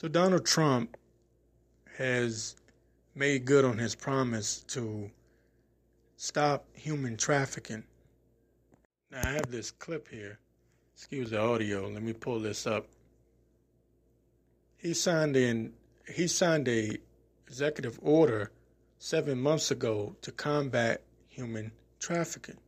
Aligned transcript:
So 0.00 0.06
Donald 0.06 0.46
Trump 0.46 0.96
has 1.96 2.54
made 3.16 3.44
good 3.44 3.64
on 3.64 3.78
his 3.78 3.96
promise 3.96 4.62
to 4.68 5.10
stop 6.16 6.66
human 6.72 7.16
trafficking. 7.16 7.82
Now 9.10 9.22
I 9.24 9.32
have 9.32 9.50
this 9.50 9.72
clip 9.72 10.06
here. 10.06 10.38
Excuse 10.94 11.30
the 11.30 11.40
audio. 11.40 11.88
Let 11.88 12.04
me 12.04 12.12
pull 12.12 12.38
this 12.38 12.64
up. 12.64 12.86
He 14.76 14.94
signed 14.94 15.36
in 15.36 15.72
he 16.06 16.28
signed 16.28 16.68
a 16.68 16.98
executive 17.48 17.98
order 18.00 18.52
7 19.00 19.36
months 19.36 19.72
ago 19.72 20.14
to 20.22 20.30
combat 20.30 21.02
human 21.28 21.72
trafficking. 21.98 22.58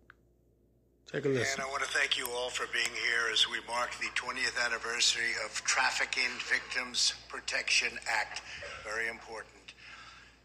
Take 1.13 1.25
a 1.25 1.29
listen. 1.29 1.59
And 1.59 1.67
I 1.67 1.71
want 1.73 1.83
to 1.83 1.91
thank 1.91 2.17
you 2.17 2.29
all 2.31 2.51
for 2.51 2.67
being 2.73 2.95
here 3.03 3.33
as 3.33 3.49
we 3.51 3.59
mark 3.67 3.91
the 3.99 4.07
20th 4.15 4.65
anniversary 4.65 5.35
of 5.45 5.51
Trafficking 5.65 6.31
Victims 6.47 7.15
Protection 7.29 7.99
Act. 8.07 8.43
Very 8.85 9.09
important. 9.09 9.75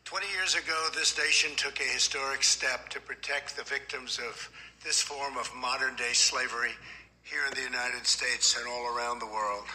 20 0.06 0.26
years 0.34 0.56
ago, 0.56 0.88
this 0.96 1.16
nation 1.20 1.52
took 1.56 1.80
a 1.80 1.84
historic 1.84 2.44
step 2.44 2.90
to 2.90 3.00
protect 3.00 3.56
the 3.56 3.64
victims 3.64 4.18
of 4.18 4.50
this 4.84 5.04
form 5.04 5.38
of 5.38 5.54
modern 5.54 5.96
day 5.98 6.14
slavery 6.14 6.74
here 7.22 7.46
in 7.48 7.54
the 7.54 7.62
United 7.62 8.08
States 8.08 8.58
and 8.58 8.68
all 8.68 8.98
around 8.98 9.20
the 9.20 9.30
world. 9.30 9.70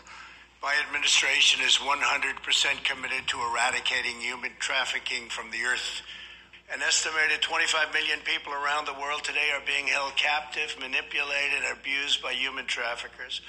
My 0.61 0.75
administration 0.86 1.62
is 1.64 1.78
100% 1.78 2.83
committed 2.83 3.28
to 3.28 3.38
eradicating 3.38 4.20
human 4.20 4.50
trafficking 4.59 5.28
from 5.28 5.52
the 5.52 5.62
earth 5.62 6.02
an 6.73 6.83
estimated 6.83 7.42
25 7.42 7.92
million 7.92 8.20
people 8.24 8.52
around 8.52 8.87
the 8.87 8.95
world 8.95 9.24
today 9.24 9.51
are 9.52 9.66
being 9.66 9.88
held 9.88 10.15
captive, 10.15 10.77
manipulated, 10.78 11.66
abused 11.73 12.23
by 12.23 12.33
human 12.33 12.65
traffickers. 12.66 13.41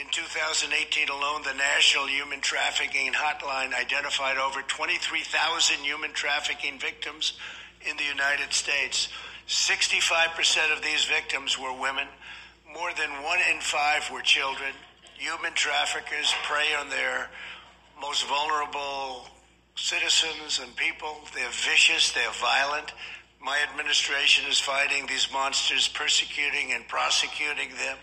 In 0.00 0.06
2018 0.10 1.10
alone, 1.10 1.42
the 1.42 1.52
National 1.52 2.08
Human 2.08 2.40
Trafficking 2.40 3.12
Hotline 3.12 3.74
identified 3.74 4.38
over 4.38 4.62
23,000 4.62 5.76
human 5.84 6.12
trafficking 6.12 6.78
victims 6.78 7.34
in 7.86 7.98
the 7.98 8.04
United 8.04 8.54
States. 8.54 9.08
65% 9.46 10.74
of 10.74 10.82
these 10.82 11.04
victims 11.04 11.58
were 11.58 11.78
women. 11.78 12.08
More 12.72 12.92
than 12.96 13.22
one 13.22 13.40
in 13.52 13.60
five 13.60 14.08
were 14.10 14.22
children. 14.22 14.72
Human 15.18 15.52
traffickers 15.52 16.32
prey 16.44 16.72
on 16.80 16.88
their 16.88 17.28
most 18.00 18.26
vulnerable 18.26 19.28
citizens 19.74 20.60
and 20.62 20.74
people. 20.76 21.20
They're 21.34 21.48
vicious, 21.50 22.12
they're 22.12 22.30
violent. 22.40 22.92
My 23.40 23.58
administration 23.70 24.48
is 24.48 24.60
fighting 24.60 25.06
these 25.06 25.28
monsters, 25.32 25.88
persecuting 25.88 26.72
and 26.72 26.86
prosecuting 26.86 27.70
them 27.70 27.98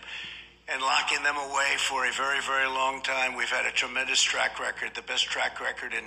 and 0.68 0.82
locking 0.82 1.22
them 1.22 1.36
away 1.36 1.74
for 1.78 2.06
a 2.06 2.12
very, 2.12 2.40
very 2.42 2.68
long 2.68 3.02
time. 3.02 3.34
We've 3.34 3.48
had 3.48 3.66
a 3.66 3.72
tremendous 3.72 4.22
track 4.22 4.60
record, 4.60 4.90
the 4.94 5.02
best 5.02 5.26
track 5.26 5.60
record 5.60 5.92
in 5.92 6.04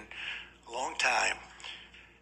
a 0.67 0.71
long 0.71 0.95
time. 0.97 1.35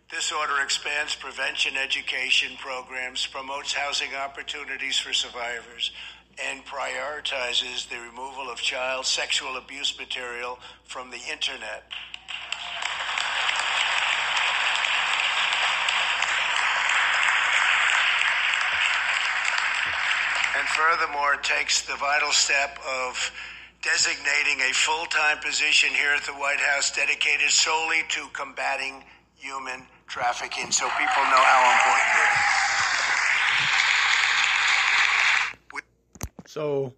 This 0.10 0.32
order 0.32 0.62
expands 0.64 1.16
prevention 1.16 1.78
education 1.78 2.58
programs, 2.60 3.28
promotes 3.28 3.74
housing 3.74 4.14
opportunities 4.16 4.98
for 4.98 5.14
survivors, 5.14 5.92
and 6.44 6.66
prioritizes 6.66 7.88
the 7.88 8.00
removal 8.00 8.50
of 8.50 8.60
child 8.60 9.06
sexual 9.06 9.58
abuse 9.58 9.98
material 9.98 10.60
from 10.84 11.12
the 11.12 11.20
internet. 11.32 11.84
Furthermore 20.76 21.36
takes 21.44 21.82
the 21.82 21.96
vital 21.96 22.32
step 22.32 22.80
of 22.88 23.32
designating 23.82 24.62
a 24.70 24.74
full 24.74 25.06
time 25.06 25.38
position 25.40 25.90
here 25.90 26.14
at 26.16 26.24
the 26.24 26.34
White 26.34 26.60
House 26.60 26.96
dedicated 26.96 27.50
solely 27.50 28.04
to 28.10 28.28
combating 28.34 29.04
human 29.36 29.86
trafficking 30.08 30.72
so 30.72 30.86
people 31.00 31.24
know 31.24 31.44
how 31.44 31.72
important 31.76 32.16
it 32.16 32.30
is. 35.76 36.52
So, 36.52 36.94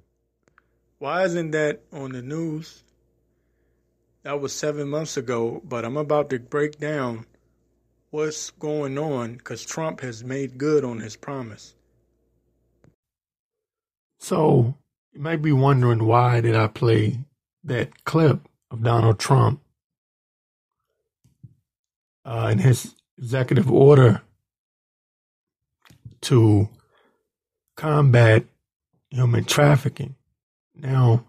why 0.99 1.25
isn't 1.25 1.51
that 1.51 1.81
on 1.91 2.11
the 2.11 2.21
news? 2.21 2.83
That 4.23 4.39
was 4.39 4.53
seven 4.53 4.89
months 4.89 5.17
ago, 5.17 5.61
but 5.63 5.85
I'm 5.85 5.97
about 5.97 6.29
to 6.31 6.39
break 6.39 6.79
down 6.79 7.25
what's 8.09 8.51
going 8.51 8.97
on 8.97 9.35
because 9.35 9.63
Trump 9.65 10.01
has 10.01 10.23
made 10.23 10.57
good 10.57 10.83
on 10.83 10.99
his 10.99 11.15
promise. 11.15 11.75
So 14.23 14.75
you 15.11 15.19
might 15.19 15.41
be 15.41 15.51
wondering 15.51 16.05
why 16.05 16.39
did 16.39 16.55
I 16.55 16.67
play 16.67 17.25
that 17.65 18.05
clip 18.05 18.47
of 18.71 18.81
Donald 18.81 19.19
Trump 19.19 19.59
uh, 22.23 22.47
in 22.49 22.59
his 22.59 22.95
executive 23.17 23.69
order 23.69 24.21
to 26.21 26.69
combat 27.75 28.45
human 29.09 29.43
trafficking. 29.43 30.15
Now, 30.73 31.25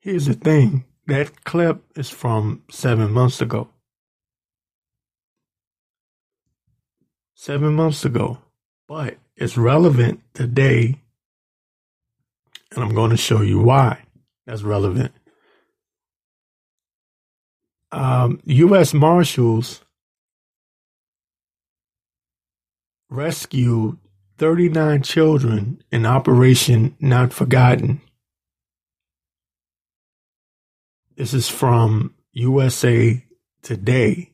here's 0.00 0.26
the 0.26 0.34
thing 0.34 0.86
that 1.06 1.44
clip 1.44 1.84
is 1.94 2.10
from 2.10 2.64
seven 2.68 3.12
months 3.12 3.40
ago. 3.40 3.68
Seven 7.36 7.74
months 7.74 8.04
ago, 8.04 8.38
but 8.88 9.18
it's 9.36 9.56
relevant 9.56 10.22
today 10.34 11.00
and 12.76 12.84
I'm 12.84 12.94
going 12.94 13.10
to 13.10 13.16
show 13.16 13.40
you 13.40 13.58
why 13.58 14.02
that's 14.46 14.62
relevant. 14.62 15.12
Um, 17.90 18.40
U.S. 18.44 18.92
Marshals 18.92 19.82
rescued 23.08 23.96
39 24.38 25.02
children 25.02 25.82
in 25.90 26.04
Operation 26.04 26.94
Not 27.00 27.32
Forgotten. 27.32 28.02
This 31.16 31.32
is 31.32 31.48
from 31.48 32.14
USA 32.32 33.24
Today. 33.62 34.32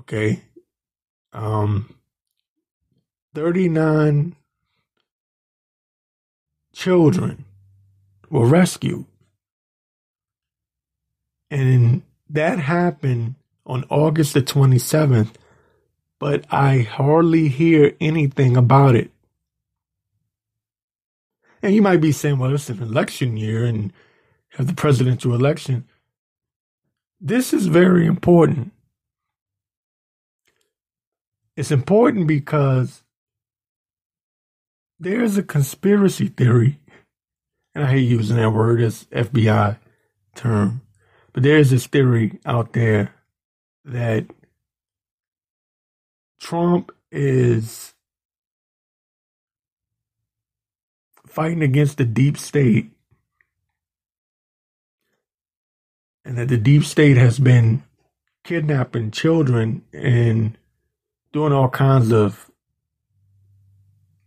Okay. 0.00 0.42
Um, 1.32 1.94
39 3.34 4.36
children 6.76 7.44
were 8.28 8.46
rescued. 8.46 9.06
And 11.50 12.02
that 12.28 12.58
happened 12.58 13.36
on 13.64 13.84
August 13.88 14.34
the 14.34 14.42
27th, 14.42 15.32
but 16.18 16.44
I 16.52 16.80
hardly 16.80 17.48
hear 17.48 17.96
anything 17.98 18.56
about 18.56 18.94
it. 18.94 19.10
And 21.62 21.74
you 21.74 21.80
might 21.80 22.02
be 22.02 22.12
saying, 22.12 22.38
well, 22.38 22.54
it's 22.54 22.68
an 22.68 22.82
election 22.82 23.38
year 23.38 23.64
and 23.64 23.90
have 24.50 24.66
the 24.66 24.74
presidential 24.74 25.34
election. 25.34 25.86
This 27.18 27.54
is 27.54 27.66
very 27.66 28.06
important. 28.06 28.72
It's 31.56 31.70
important 31.70 32.26
because 32.26 33.02
there's 34.98 35.36
a 35.36 35.42
conspiracy 35.42 36.28
theory, 36.28 36.80
and 37.74 37.84
I 37.84 37.90
hate 37.90 38.08
using 38.08 38.36
that 38.36 38.50
word 38.50 38.80
as 38.80 39.04
FBI 39.12 39.78
term, 40.34 40.82
but 41.32 41.42
there's 41.42 41.70
this 41.70 41.86
theory 41.86 42.38
out 42.44 42.72
there 42.72 43.14
that 43.84 44.26
Trump 46.40 46.92
is 47.10 47.94
fighting 51.26 51.62
against 51.62 51.98
the 51.98 52.04
deep 52.04 52.38
state 52.38 52.90
and 56.24 56.36
that 56.36 56.48
the 56.48 56.56
deep 56.56 56.82
state 56.82 57.16
has 57.16 57.38
been 57.38 57.82
kidnapping 58.42 59.10
children 59.10 59.82
and 59.92 60.58
doing 61.32 61.52
all 61.52 61.68
kinds 61.68 62.10
of 62.10 62.45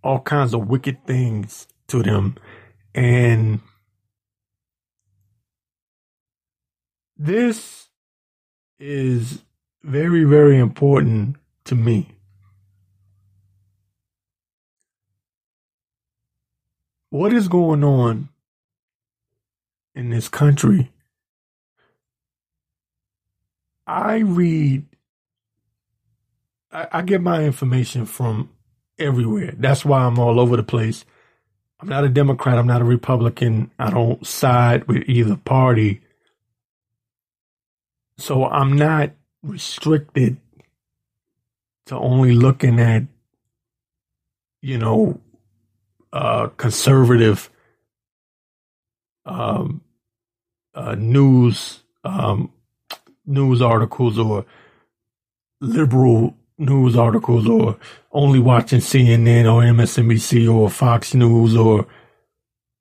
all 0.04 0.20
kinds 0.22 0.54
of 0.54 0.68
wicked 0.68 1.06
things 1.06 1.68
to 1.88 2.04
them. 2.04 2.36
And 2.96 3.60
this 7.18 7.90
is 8.80 9.44
very, 9.84 10.24
very 10.24 10.58
important 10.58 11.36
to 11.66 11.76
me. 11.76 12.10
What 17.10 17.34
is 17.34 17.48
going 17.48 17.84
on 17.84 18.30
in 19.96 20.12
this 20.12 20.28
country? 20.28 20.92
I 23.88 24.18
read, 24.18 24.86
I, 26.72 26.88
I 26.92 27.02
get 27.02 27.22
my 27.22 27.44
information 27.44 28.06
from 28.06 28.52
everywhere. 29.00 29.54
That's 29.58 29.86
why 29.86 30.04
I'm 30.04 30.20
all 30.20 30.40
over 30.40 30.56
the 30.56 30.64
place. 30.64 31.06
I'm 31.80 31.88
not 31.88 32.04
a 32.04 32.10
Democrat. 32.10 32.58
I'm 32.58 32.68
not 32.68 32.82
a 32.82 32.86
Republican. 32.86 33.72
I 33.80 33.90
don't 33.90 34.26
side 34.26 34.88
with 34.88 35.08
either 35.08 35.38
party. 35.38 36.02
So 38.18 38.46
I'm 38.46 38.74
not 38.76 39.12
restricted 39.42 40.38
to 41.86 41.96
only 41.98 42.34
looking 42.34 42.80
at, 42.80 43.04
you 44.62 44.78
know, 44.78 45.22
uh, 46.12 46.48
conservative 46.58 47.50
um, 49.26 49.82
uh, 50.74 50.96
news 50.96 51.84
um, 52.04 52.52
news 53.26 53.62
articles 53.62 54.18
or 54.18 54.46
liberal 55.62 56.36
news 56.60 56.96
articles 56.96 57.48
or 57.48 57.78
only 58.12 58.40
watching 58.40 58.80
CNN 58.80 59.52
or 59.52 59.64
MSNBC 59.64 60.54
or 60.54 60.70
Fox 60.70 61.14
News 61.14 61.56
or 61.56 61.88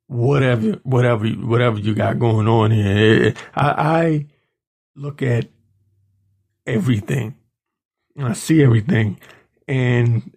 whatever, 0.09 0.81
whatever, 0.83 1.29
whatever 1.29 1.79
you 1.79 1.95
got 1.95 2.19
going 2.19 2.49
on 2.49 2.73
here. 2.73 3.35
I, 3.55 3.69
I 3.69 4.27
look 4.97 5.23
at 5.23 5.49
everything 6.67 7.37
and 8.17 8.27
I 8.27 8.33
see 8.33 8.63
everything 8.63 9.19
and 9.67 10.31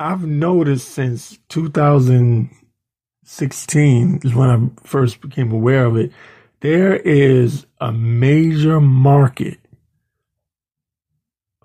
I've 0.00 0.24
noticed 0.24 0.88
since 0.88 1.38
2016 1.50 4.20
is 4.24 4.34
when 4.34 4.48
I 4.48 4.70
first 4.88 5.20
became 5.20 5.52
aware 5.52 5.84
of 5.84 5.98
it. 5.98 6.10
There 6.60 6.96
is 6.96 7.66
a 7.80 7.92
major 7.92 8.80
market 8.80 9.59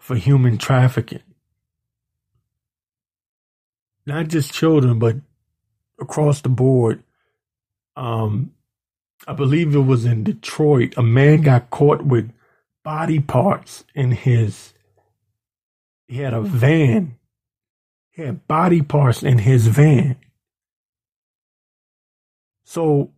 for 0.05 0.15
human 0.15 0.55
trafficking. 0.55 1.23
Not 4.05 4.27
just 4.27 4.53
children, 4.53 4.99
but 4.99 5.15
across 5.99 6.41
the 6.41 6.49
board. 6.49 7.01
Um, 7.95 8.51
I 9.27 9.33
believe 9.33 9.73
it 9.73 9.79
was 9.79 10.05
in 10.05 10.23
Detroit. 10.23 10.93
A 10.95 11.01
man 11.01 11.41
got 11.41 11.71
caught 11.71 12.05
with 12.05 12.31
body 12.83 13.19
parts 13.19 13.83
in 13.95 14.11
his. 14.11 14.73
He 16.07 16.17
had 16.17 16.35
a 16.35 16.41
van. 16.41 17.17
He 18.11 18.21
had 18.21 18.47
body 18.47 18.83
parts 18.83 19.23
in 19.23 19.39
his 19.39 19.65
van. 19.65 20.17
So 22.63 23.11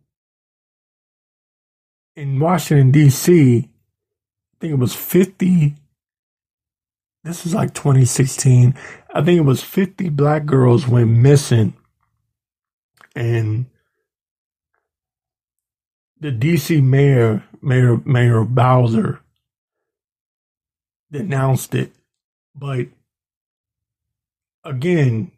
in 2.16 2.40
Washington, 2.40 2.92
D.C., 2.92 3.58
I 3.58 4.56
think 4.58 4.72
it 4.72 4.78
was 4.78 4.94
50 4.94 5.74
this 7.24 7.44
was 7.44 7.54
like 7.54 7.74
2016. 7.74 8.74
I 9.12 9.22
think 9.22 9.38
it 9.38 9.44
was 9.44 9.62
50 9.62 10.08
black 10.10 10.46
girls 10.46 10.86
went 10.86 11.10
missing. 11.10 11.74
And 13.14 13.66
the 16.20 16.30
DC 16.30 16.82
mayor, 16.82 17.44
Mayor 17.60 18.00
Mayor 18.04 18.44
Bowser, 18.44 19.20
denounced 21.10 21.74
it. 21.74 21.92
But 22.54 22.86
again, 24.64 25.32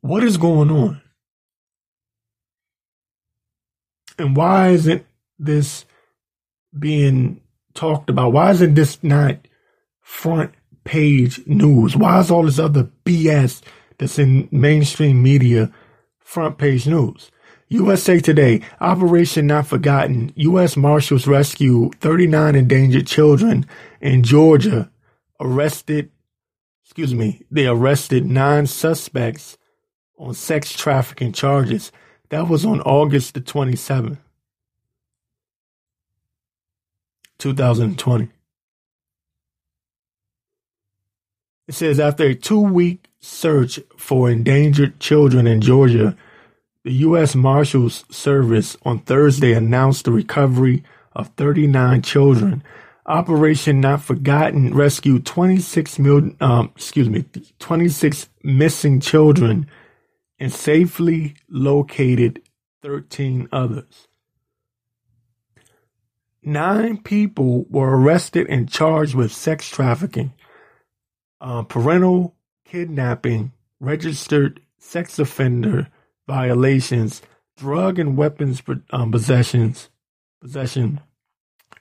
what 0.00 0.24
is 0.24 0.36
going 0.36 0.70
on? 0.70 1.02
And 4.18 4.36
why 4.36 4.68
isn't 4.70 5.04
this 5.38 5.84
being 6.76 7.40
talked 7.76 8.10
about? 8.10 8.32
Why 8.32 8.50
isn't 8.50 8.74
this 8.74 9.02
not 9.02 9.36
front 10.00 10.52
page 10.84 11.46
news? 11.46 11.96
Why 11.96 12.18
is 12.20 12.30
all 12.30 12.44
this 12.44 12.58
other 12.58 12.90
BS 13.04 13.62
that's 13.98 14.18
in 14.18 14.48
mainstream 14.50 15.22
media 15.22 15.72
front 16.18 16.58
page 16.58 16.86
news? 16.86 17.30
USA 17.68 18.20
Today, 18.20 18.62
Operation 18.80 19.48
Not 19.48 19.66
Forgotten, 19.66 20.32
U.S. 20.36 20.76
Marshals 20.76 21.26
rescue 21.26 21.90
39 22.00 22.54
endangered 22.54 23.08
children 23.08 23.66
in 24.00 24.22
Georgia, 24.22 24.88
arrested, 25.40 26.10
excuse 26.84 27.12
me, 27.12 27.42
they 27.50 27.66
arrested 27.66 28.24
nine 28.24 28.68
suspects 28.68 29.58
on 30.16 30.32
sex 30.32 30.72
trafficking 30.72 31.32
charges. 31.32 31.90
That 32.28 32.48
was 32.48 32.64
on 32.64 32.80
August 32.82 33.34
the 33.34 33.40
27th. 33.40 34.18
2020. 37.38 38.28
It 41.68 41.74
says 41.74 41.98
after 41.98 42.24
a 42.24 42.34
two 42.34 42.60
week 42.60 43.08
search 43.20 43.80
for 43.96 44.30
endangered 44.30 45.00
children 45.00 45.46
in 45.46 45.60
Georgia, 45.60 46.16
the 46.84 46.92
U.S. 46.92 47.34
Marshals 47.34 48.04
Service 48.10 48.76
on 48.84 49.00
Thursday 49.00 49.52
announced 49.52 50.04
the 50.04 50.12
recovery 50.12 50.84
of 51.14 51.28
39 51.36 52.02
children. 52.02 52.62
Operation 53.06 53.80
Not 53.80 54.02
Forgotten 54.02 54.74
rescued 54.74 55.26
26 55.26 55.98
million, 55.98 56.36
um, 56.40 56.70
excuse 56.76 57.08
me, 57.08 57.24
26 57.58 58.28
missing 58.44 59.00
children 59.00 59.68
and 60.38 60.52
safely 60.52 61.34
located 61.48 62.42
13 62.82 63.48
others. 63.50 64.06
Nine 66.46 66.98
people 66.98 67.66
were 67.68 67.98
arrested 67.98 68.46
and 68.48 68.70
charged 68.70 69.16
with 69.16 69.32
sex 69.32 69.68
trafficking, 69.68 70.32
uh, 71.40 71.64
parental 71.64 72.36
kidnapping, 72.64 73.50
registered 73.80 74.60
sex 74.78 75.18
offender 75.18 75.88
violations, 76.28 77.20
drug 77.56 77.98
and 77.98 78.16
weapons 78.16 78.62
um, 78.90 79.10
possessions, 79.10 79.88
possession, 80.40 81.00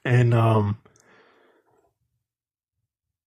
and 0.04 0.34
um, 0.34 0.80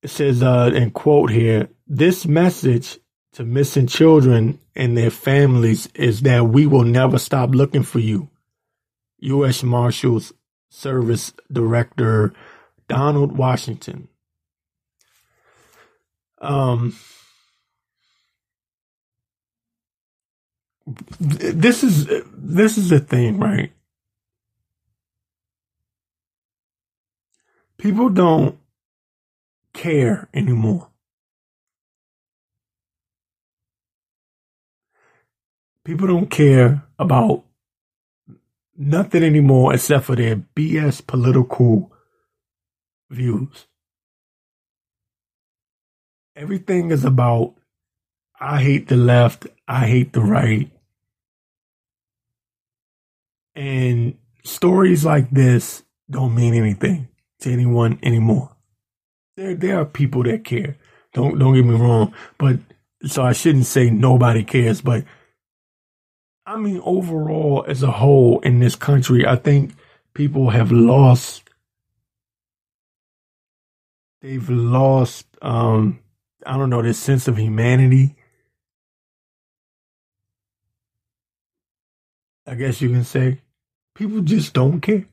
it 0.02 0.10
says 0.10 0.42
uh, 0.42 0.72
in 0.74 0.90
quote 0.90 1.30
here, 1.30 1.68
this 1.86 2.26
message 2.26 2.98
to 3.34 3.44
missing 3.44 3.86
children 3.86 4.58
and 4.74 4.98
their 4.98 5.10
families 5.10 5.86
is 5.94 6.22
that 6.22 6.48
we 6.48 6.66
will 6.66 6.82
never 6.82 7.16
stop 7.16 7.54
looking 7.54 7.84
for 7.84 8.00
you. 8.00 8.28
U.S. 9.20 9.62
Marshals 9.62 10.32
Service 10.68 11.32
Director 11.50 12.32
Donald 12.88 13.36
Washington. 13.36 14.08
Um, 16.40 16.96
this 21.20 21.82
is 21.82 22.06
this 22.32 22.78
is 22.78 22.90
the 22.90 23.00
thing, 23.00 23.38
right? 23.38 23.72
People 27.76 28.08
don't 28.08 28.58
care 29.72 30.28
anymore. 30.34 30.88
People 35.84 36.06
don't 36.08 36.30
care 36.30 36.84
about 36.98 37.44
nothing 38.78 39.24
anymore 39.24 39.74
except 39.74 40.04
for 40.04 40.16
their 40.16 40.36
BS 40.36 41.04
political 41.06 41.92
views. 43.10 43.66
Everything 46.36 46.92
is 46.92 47.04
about 47.04 47.54
I 48.40 48.62
hate 48.62 48.86
the 48.86 48.96
left, 48.96 49.48
I 49.66 49.86
hate 49.88 50.12
the 50.12 50.20
right. 50.20 50.70
And 53.56 54.16
stories 54.44 55.04
like 55.04 55.30
this 55.30 55.82
don't 56.08 56.36
mean 56.36 56.54
anything 56.54 57.08
to 57.40 57.52
anyone 57.52 57.98
anymore. 58.04 58.56
There 59.36 59.54
there 59.54 59.80
are 59.80 59.84
people 59.84 60.22
that 60.22 60.44
care. 60.44 60.76
Don't 61.12 61.38
don't 61.38 61.54
get 61.54 61.64
me 61.64 61.74
wrong, 61.74 62.14
but 62.38 62.60
so 63.04 63.24
I 63.24 63.32
shouldn't 63.32 63.66
say 63.66 63.90
nobody 63.90 64.44
cares, 64.44 64.80
but 64.80 65.04
I 66.48 66.56
mean, 66.56 66.80
overall, 66.82 67.62
as 67.68 67.82
a 67.82 67.90
whole 67.90 68.40
in 68.40 68.58
this 68.58 68.74
country, 68.74 69.26
I 69.26 69.36
think 69.36 69.74
people 70.14 70.48
have 70.48 70.72
lost. 70.72 71.42
They've 74.22 74.48
lost, 74.48 75.26
um, 75.42 75.98
I 76.46 76.56
don't 76.56 76.70
know, 76.70 76.80
this 76.80 76.98
sense 76.98 77.28
of 77.28 77.36
humanity. 77.36 78.16
I 82.46 82.54
guess 82.54 82.80
you 82.80 82.88
can 82.88 83.04
say 83.04 83.42
people 83.94 84.22
just 84.22 84.54
don't 84.54 84.80
care. 84.80 85.04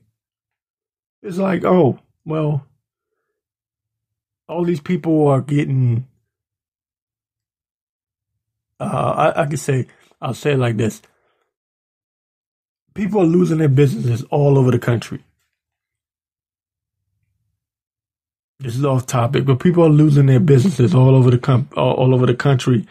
It's 1.22 1.36
like, 1.36 1.66
oh, 1.66 1.98
well, 2.24 2.66
all 4.48 4.64
these 4.64 4.80
people 4.80 5.28
are 5.28 5.42
getting. 5.42 6.08
Uh, 8.80 9.32
I, 9.36 9.42
I 9.42 9.46
could 9.46 9.58
say, 9.58 9.86
I'll 10.22 10.32
say 10.32 10.52
it 10.52 10.58
like 10.58 10.78
this 10.78 11.02
people 12.96 13.22
are 13.22 13.26
losing 13.26 13.58
their 13.58 13.68
businesses 13.68 14.24
all 14.30 14.58
over 14.58 14.72
the 14.72 14.80
country. 14.80 15.22
this 18.60 18.76
is 18.76 18.84
off 18.84 19.06
topic, 19.06 19.44
but 19.44 19.60
people 19.60 19.84
are 19.84 19.90
losing 19.90 20.26
their 20.26 20.40
businesses 20.40 20.94
all 20.94 21.14
over 21.14 21.30
the 21.30 21.38
com- 21.38 21.68
all, 21.76 22.14
over 22.14 22.26
the 22.26 22.34
country. 22.34 22.86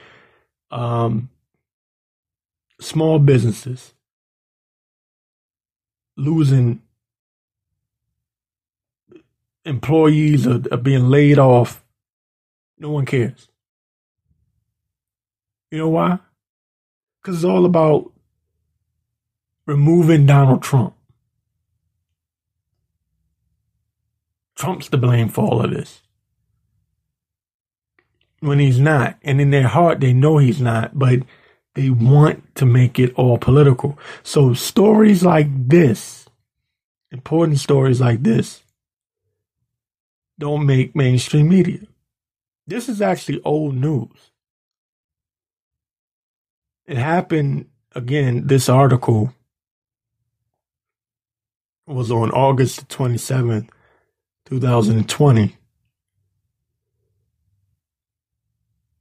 Um, 0.71 1.29
small 2.79 3.19
businesses 3.19 3.93
losing 6.17 6.81
employees 9.65 10.47
are, 10.47 10.61
are 10.71 10.77
being 10.77 11.09
laid 11.09 11.39
off. 11.39 11.83
No 12.79 12.91
one 12.91 13.05
cares. 13.05 13.49
You 15.71 15.79
know 15.79 15.89
why? 15.89 16.19
Because 17.21 17.37
it's 17.37 17.45
all 17.45 17.65
about 17.65 18.11
removing 19.65 20.25
Donald 20.25 20.61
Trump. 20.61 20.93
Trump's 24.55 24.89
to 24.89 24.97
blame 24.97 25.29
for 25.29 25.43
all 25.45 25.63
of 25.63 25.71
this. 25.71 26.01
When 28.39 28.59
he's 28.59 28.79
not. 28.79 29.17
And 29.23 29.41
in 29.41 29.49
their 29.49 29.67
heart, 29.67 29.99
they 29.99 30.13
know 30.13 30.37
he's 30.37 30.61
not, 30.61 30.97
but 30.97 31.19
they 31.73 31.89
want 31.89 32.55
to 32.55 32.65
make 32.65 32.99
it 32.99 33.13
all 33.15 33.37
political. 33.37 33.99
So 34.23 34.53
stories 34.53 35.23
like 35.23 35.47
this, 35.67 36.25
important 37.11 37.59
stories 37.59 37.99
like 37.99 38.23
this, 38.23 38.63
don't 40.39 40.65
make 40.65 40.95
mainstream 40.95 41.49
media. 41.49 41.79
This 42.67 42.87
is 42.89 43.01
actually 43.01 43.41
old 43.43 43.75
news. 43.75 44.31
It 46.85 46.97
happened 46.97 47.67
again, 47.93 48.47
this 48.47 48.69
article 48.69 49.33
was 51.87 52.11
on 52.11 52.31
August 52.31 52.87
27th, 52.89 53.69
2020. 54.45 55.57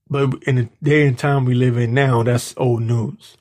But 0.09 0.43
in 0.47 0.57
the 0.57 0.69
day 0.83 1.07
and 1.07 1.19
time 1.19 1.45
we 1.45 1.55
live 1.55 1.79
in 1.79 1.95
now, 1.95 2.23
that's 2.23 2.55
old 2.57 2.83
news. 2.83 3.37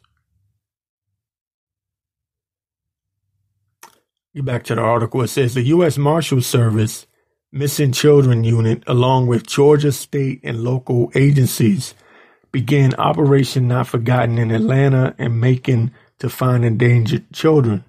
Get 4.33 4.45
back 4.45 4.63
to 4.65 4.75
the 4.75 4.81
article. 4.81 5.21
It 5.21 5.27
says 5.27 5.53
the 5.53 5.61
U.S. 5.63 5.97
Marshal 5.97 6.41
Service 6.41 7.05
Missing 7.51 7.91
Children 7.91 8.43
Unit, 8.43 8.81
along 8.87 9.27
with 9.27 9.45
Georgia 9.45 9.91
state 9.91 10.39
and 10.43 10.63
local 10.63 11.11
agencies, 11.13 11.93
began 12.51 12.95
Operation 12.95 13.67
Not 13.67 13.87
Forgotten 13.87 14.39
in 14.39 14.49
Atlanta 14.49 15.13
and 15.19 15.39
Macon 15.39 15.91
to 16.17 16.29
find 16.29 16.65
endangered 16.65 17.31
children. 17.31 17.83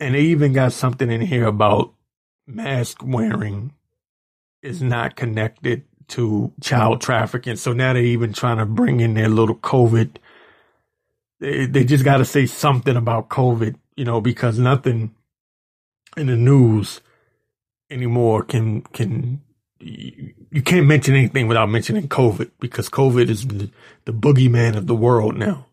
And 0.00 0.14
they 0.14 0.22
even 0.22 0.52
got 0.52 0.72
something 0.72 1.10
in 1.10 1.20
here 1.20 1.46
about 1.46 1.92
mask 2.46 3.02
wearing 3.02 3.72
is 4.62 4.82
not 4.82 5.16
connected 5.16 5.84
to 6.08 6.52
child 6.60 7.00
trafficking. 7.00 7.56
So 7.56 7.72
now 7.72 7.92
they're 7.92 8.02
even 8.02 8.32
trying 8.32 8.58
to 8.58 8.66
bring 8.66 9.00
in 9.00 9.14
their 9.14 9.28
little 9.28 9.56
COVID. 9.56 10.16
They, 11.40 11.66
they 11.66 11.84
just 11.84 12.04
got 12.04 12.18
to 12.18 12.24
say 12.24 12.46
something 12.46 12.96
about 12.96 13.28
COVID, 13.28 13.76
you 13.96 14.04
know, 14.04 14.20
because 14.20 14.58
nothing 14.58 15.14
in 16.16 16.26
the 16.26 16.36
news 16.36 17.00
anymore 17.90 18.42
can 18.42 18.82
can 18.82 19.40
you 19.80 20.62
can't 20.64 20.86
mention 20.86 21.14
anything 21.14 21.46
without 21.46 21.68
mentioning 21.68 22.08
COVID 22.08 22.50
because 22.58 22.88
COVID 22.88 23.28
is 23.28 23.46
the, 23.46 23.70
the 24.06 24.12
boogeyman 24.12 24.76
of 24.76 24.86
the 24.86 24.94
world 24.94 25.36
now. 25.36 25.66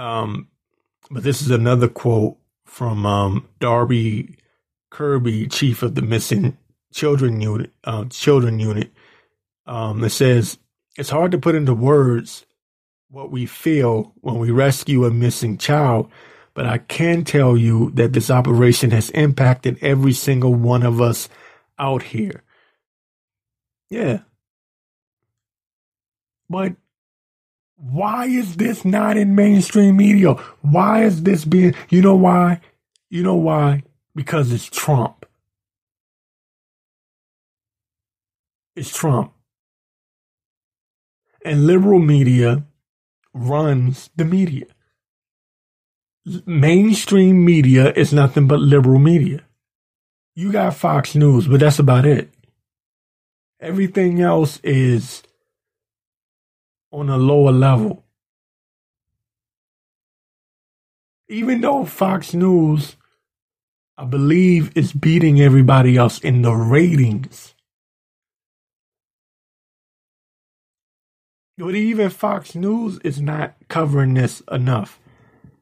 Um, 0.00 0.48
but 1.10 1.22
this 1.22 1.42
is 1.42 1.50
another 1.50 1.86
quote 1.88 2.38
from 2.64 3.04
um, 3.04 3.48
Darby 3.58 4.36
Kirby, 4.90 5.46
chief 5.48 5.82
of 5.82 5.94
the 5.94 6.02
missing 6.02 6.56
children 6.92 7.40
unit. 7.40 7.72
Uh, 7.84 8.06
children 8.06 8.58
unit. 8.58 8.90
Um, 9.66 10.02
it 10.02 10.10
says 10.10 10.58
it's 10.96 11.10
hard 11.10 11.32
to 11.32 11.38
put 11.38 11.54
into 11.54 11.74
words 11.74 12.46
what 13.10 13.30
we 13.30 13.44
feel 13.44 14.14
when 14.20 14.38
we 14.38 14.50
rescue 14.50 15.04
a 15.04 15.10
missing 15.10 15.58
child, 15.58 16.10
but 16.54 16.64
I 16.64 16.78
can 16.78 17.22
tell 17.24 17.56
you 17.56 17.90
that 17.92 18.14
this 18.14 18.30
operation 18.30 18.90
has 18.92 19.10
impacted 19.10 19.78
every 19.82 20.14
single 20.14 20.54
one 20.54 20.82
of 20.82 21.00
us 21.00 21.28
out 21.78 22.02
here. 22.02 22.42
Yeah. 23.90 24.20
But 26.48 26.76
why 27.80 28.26
is 28.26 28.56
this 28.56 28.84
not 28.84 29.16
in 29.16 29.34
mainstream 29.34 29.96
media? 29.96 30.34
Why 30.60 31.04
is 31.04 31.22
this 31.22 31.46
being, 31.46 31.74
you 31.88 32.02
know 32.02 32.14
why? 32.14 32.60
You 33.08 33.22
know 33.22 33.36
why? 33.36 33.84
Because 34.14 34.52
it's 34.52 34.66
Trump. 34.66 35.24
It's 38.76 38.94
Trump. 38.94 39.32
And 41.42 41.66
liberal 41.66 42.00
media 42.00 42.64
runs 43.32 44.10
the 44.14 44.26
media. 44.26 44.66
Mainstream 46.44 47.44
media 47.46 47.92
is 47.94 48.12
nothing 48.12 48.46
but 48.46 48.60
liberal 48.60 48.98
media. 48.98 49.42
You 50.36 50.52
got 50.52 50.76
Fox 50.76 51.14
News, 51.14 51.48
but 51.48 51.60
that's 51.60 51.78
about 51.78 52.04
it. 52.04 52.30
Everything 53.58 54.20
else 54.20 54.60
is 54.62 55.22
on 56.92 57.08
a 57.08 57.16
lower 57.16 57.52
level. 57.52 58.04
Even 61.28 61.60
though 61.60 61.84
Fox 61.84 62.34
News, 62.34 62.96
I 63.96 64.04
believe, 64.04 64.76
is 64.76 64.92
beating 64.92 65.40
everybody 65.40 65.96
else 65.96 66.18
in 66.18 66.42
the 66.42 66.52
ratings. 66.52 67.54
But 71.56 71.74
even 71.74 72.10
Fox 72.10 72.54
News 72.54 72.98
is 73.04 73.20
not 73.20 73.54
covering 73.68 74.14
this 74.14 74.42
enough. 74.50 74.98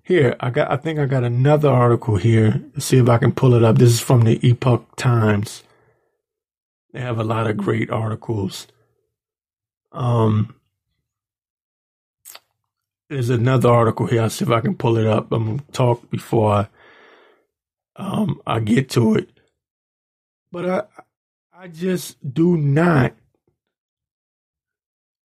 Here, 0.03 0.37
I 0.41 0.51
got 0.51 0.71
I 0.71 0.77
think 0.77 0.99
I 0.99 1.07
got 1.07 1.25
another 1.25 1.69
article 1.69 2.17
here. 2.17 2.63
Let's 2.73 2.87
see 2.87 2.99
if 2.99 3.09
I 3.09 3.19
can 3.19 3.33
pull 3.33 3.53
it 3.53 3.65
up. 3.65 3.77
This 3.77 3.91
is 3.91 4.01
from 4.01 4.23
the 4.23 4.39
Epoch 4.47 4.97
Times. 4.97 5.65
They 6.93 7.01
have 7.01 7.19
a 7.19 7.25
lot 7.25 7.47
of 7.47 7.59
great 7.59 7.91
articles. 7.91 8.69
Um 9.93 10.55
there's 13.09 13.31
another 13.31 13.71
article 13.71 14.07
here. 14.07 14.23
I'll 14.23 14.31
see 14.31 14.45
if 14.45 14.51
I 14.51 14.61
can 14.61 14.77
pull 14.77 14.99
it 14.99 15.07
up. 15.07 15.33
I'm 15.33 15.47
gonna 15.59 15.63
talk 15.73 16.11
before 16.11 16.53
I 16.53 16.69
um 17.97 18.41
I 18.47 18.61
get 18.61 18.91
to 18.91 19.15
it. 19.15 19.31
But 20.53 20.69
I 20.69 20.83
I 21.53 21.69
just 21.69 22.17
do 22.35 22.57
not 22.57 23.15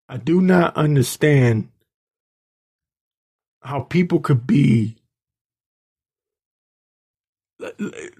I 0.08 0.16
do 0.16 0.40
not 0.40 0.76
understand 0.76 1.68
how 3.62 3.80
people 3.80 4.20
could 4.20 4.46
be 4.46 4.96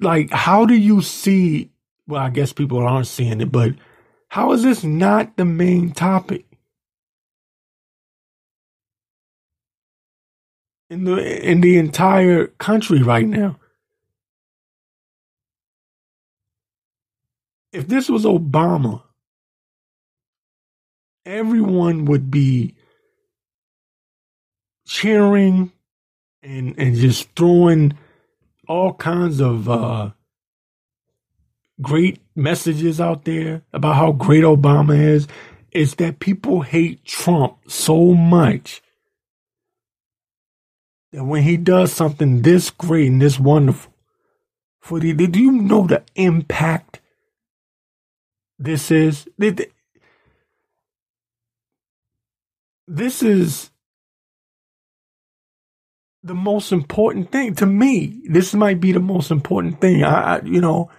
like 0.00 0.30
how 0.30 0.64
do 0.64 0.74
you 0.74 1.02
see 1.02 1.70
well 2.06 2.22
I 2.22 2.30
guess 2.30 2.52
people 2.52 2.78
aren't 2.78 3.08
seeing 3.08 3.40
it 3.40 3.50
but 3.50 3.74
how 4.28 4.52
is 4.52 4.62
this 4.62 4.84
not 4.84 5.36
the 5.36 5.44
main 5.44 5.92
topic 5.92 6.46
in 10.92 11.04
the 11.04 11.50
in 11.50 11.60
the 11.60 11.78
entire 11.78 12.46
country 12.46 13.02
right 13.02 13.26
now 13.26 13.58
if 17.72 17.88
this 17.88 18.08
was 18.08 18.24
Obama 18.24 19.02
everyone 21.24 22.04
would 22.04 22.30
be 22.30 22.74
cheering 24.86 25.72
and 26.42 26.74
and 26.78 26.96
just 26.96 27.34
throwing 27.36 27.96
all 28.68 28.92
kinds 28.94 29.40
of 29.40 29.68
uh, 29.68 30.10
great 31.80 32.20
messages 32.34 33.00
out 33.00 33.24
there 33.24 33.62
about 33.72 33.96
how 33.96 34.12
great 34.12 34.44
Obama 34.44 34.98
is. 34.98 35.26
Is 35.70 35.94
that 35.94 36.18
people 36.18 36.60
hate 36.60 37.02
Trump 37.06 37.56
so 37.66 38.12
much 38.12 38.81
that 41.12 41.24
when 41.24 41.42
he 41.42 41.56
does 41.56 41.92
something 41.92 42.42
this 42.42 42.70
great 42.70 43.08
and 43.08 43.22
this 43.22 43.38
wonderful 43.38 43.92
for 44.80 44.98
the, 44.98 45.12
do 45.12 45.40
you 45.40 45.52
know 45.52 45.86
the 45.86 46.02
impact 46.16 47.00
this 48.58 48.90
is? 48.90 49.28
This 52.88 53.22
is 53.22 53.70
the 56.24 56.34
most 56.34 56.72
important 56.72 57.30
thing 57.30 57.54
to 57.56 57.66
me. 57.66 58.22
This 58.28 58.54
might 58.54 58.80
be 58.80 58.90
the 58.92 59.00
most 59.00 59.30
important 59.30 59.80
thing. 59.80 60.02
I, 60.02 60.36
I, 60.36 60.42
you 60.42 60.60
know, 60.60 60.90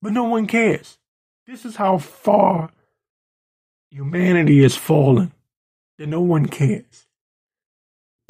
but 0.00 0.12
no 0.12 0.24
one 0.24 0.46
cares. 0.46 0.98
This 1.46 1.64
is 1.64 1.76
how 1.76 1.98
far 1.98 2.70
humanity 3.90 4.64
is 4.64 4.76
fallen, 4.76 5.32
that 5.98 6.08
no 6.08 6.20
one 6.20 6.46
cares. 6.46 7.06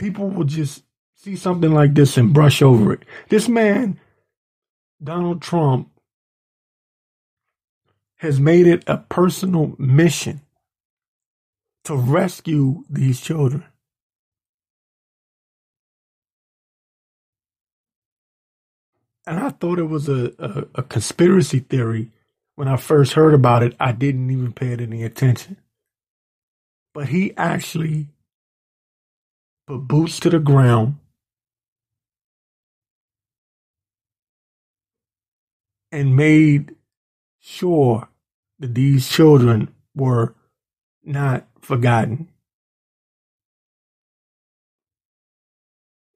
People 0.03 0.31
will 0.31 0.43
just 0.43 0.83
see 1.15 1.37
something 1.37 1.73
like 1.73 1.95
this 1.95 2.17
and 2.17 2.35
brush 2.35 2.61
over 2.61 2.93
it. 2.93 3.05
This 3.29 3.49
man, 3.49 4.01
Donald 5.01 5.41
Trump, 5.41 5.91
has 8.17 8.41
made 8.41 8.67
it 8.67 8.83
a 8.89 8.97
personal 8.97 9.77
mission 9.79 10.41
to 11.85 11.95
rescue 11.95 12.83
these 12.91 13.21
children. 13.21 13.63
And 19.25 19.39
I 19.39 19.51
thought 19.51 19.79
it 19.79 19.85
was 19.85 20.09
a, 20.09 20.33
a, 20.41 20.65
a, 20.81 20.83
conspiracy 20.83 21.61
theory 21.61 22.11
when 22.57 22.67
I 22.67 22.77
first 22.77 23.13
heard 23.13 23.35
about 23.35 23.63
it. 23.63 23.77
I 23.79 23.93
didn't 23.93 24.33
even 24.33 24.53
pay 24.53 24.73
it 24.73 24.81
any 24.81 25.05
attention. 25.05 25.59
But 26.93 27.11
he 27.11 27.33
actually 27.37 28.09
put 29.73 29.89
boots 29.89 30.21
to 30.21 30.29
the 30.29 30.39
ground 30.39 30.99
and 35.91 36.15
made 36.15 36.75
sure 37.41 38.09
that 38.59 38.75
these 38.75 39.09
children 39.09 39.75
were 39.95 40.35
not 41.03 41.47
forgotten. 41.61 42.29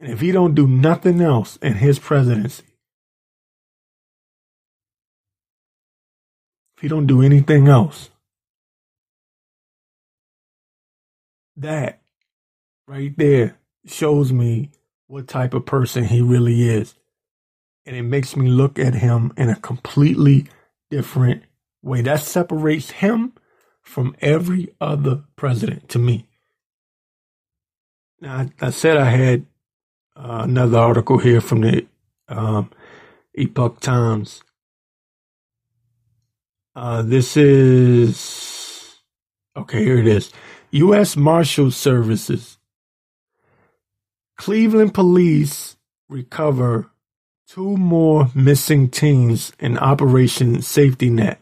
And 0.00 0.12
if 0.12 0.20
he 0.20 0.32
don't 0.32 0.54
do 0.54 0.66
nothing 0.66 1.22
else 1.22 1.56
in 1.62 1.74
his 1.74 1.98
presidency, 1.98 2.64
if 6.76 6.82
he 6.82 6.88
don't 6.88 7.06
do 7.06 7.22
anything 7.22 7.68
else, 7.68 8.10
that 11.56 12.02
right 12.86 13.16
there 13.16 13.58
shows 13.86 14.32
me 14.32 14.70
what 15.06 15.28
type 15.28 15.54
of 15.54 15.66
person 15.66 16.04
he 16.04 16.20
really 16.20 16.68
is. 16.68 16.94
And 17.84 17.96
it 17.96 18.02
makes 18.02 18.36
me 18.36 18.48
look 18.48 18.78
at 18.78 18.94
him 18.94 19.32
in 19.36 19.48
a 19.48 19.56
completely 19.56 20.46
different 20.90 21.44
way. 21.82 22.02
That 22.02 22.20
separates 22.20 22.90
him 22.90 23.32
from 23.82 24.16
every 24.20 24.74
other 24.80 25.22
president 25.36 25.88
to 25.90 25.98
me. 25.98 26.26
Now, 28.20 28.38
I, 28.60 28.66
I 28.66 28.70
said 28.70 28.96
I 28.96 29.10
had 29.10 29.46
uh, 30.16 30.40
another 30.44 30.78
article 30.78 31.18
here 31.18 31.40
from 31.40 31.60
the 31.62 31.86
um, 32.28 32.70
Epoch 33.34 33.80
Times. 33.80 34.42
Uh, 36.74 37.02
this 37.02 37.36
is 37.36 38.96
okay. 39.56 39.84
Here 39.84 39.98
it 39.98 40.06
is. 40.06 40.32
U.S. 40.72 41.16
Marshal 41.16 41.70
Services. 41.70 42.58
Cleveland 44.36 44.94
police 44.94 45.76
recover 46.08 46.90
two 47.48 47.76
more 47.76 48.30
missing 48.34 48.88
teens 48.90 49.52
in 49.58 49.78
Operation 49.78 50.62
Safety 50.62 51.10
Net. 51.10 51.40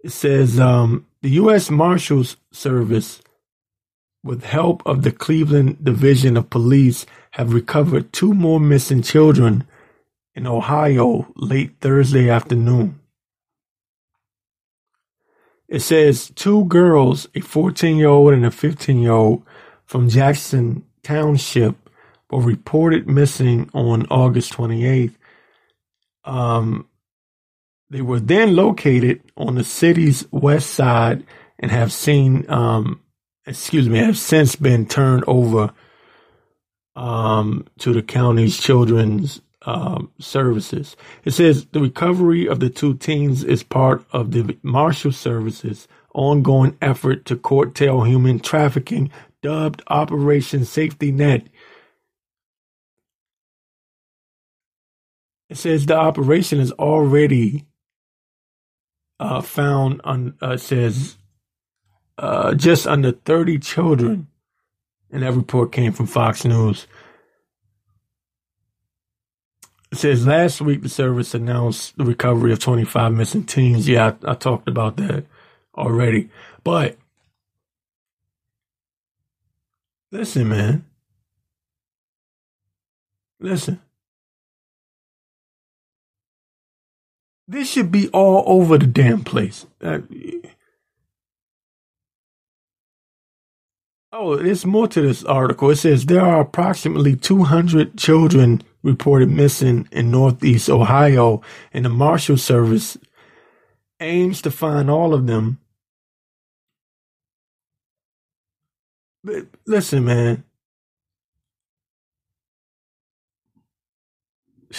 It 0.00 0.10
says 0.10 0.60
um, 0.60 1.06
the 1.22 1.30
U.S. 1.30 1.70
Marshals 1.70 2.36
Service, 2.52 3.20
with 4.22 4.44
help 4.44 4.82
of 4.86 5.02
the 5.02 5.12
Cleveland 5.12 5.84
Division 5.84 6.36
of 6.36 6.50
Police, 6.50 7.06
have 7.32 7.52
recovered 7.54 8.12
two 8.12 8.34
more 8.34 8.60
missing 8.60 9.02
children 9.02 9.64
in 10.34 10.46
Ohio 10.46 11.32
late 11.36 11.72
Thursday 11.80 12.28
afternoon. 12.30 13.00
It 15.68 15.80
says 15.80 16.30
two 16.34 16.64
girls, 16.64 17.28
a 17.34 17.40
14 17.40 17.96
year 17.96 18.08
old 18.08 18.32
and 18.32 18.46
a 18.46 18.50
15 18.50 19.00
year 19.00 19.12
old 19.12 19.42
from 19.88 20.08
Jackson 20.08 20.84
Township, 21.02 21.74
were 22.30 22.42
reported 22.42 23.08
missing 23.08 23.70
on 23.72 24.06
August 24.10 24.52
28th. 24.52 25.14
Um, 26.24 26.86
they 27.88 28.02
were 28.02 28.20
then 28.20 28.54
located 28.54 29.22
on 29.36 29.54
the 29.54 29.64
city's 29.64 30.30
west 30.30 30.70
side 30.70 31.24
and 31.58 31.70
have 31.70 31.90
seen, 31.90 32.44
um, 32.50 33.00
excuse 33.46 33.88
me, 33.88 33.98
have 33.98 34.18
since 34.18 34.56
been 34.56 34.86
turned 34.86 35.24
over 35.26 35.72
um, 36.94 37.66
to 37.78 37.94
the 37.94 38.02
county's 38.02 38.58
children's 38.58 39.40
um, 39.62 40.10
services. 40.18 40.96
It 41.24 41.32
says 41.32 41.66
the 41.72 41.80
recovery 41.80 42.46
of 42.46 42.60
the 42.60 42.70
two 42.70 42.94
teens 42.94 43.42
is 43.42 43.62
part 43.62 44.04
of 44.12 44.32
the 44.32 44.58
Marshal 44.62 45.12
Service's 45.12 45.88
ongoing 46.14 46.76
effort 46.82 47.24
to 47.26 47.36
curtail 47.36 48.02
human 48.02 48.40
trafficking, 48.40 49.10
dubbed 49.42 49.82
Operation 49.88 50.64
Safety 50.64 51.12
Net. 51.12 51.46
It 55.48 55.56
says 55.56 55.86
the 55.86 55.96
operation 55.96 56.60
is 56.60 56.72
already 56.72 57.66
uh, 59.20 59.40
found 59.40 60.00
on 60.04 60.34
uh, 60.40 60.56
says 60.56 61.16
uh, 62.18 62.54
just 62.54 62.86
under 62.86 63.12
30 63.12 63.58
children, 63.60 64.28
and 65.10 65.22
that 65.22 65.32
report 65.32 65.72
came 65.72 65.92
from 65.92 66.06
Fox 66.06 66.44
News. 66.44 66.86
It 69.90 69.98
says 69.98 70.26
last 70.26 70.60
week 70.60 70.82
the 70.82 70.88
service 70.88 71.34
announced 71.34 71.96
the 71.96 72.04
recovery 72.04 72.52
of 72.52 72.58
25 72.58 73.12
missing 73.14 73.44
teens. 73.44 73.88
Yeah, 73.88 74.12
I, 74.26 74.32
I 74.32 74.34
talked 74.34 74.68
about 74.68 74.96
that 74.98 75.24
already. 75.76 76.28
But 76.62 76.98
listen, 80.10 80.48
man. 80.48 80.84
Listen. 83.40 83.80
This 87.46 87.70
should 87.70 87.90
be 87.90 88.08
all 88.08 88.44
over 88.46 88.76
the 88.76 88.86
damn 88.86 89.24
place. 89.24 89.66
Uh, 89.80 90.00
oh, 94.12 94.36
there's 94.36 94.66
more 94.66 94.86
to 94.88 95.00
this 95.00 95.24
article. 95.24 95.70
It 95.70 95.76
says 95.76 96.04
there 96.04 96.20
are 96.20 96.42
approximately 96.42 97.16
200 97.16 97.96
children 97.96 98.62
reported 98.82 99.30
missing 99.30 99.88
in 99.90 100.10
Northeast 100.10 100.68
Ohio, 100.68 101.40
and 101.72 101.86
the 101.86 101.88
Marshal 101.88 102.36
Service 102.36 102.98
aims 103.98 104.42
to 104.42 104.50
find 104.50 104.90
all 104.90 105.14
of 105.14 105.26
them. 105.26 105.58
Listen, 109.66 110.04
man. 110.04 110.44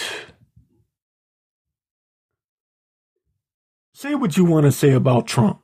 Say 3.92 4.14
what 4.14 4.36
you 4.36 4.44
want 4.46 4.64
to 4.64 4.72
say 4.72 4.92
about 4.92 5.26
Trump. 5.26 5.60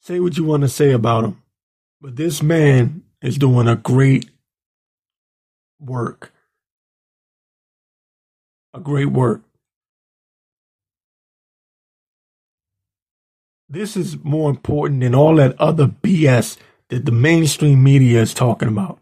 Say 0.00 0.18
what 0.18 0.38
you 0.38 0.44
want 0.44 0.62
to 0.62 0.68
say 0.68 0.92
about 0.92 1.24
him. 1.24 1.42
But 2.00 2.16
this 2.16 2.42
man 2.42 3.04
is 3.22 3.36
doing 3.38 3.68
a 3.68 3.76
great 3.76 4.30
work. 5.78 6.32
A 8.72 8.80
great 8.80 9.10
work. 9.10 9.42
This 13.74 13.96
is 13.96 14.22
more 14.24 14.48
important 14.48 15.00
than 15.00 15.14
all 15.14 15.36
that 15.36 15.60
other 15.60 15.88
BS 15.88 16.56
that 16.88 17.04
the 17.04 17.12
mainstream 17.12 17.82
media 17.82 18.22
is 18.22 18.32
talking 18.32 18.68
about. 18.68 18.98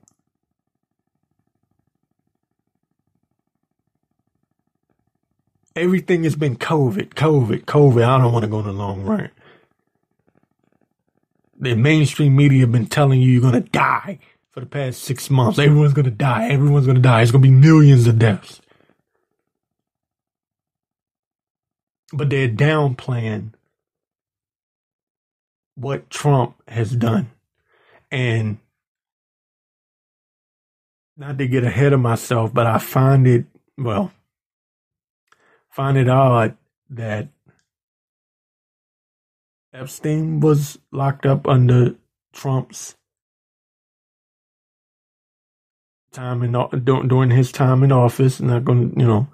everything 5.76 6.24
has 6.24 6.36
been 6.36 6.56
COVID, 6.56 7.10
COVID, 7.14 7.64
COVID. 7.64 8.04
I 8.04 8.18
don't 8.18 8.32
want 8.32 8.44
to 8.44 8.50
go 8.50 8.58
on 8.58 8.66
a 8.66 8.72
long 8.72 9.02
rant. 9.02 9.32
The 11.58 11.76
mainstream 11.76 12.34
media 12.34 12.60
have 12.60 12.72
been 12.72 12.86
telling 12.86 13.20
you 13.20 13.30
you're 13.30 13.40
going 13.40 13.62
to 13.62 13.68
die 13.70 14.18
for 14.50 14.60
the 14.60 14.66
past 14.66 15.02
six 15.02 15.30
months. 15.30 15.58
Everyone's 15.58 15.94
going 15.94 16.06
to 16.06 16.10
die. 16.10 16.48
Everyone's 16.48 16.86
going 16.86 16.96
to 16.96 17.02
die. 17.02 17.22
It's 17.22 17.30
going 17.30 17.42
to 17.42 17.48
be 17.48 17.54
millions 17.54 18.06
of 18.06 18.18
deaths. 18.18 18.60
But 22.12 22.30
they're 22.30 22.48
downplaying 22.48 23.52
what 25.74 26.10
Trump 26.10 26.56
has 26.68 26.90
done. 26.90 27.30
And 28.10 28.58
not 31.16 31.38
to 31.38 31.46
get 31.46 31.64
ahead 31.64 31.92
of 31.92 32.00
myself, 32.00 32.52
but 32.52 32.66
I 32.66 32.78
find 32.78 33.26
it, 33.26 33.46
well, 33.78 34.12
find 35.70 35.96
it 35.96 36.08
odd 36.08 36.56
that 36.90 37.28
Epstein 39.72 40.40
was 40.40 40.78
locked 40.90 41.24
up 41.24 41.48
under 41.48 41.94
Trump's 42.32 42.94
time 46.12 46.42
in 46.42 46.52
during 46.84 47.30
his 47.30 47.50
time 47.52 47.82
in 47.82 47.92
office. 47.92 48.40
Not 48.40 48.64
going, 48.64 48.92
to, 48.92 49.00
you 49.00 49.06
know, 49.06 49.28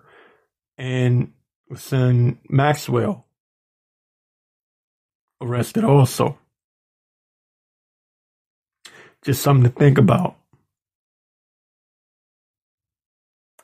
and 0.77 1.33
son 1.75 2.39
Maxwell 2.49 3.28
arrested 5.41 5.85
also. 5.85 6.39
Just 9.23 9.43
something 9.43 9.71
to 9.71 9.79
think 9.79 9.99
about. 9.99 10.37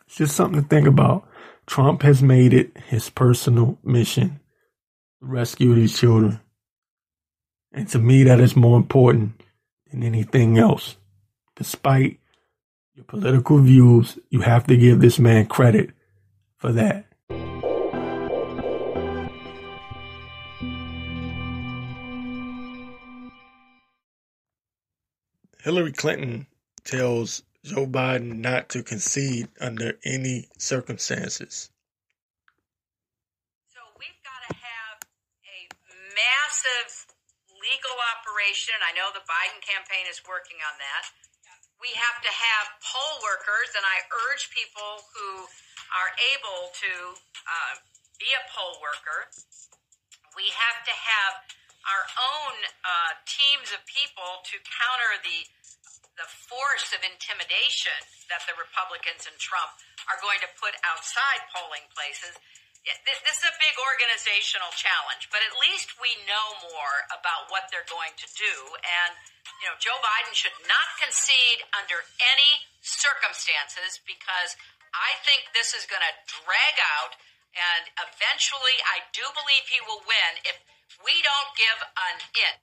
It's 0.06 0.16
just 0.16 0.36
something 0.36 0.62
to 0.62 0.68
think 0.68 0.86
about. 0.86 1.28
Trump 1.66 2.02
has 2.02 2.22
made 2.22 2.52
it 2.52 2.76
his 2.86 3.10
personal 3.10 3.78
mission 3.82 4.40
to 5.20 5.26
rescue 5.26 5.74
these 5.74 5.98
children. 5.98 6.40
And 7.72 7.88
to 7.88 7.98
me, 7.98 8.24
that 8.24 8.40
is 8.40 8.54
more 8.54 8.76
important 8.76 9.40
than 9.90 10.02
anything 10.02 10.58
else. 10.58 10.96
Despite 11.56 12.20
your 12.94 13.04
political 13.04 13.58
views, 13.58 14.18
you 14.30 14.40
have 14.40 14.66
to 14.68 14.76
give 14.76 15.00
this 15.00 15.18
man 15.18 15.46
credit 15.46 15.90
for 16.56 16.72
that. 16.72 17.06
Hillary 25.64 25.96
Clinton 25.96 26.44
tells 26.84 27.40
Joe 27.64 27.88
Biden 27.88 28.44
not 28.44 28.68
to 28.76 28.84
concede 28.84 29.48
under 29.56 29.96
any 30.04 30.52
circumstances. 30.60 31.72
So 33.72 33.80
we've 33.96 34.20
got 34.20 34.44
to 34.44 34.60
have 34.60 34.96
a 35.08 35.58
massive 36.12 37.08
legal 37.56 37.96
operation. 38.12 38.76
I 38.84 38.92
know 38.92 39.08
the 39.16 39.24
Biden 39.24 39.56
campaign 39.64 40.04
is 40.04 40.20
working 40.28 40.60
on 40.60 40.76
that. 40.76 41.08
We 41.80 41.96
have 41.96 42.20
to 42.20 42.28
have 42.28 42.64
poll 42.84 43.24
workers, 43.24 43.72
and 43.72 43.88
I 43.88 44.04
urge 44.28 44.52
people 44.52 45.00
who 45.16 45.48
are 45.96 46.12
able 46.36 46.76
to 46.76 46.92
uh, 47.16 47.74
be 48.20 48.28
a 48.36 48.44
poll 48.52 48.84
worker. 48.84 49.32
We 50.36 50.52
have 50.52 50.84
to 50.84 50.92
have 50.92 51.32
our 51.88 52.04
own 52.16 52.54
uh, 52.84 53.12
teams 53.28 53.72
of 53.72 53.80
people 53.84 54.44
to 54.48 54.56
counter 54.64 55.20
the 55.20 55.48
the 56.14 56.30
force 56.46 56.94
of 56.94 57.02
intimidation 57.02 57.98
that 58.30 58.46
the 58.46 58.54
Republicans 58.54 59.26
and 59.26 59.34
Trump 59.42 59.74
are 60.06 60.18
going 60.22 60.38
to 60.38 60.50
put 60.62 60.74
outside 60.86 61.42
polling 61.50 61.82
places. 61.90 62.38
This 62.84 63.40
is 63.40 63.48
a 63.48 63.56
big 63.56 63.74
organizational 63.80 64.68
challenge, 64.76 65.32
but 65.32 65.40
at 65.40 65.56
least 65.56 65.96
we 65.96 66.12
know 66.28 66.46
more 66.68 66.96
about 67.10 67.48
what 67.48 67.66
they're 67.72 67.88
going 67.88 68.12
to 68.12 68.28
do. 68.36 68.54
And, 68.84 69.16
you 69.58 69.66
know, 69.72 69.76
Joe 69.80 69.96
Biden 70.04 70.36
should 70.36 70.54
not 70.68 70.88
concede 71.00 71.64
under 71.72 72.04
any 72.20 72.68
circumstances 72.84 74.04
because 74.04 74.52
I 74.92 75.16
think 75.24 75.48
this 75.56 75.72
is 75.72 75.88
going 75.88 76.04
to 76.04 76.14
drag 76.44 76.76
out. 77.00 77.16
And 77.56 77.88
eventually, 78.04 78.76
I 78.84 79.00
do 79.16 79.24
believe 79.32 79.64
he 79.64 79.80
will 79.88 80.04
win 80.04 80.32
if 80.44 80.60
we 81.04 81.12
don't 81.22 81.56
give 81.56 81.86
an 81.96 82.20
inch. 82.44 82.60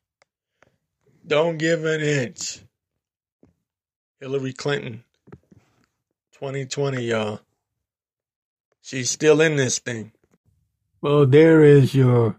Don't 1.28 1.58
give 1.58 1.86
an 1.86 2.02
inch. 2.02 2.60
Hillary 4.20 4.54
Clinton, 4.54 5.04
2020, 6.34 7.04
y'all. 7.04 7.40
She's 8.82 9.10
still 9.10 9.42
in 9.42 9.56
this 9.56 9.80
thing. 9.80 10.12
Well, 11.02 11.26
there 11.26 11.64
is 11.64 11.96
your 11.96 12.36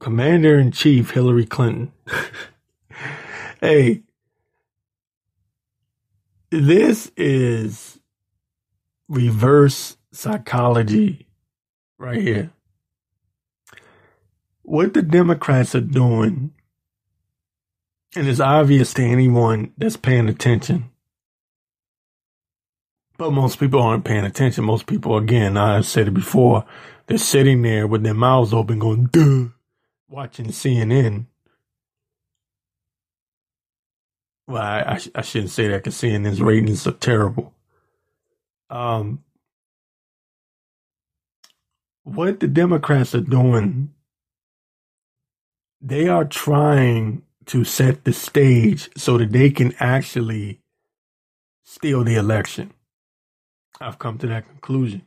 Commander 0.00 0.58
in 0.58 0.70
Chief, 0.70 1.10
Hillary 1.10 1.46
Clinton. 1.46 1.92
hey, 3.60 4.02
this 6.50 7.10
is 7.16 7.98
reverse 9.08 9.96
psychology 10.12 11.26
right 11.98 12.20
here 12.20 12.50
what 14.64 14.94
the 14.94 15.02
Democrats 15.02 15.74
are 15.74 15.80
doing, 15.80 16.52
and 18.16 18.28
it's 18.28 18.40
obvious 18.40 18.94
to 18.94 19.02
anyone 19.02 19.72
that's 19.76 19.96
paying 19.96 20.28
attention, 20.28 20.90
but 23.18 23.30
most 23.30 23.60
people 23.60 23.80
aren't 23.80 24.04
paying 24.04 24.24
attention. 24.24 24.64
Most 24.64 24.86
people, 24.86 25.16
again, 25.16 25.56
I've 25.56 25.86
said 25.86 26.08
it 26.08 26.14
before, 26.14 26.64
they're 27.06 27.18
sitting 27.18 27.62
there 27.62 27.86
with 27.86 28.02
their 28.02 28.14
mouths 28.14 28.54
open 28.54 28.78
going, 28.78 29.04
duh, 29.06 29.50
watching 30.08 30.46
CNN. 30.46 31.26
Well, 34.46 34.62
I, 34.62 34.80
I, 34.80 35.00
I 35.14 35.22
shouldn't 35.22 35.52
say 35.52 35.68
that 35.68 35.84
because 35.84 35.96
CNN's 35.96 36.40
ratings 36.40 36.86
are 36.86 36.92
terrible. 36.92 37.52
Um, 38.70 39.22
what 42.02 42.40
the 42.40 42.48
Democrats 42.48 43.14
are 43.14 43.20
doing 43.20 43.94
they 45.84 46.08
are 46.08 46.24
trying 46.24 47.22
to 47.44 47.62
set 47.62 48.04
the 48.04 48.12
stage 48.12 48.88
so 48.96 49.18
that 49.18 49.32
they 49.32 49.50
can 49.50 49.74
actually 49.78 50.60
steal 51.62 52.02
the 52.02 52.14
election. 52.14 52.72
I've 53.80 53.98
come 53.98 54.16
to 54.18 54.26
that 54.28 54.48
conclusion. 54.48 55.02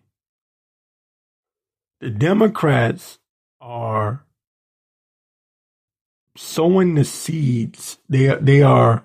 The 1.99 2.11
Democrats 2.11 3.17
are 3.59 4.23
sowing 6.35 6.93
the 6.93 7.05
seeds. 7.05 7.97
They 8.07 8.29
are, 8.29 8.37
they 8.37 8.61
are 8.61 9.03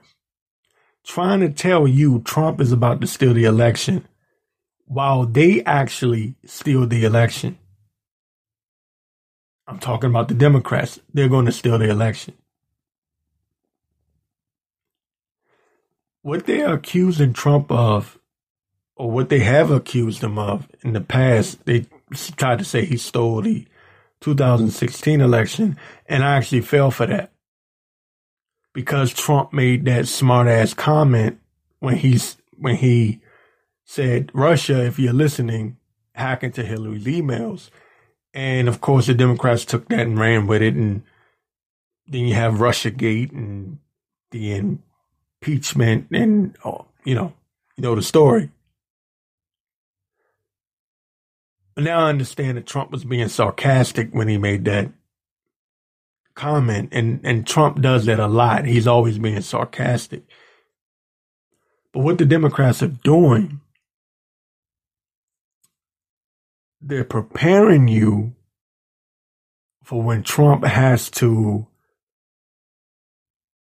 trying 1.07 1.41
to 1.41 1.49
tell 1.49 1.89
you 1.89 2.21
Trump 2.21 2.61
is 2.61 2.71
about 2.71 3.01
to 3.01 3.07
steal 3.07 3.33
the 3.33 3.45
election 3.45 4.07
while 4.85 5.25
they 5.25 5.65
actually 5.65 6.35
steal 6.45 6.87
the 6.87 7.07
election. 7.07 7.57
I'm 9.73 9.79
talking 9.79 10.11
about 10.11 10.29
the 10.29 10.35
Democrats. 10.35 11.01
They're 11.15 11.31
going 11.31 11.47
to 11.47 11.53
steal 11.53 11.79
the 11.79 11.89
election. 11.89 12.35
What 16.21 16.45
they 16.45 16.61
are 16.63 16.75
accusing 16.75 17.33
Trump 17.33 17.73
of, 17.73 18.19
or 18.97 19.11
what 19.11 19.31
they 19.31 19.39
have 19.39 19.71
accused 19.71 20.23
him 20.23 20.39
of 20.39 20.69
in 20.83 20.93
the 20.93 21.01
past, 21.01 21.65
they 21.65 21.87
tried 22.37 22.59
to 22.59 22.65
say 22.65 22.85
he 22.85 22.99
stole 22.99 23.41
the 23.41 23.67
2016 24.21 25.23
election, 25.23 25.79
and 26.07 26.23
I 26.23 26.37
actually 26.37 26.61
fell 26.61 26.91
for 26.91 27.07
that 27.07 27.33
because 28.75 29.13
Trump 29.13 29.55
made 29.55 29.87
that 29.87 30.07
smart 30.07 30.49
ass 30.49 30.75
comment 30.75 31.41
when 31.81 31.97
he's 31.97 32.37
when 32.59 32.77
he 32.77 33.21
said, 33.85 34.31
"Russia, 34.35 34.85
if 34.85 34.99
you're 34.99 35.15
listening, 35.15 35.79
hack 36.15 36.45
into 36.45 36.63
Hillary's 36.63 37.07
emails." 37.07 37.71
And 38.35 38.69
of 38.69 38.81
course, 38.81 39.07
the 39.07 39.15
Democrats 39.15 39.65
took 39.65 39.89
that 39.89 40.01
and 40.01 40.19
ran 40.19 40.47
with 40.47 40.63
it. 40.63 40.75
And 40.75 41.03
then 42.07 42.27
you 42.27 42.35
have 42.35 42.55
Russiagate 42.55 43.33
and 43.33 43.79
the 44.31 44.79
impeachment 45.43 46.09
and, 46.11 46.57
oh, 46.65 46.87
you 47.05 47.15
know, 47.15 47.35
you 47.77 47.83
know 47.83 47.95
the 47.95 48.03
story. 48.03 48.51
But 51.75 51.85
now 51.85 52.07
I 52.07 52.11
understand 52.11 52.59
that 52.59 52.67
Trump 52.67 52.91
was 52.91 53.05
being 53.05 53.29
sarcastic 53.29 54.11
when 54.13 54.29
he 54.29 54.37
made 54.37 54.67
that 54.67 54.91
comment. 56.35 56.91
And, 56.93 57.21
and 57.25 57.47
Trump 57.47 57.81
does 57.81 58.05
that 58.07 58.21
a 58.21 58.27
lot. 58.27 58.67
He's 58.67 58.87
always 58.87 59.19
being 59.19 59.41
sarcastic. 59.41 60.23
But 61.93 62.01
what 62.01 62.19
the 62.19 62.27
Democrats 62.27 62.83
are 62.83 62.89
doing 62.89 63.62
they're 66.83 67.05
preparing 67.05 67.87
you 67.87 68.35
for 69.85 70.03
when 70.03 70.23
Trump 70.23 70.65
has 70.65 71.11
to 71.11 71.67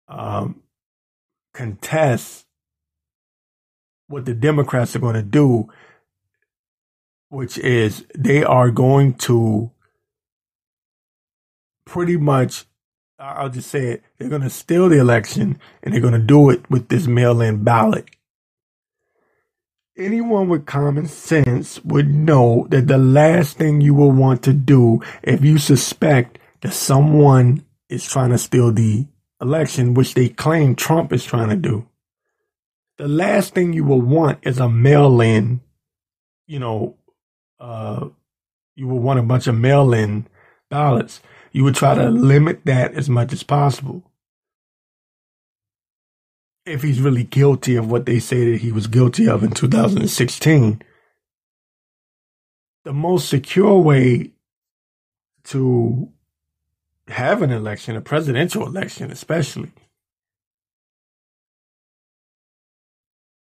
um, 0.07 0.61
contest 1.53 2.45
what 4.07 4.25
the 4.25 4.33
Democrats 4.33 4.95
are 4.95 4.99
going 4.99 5.15
to 5.15 5.23
do, 5.23 5.67
which 7.29 7.57
is 7.57 8.05
they 8.15 8.43
are 8.43 8.69
going 8.69 9.13
to 9.13 9.71
pretty 11.85 12.17
much, 12.17 12.65
I'll 13.17 13.49
just 13.49 13.69
say 13.69 13.87
it, 13.87 14.03
they're 14.17 14.29
going 14.29 14.41
to 14.41 14.49
steal 14.49 14.89
the 14.89 14.99
election 14.99 15.59
and 15.81 15.93
they're 15.93 16.01
going 16.01 16.13
to 16.13 16.19
do 16.19 16.49
it 16.49 16.69
with 16.69 16.89
this 16.89 17.07
mail 17.07 17.41
in 17.41 17.63
ballot 17.63 18.09
anyone 19.97 20.49
with 20.49 20.65
common 20.65 21.07
sense 21.07 21.83
would 21.83 22.13
know 22.13 22.67
that 22.69 22.87
the 22.87 22.97
last 22.97 23.57
thing 23.57 23.81
you 23.81 23.93
will 23.93 24.11
want 24.11 24.43
to 24.43 24.53
do 24.53 25.01
if 25.23 25.43
you 25.43 25.57
suspect 25.57 26.39
that 26.61 26.73
someone 26.73 27.63
is 27.89 28.05
trying 28.05 28.31
to 28.31 28.37
steal 28.37 28.71
the 28.71 29.05
election, 29.41 29.93
which 29.93 30.13
they 30.13 30.29
claim 30.29 30.75
Trump 30.75 31.13
is 31.13 31.23
trying 31.23 31.49
to 31.49 31.55
do. 31.55 31.87
The 32.97 33.07
last 33.07 33.53
thing 33.53 33.73
you 33.73 33.83
will 33.83 34.01
want 34.01 34.39
is 34.43 34.59
a 34.59 34.69
mail 34.69 35.19
in, 35.21 35.61
you 36.47 36.59
know, 36.59 36.95
uh, 37.59 38.07
you 38.75 38.87
will 38.87 38.99
want 38.99 39.19
a 39.19 39.23
bunch 39.23 39.47
of 39.47 39.55
mail 39.55 39.93
in 39.93 40.27
ballots. 40.69 41.21
You 41.51 41.63
would 41.63 41.75
try 41.75 41.95
to 41.95 42.09
limit 42.09 42.61
that 42.65 42.93
as 42.93 43.09
much 43.09 43.31
as 43.31 43.43
possible 43.43 44.03
if 46.65 46.81
he's 46.81 47.01
really 47.01 47.23
guilty 47.23 47.75
of 47.75 47.89
what 47.91 48.05
they 48.05 48.19
say 48.19 48.51
that 48.51 48.61
he 48.61 48.71
was 48.71 48.87
guilty 48.87 49.27
of 49.27 49.43
in 49.43 49.51
2016, 49.51 50.81
the 52.83 52.93
most 52.93 53.29
secure 53.29 53.79
way 53.79 54.31
to 55.43 56.09
have 57.07 57.41
an 57.41 57.51
election, 57.51 57.95
a 57.95 58.01
presidential 58.01 58.65
election 58.65 59.11
especially, 59.11 59.71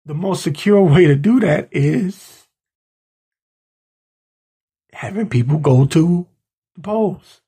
the 0.04 0.14
most 0.14 0.42
secure 0.42 0.82
way 0.82 1.06
to 1.06 1.16
do 1.16 1.40
that 1.40 1.68
is 1.72 2.46
having 4.92 5.28
people 5.28 5.58
go 5.58 5.84
to 5.86 6.26
the 6.76 6.80
polls. 6.80 7.40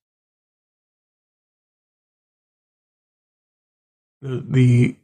The, 4.20 4.44
the, 4.48 4.96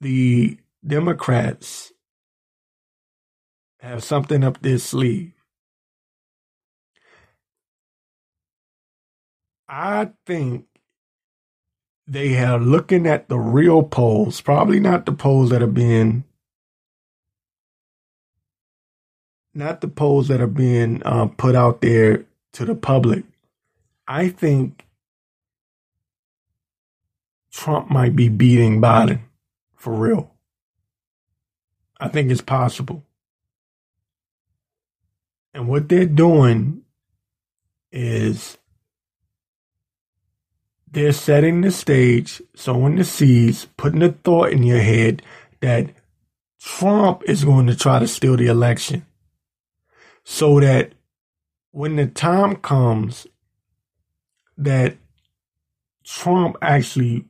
the 0.00 0.58
Democrats 0.86 1.92
have 3.80 4.02
something 4.02 4.44
up 4.44 4.60
their 4.60 4.78
sleeve. 4.78 5.32
I 9.68 10.10
think 10.26 10.64
they 12.06 12.42
are 12.42 12.58
looking 12.58 13.06
at 13.06 13.28
the 13.28 13.38
real 13.38 13.82
polls, 13.82 14.40
probably 14.40 14.80
not 14.80 15.06
the 15.06 15.12
polls 15.12 15.50
that 15.50 15.62
are 15.62 15.66
being, 15.68 16.24
not 19.54 19.80
the 19.80 19.88
polls 19.88 20.28
that 20.28 20.40
are 20.40 20.46
being 20.48 21.02
uh, 21.04 21.26
put 21.26 21.54
out 21.54 21.80
there 21.82 22.24
to 22.54 22.64
the 22.64 22.74
public. 22.74 23.24
I 24.08 24.28
think 24.28 24.84
Trump 27.52 27.90
might 27.90 28.16
be 28.16 28.28
beating 28.28 28.80
Biden 28.80 29.20
for 29.80 29.94
real. 29.94 30.34
I 31.98 32.08
think 32.08 32.30
it's 32.30 32.42
possible. 32.42 33.02
And 35.54 35.68
what 35.68 35.88
they're 35.88 36.04
doing 36.04 36.82
is 37.90 38.58
they're 40.90 41.12
setting 41.12 41.62
the 41.62 41.70
stage, 41.70 42.42
sowing 42.54 42.96
the 42.96 43.04
seeds, 43.04 43.68
putting 43.78 44.02
a 44.02 44.12
thought 44.12 44.52
in 44.52 44.64
your 44.64 44.80
head 44.80 45.22
that 45.60 45.88
Trump 46.60 47.22
is 47.24 47.42
going 47.42 47.66
to 47.68 47.74
try 47.74 47.98
to 47.98 48.06
steal 48.06 48.36
the 48.36 48.48
election. 48.48 49.06
So 50.24 50.60
that 50.60 50.92
when 51.70 51.96
the 51.96 52.06
time 52.06 52.56
comes 52.56 53.26
that 54.58 54.98
Trump 56.04 56.56
actually 56.60 57.24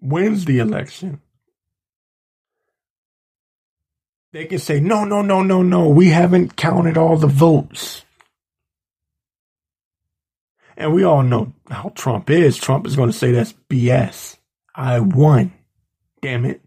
wins 0.00 0.44
the 0.44 0.58
election, 0.58 1.20
they 4.32 4.44
can 4.44 4.58
say, 4.58 4.80
no, 4.80 5.04
no, 5.04 5.22
no, 5.22 5.42
no, 5.42 5.62
no, 5.62 5.88
we 5.88 6.08
haven't 6.08 6.56
counted 6.56 6.96
all 6.98 7.16
the 7.16 7.26
votes. 7.26 8.04
And 10.76 10.92
we 10.94 11.02
all 11.02 11.22
know 11.22 11.54
how 11.68 11.90
Trump 11.94 12.30
is. 12.30 12.56
Trump 12.56 12.86
is 12.86 12.94
going 12.94 13.10
to 13.10 13.16
say 13.16 13.32
that's 13.32 13.54
BS. 13.68 14.36
I 14.74 15.00
won. 15.00 15.52
Damn 16.22 16.44
it. 16.44 16.60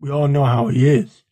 We 0.00 0.10
all 0.10 0.28
know 0.28 0.44
how 0.44 0.68
he 0.68 0.88
is. 0.88 1.22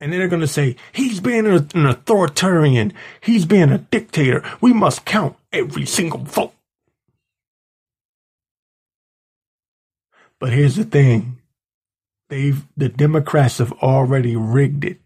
And 0.00 0.10
then 0.10 0.18
they're 0.20 0.28
going 0.28 0.40
to 0.40 0.46
say, 0.46 0.76
he's 0.92 1.20
being 1.20 1.46
an 1.46 1.86
authoritarian. 1.86 2.94
He's 3.20 3.44
being 3.44 3.70
a 3.70 3.78
dictator. 3.78 4.42
We 4.62 4.72
must 4.72 5.04
count 5.04 5.36
every 5.52 5.86
single 5.86 6.20
vote. 6.20 6.54
But 10.38 10.52
here's 10.52 10.76
the 10.76 10.84
thing. 10.84 11.38
They've, 12.28 12.64
the 12.76 12.88
Democrats 12.88 13.58
have 13.58 13.72
already 13.72 14.36
rigged 14.36 14.84
it. 14.84 15.00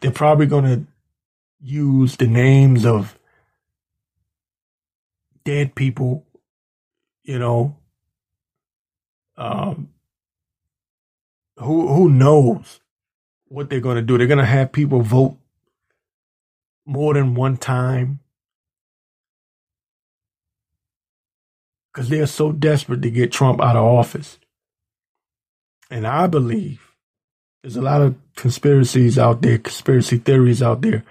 They're 0.00 0.10
probably 0.10 0.46
going 0.46 0.64
to 0.64 0.86
use 1.60 2.16
the 2.16 2.26
names 2.26 2.84
of 2.84 3.18
dead 5.44 5.74
people, 5.74 6.26
you 7.22 7.38
know, 7.38 7.76
um, 9.36 9.88
who, 11.56 11.86
who 11.88 12.10
knows 12.10 12.80
what 13.46 13.70
they're 13.70 13.80
going 13.80 13.96
to 13.96 14.02
do. 14.02 14.18
They're 14.18 14.26
going 14.26 14.38
to 14.38 14.44
have 14.44 14.72
people 14.72 15.02
vote 15.02 15.36
more 16.84 17.14
than 17.14 17.34
one 17.34 17.56
time. 17.56 18.18
Because 21.92 22.08
they're 22.08 22.26
so 22.26 22.52
desperate 22.52 23.02
to 23.02 23.10
get 23.10 23.32
Trump 23.32 23.60
out 23.60 23.76
of 23.76 23.84
office. 23.84 24.38
And 25.90 26.06
I 26.06 26.26
believe 26.26 26.94
there's 27.62 27.76
a 27.76 27.82
lot 27.82 28.00
of 28.00 28.16
conspiracies 28.34 29.18
out 29.18 29.42
there, 29.42 29.58
conspiracy 29.58 30.18
theories 30.18 30.62
out 30.62 30.80
there. 30.80 31.04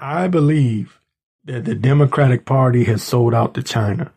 I 0.00 0.28
believe 0.28 0.98
that 1.44 1.64
the 1.64 1.74
Democratic 1.74 2.44
Party 2.44 2.84
has 2.84 3.02
sold 3.02 3.34
out 3.34 3.54
to 3.54 3.62
China. 3.62 4.12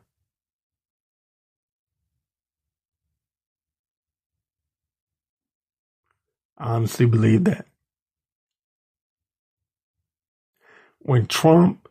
I 6.57 6.71
honestly 6.73 7.05
believe 7.05 7.43
that. 7.43 7.67
When 10.99 11.27
Trump 11.27 11.84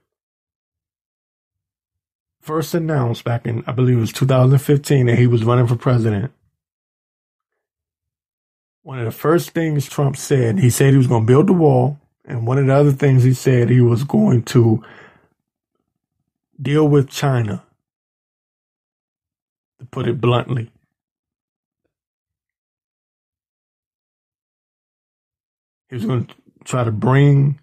first 2.44 2.74
announced 2.74 3.24
back 3.24 3.46
in, 3.46 3.64
I 3.66 3.72
believe 3.72 3.96
it 3.96 4.00
was 4.00 4.12
2015, 4.12 5.06
that 5.06 5.18
he 5.18 5.26
was 5.26 5.44
running 5.44 5.66
for 5.66 5.76
president, 5.76 6.30
one 8.82 8.98
of 8.98 9.06
the 9.06 9.10
first 9.10 9.52
things 9.52 9.88
Trump 9.88 10.14
said, 10.14 10.58
he 10.58 10.68
said 10.68 10.90
he 10.90 10.98
was 10.98 11.06
going 11.06 11.22
to 11.22 11.26
build 11.26 11.46
the 11.46 11.54
wall. 11.54 11.98
And 12.26 12.46
one 12.46 12.58
of 12.58 12.66
the 12.66 12.74
other 12.74 12.92
things 12.92 13.22
he 13.22 13.32
said, 13.32 13.70
he 13.70 13.80
was 13.80 14.04
going 14.04 14.42
to 14.44 14.82
deal 16.60 16.86
with 16.86 17.08
China, 17.08 17.64
to 19.78 19.86
put 19.86 20.06
it 20.06 20.20
bluntly. 20.20 20.70
He 25.88 25.94
was 25.94 26.04
going 26.04 26.26
to 26.26 26.34
try 26.64 26.84
to 26.84 26.92
bring 26.92 27.58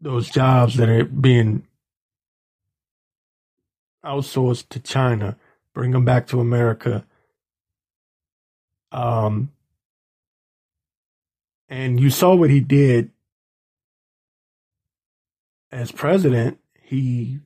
those 0.00 0.30
jobs 0.30 0.76
that 0.76 0.88
are 0.88 1.04
being 1.04 1.66
outsourced 4.04 4.68
to 4.70 4.80
China, 4.80 5.36
bring 5.74 5.92
them 5.92 6.04
back 6.04 6.26
to 6.28 6.40
America. 6.40 7.04
Um, 8.90 9.52
and 11.68 11.98
you 11.98 12.10
saw 12.10 12.34
what 12.34 12.50
he 12.50 12.60
did 12.60 13.10
as 15.70 15.90
president. 15.90 16.58
He 16.80 17.40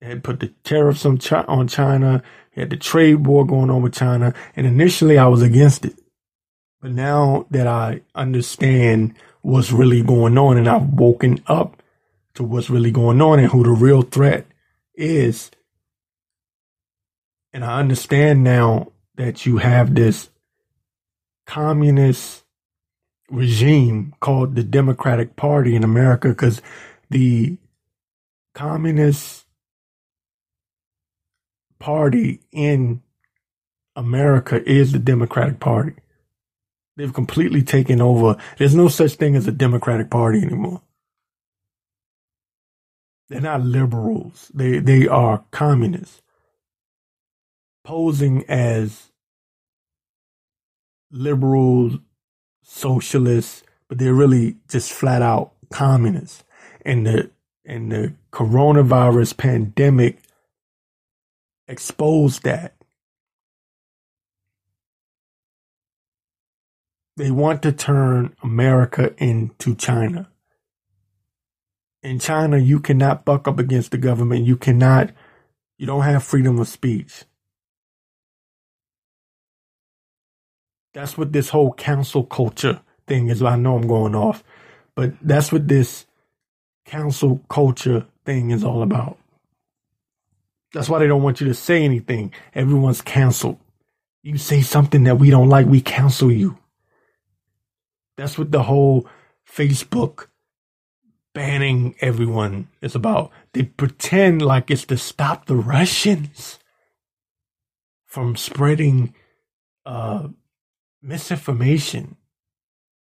had 0.00 0.22
put 0.22 0.40
the 0.40 0.48
tariffs 0.64 1.04
on, 1.04 1.18
on 1.48 1.66
China. 1.66 2.22
He 2.52 2.60
had 2.60 2.70
the 2.70 2.76
trade 2.76 3.26
war 3.26 3.44
going 3.44 3.70
on 3.70 3.82
with 3.82 3.94
China. 3.94 4.34
And 4.54 4.66
initially 4.66 5.18
I 5.18 5.26
was 5.26 5.42
against 5.42 5.84
it. 5.84 5.98
But 6.80 6.92
now 6.92 7.46
that 7.50 7.66
I 7.66 8.02
understand 8.14 9.14
what's 9.42 9.72
really 9.72 10.02
going 10.02 10.38
on 10.38 10.56
and 10.56 10.68
I've 10.68 10.88
woken 10.88 11.42
up 11.46 11.82
to 12.34 12.44
what's 12.44 12.70
really 12.70 12.90
going 12.90 13.20
on 13.20 13.38
and 13.38 13.48
who 13.48 13.64
the 13.64 13.70
real 13.70 14.02
threat 14.02 14.46
is, 14.94 15.50
and 17.52 17.64
I 17.64 17.78
understand 17.78 18.44
now 18.44 18.92
that 19.16 19.44
you 19.46 19.58
have 19.58 19.94
this 19.94 20.30
communist 21.46 22.44
regime 23.28 24.14
called 24.20 24.54
the 24.54 24.62
Democratic 24.62 25.36
Party 25.36 25.74
in 25.74 25.84
America 25.84 26.28
because 26.28 26.62
the 27.10 27.56
communist 28.54 29.46
party 31.78 32.40
in 32.52 33.02
America 33.96 34.62
is 34.68 34.92
the 34.92 34.98
Democratic 34.98 35.60
Party. 35.60 35.94
They've 36.96 37.12
completely 37.12 37.62
taken 37.62 38.00
over. 38.00 38.36
There's 38.58 38.74
no 38.74 38.88
such 38.88 39.14
thing 39.14 39.34
as 39.36 39.48
a 39.48 39.52
Democratic 39.52 40.10
Party 40.10 40.42
anymore. 40.42 40.82
They're 43.28 43.40
not 43.40 43.62
liberals. 43.62 44.50
They 44.52 44.80
they 44.80 45.06
are 45.06 45.44
communists 45.50 46.20
posing 47.84 48.44
as 48.48 49.10
liberals, 51.10 51.98
socialists, 52.62 53.62
but 53.88 53.98
they're 53.98 54.14
really 54.14 54.56
just 54.68 54.92
flat 54.92 55.22
out 55.22 55.52
communists. 55.70 56.44
And 56.84 57.06
the 57.06 57.30
and 57.64 57.92
the 57.92 58.14
coronavirus 58.32 59.36
pandemic 59.36 60.22
exposed 61.68 62.42
that. 62.42 62.74
They 67.16 67.30
want 67.30 67.62
to 67.62 67.72
turn 67.72 68.34
America 68.42 69.14
into 69.18 69.74
China. 69.74 70.30
In 72.02 72.18
China, 72.18 72.56
you 72.56 72.80
cannot 72.80 73.26
buck 73.26 73.46
up 73.46 73.58
against 73.58 73.90
the 73.90 73.98
government. 73.98 74.46
You 74.46 74.56
cannot, 74.56 75.10
you 75.76 75.86
don't 75.86 76.02
have 76.02 76.24
freedom 76.24 76.58
of 76.58 76.66
speech. 76.66 77.24
That's 80.92 81.16
what 81.16 81.32
this 81.32 81.50
whole 81.50 81.72
cancel 81.72 82.24
culture 82.24 82.80
thing 83.06 83.28
is. 83.28 83.42
I 83.42 83.56
know 83.56 83.76
I'm 83.76 83.86
going 83.86 84.14
off, 84.14 84.42
but 84.94 85.12
that's 85.22 85.52
what 85.52 85.68
this 85.68 86.06
cancel 86.84 87.40
culture 87.48 88.06
thing 88.24 88.50
is 88.50 88.64
all 88.64 88.82
about. 88.82 89.18
That's 90.72 90.88
why 90.88 90.98
they 90.98 91.06
don't 91.06 91.22
want 91.22 91.40
you 91.40 91.48
to 91.48 91.54
say 91.54 91.84
anything. 91.84 92.32
Everyone's 92.54 93.00
canceled. 93.00 93.58
You 94.22 94.38
say 94.38 94.62
something 94.62 95.04
that 95.04 95.18
we 95.18 95.30
don't 95.30 95.48
like, 95.48 95.66
we 95.66 95.80
cancel 95.80 96.30
you. 96.30 96.58
That's 98.16 98.36
what 98.36 98.52
the 98.52 98.64
whole 98.64 99.08
Facebook 99.48 100.26
banning 101.32 101.94
everyone 102.00 102.68
is 102.82 102.94
about. 102.94 103.30
They 103.52 103.62
pretend 103.62 104.42
like 104.42 104.70
it's 104.70 104.84
to 104.86 104.96
stop 104.96 105.46
the 105.46 105.56
Russians 105.56 106.58
from 108.06 108.36
spreading 108.36 109.14
uh, 109.86 110.28
misinformation. 111.02 112.16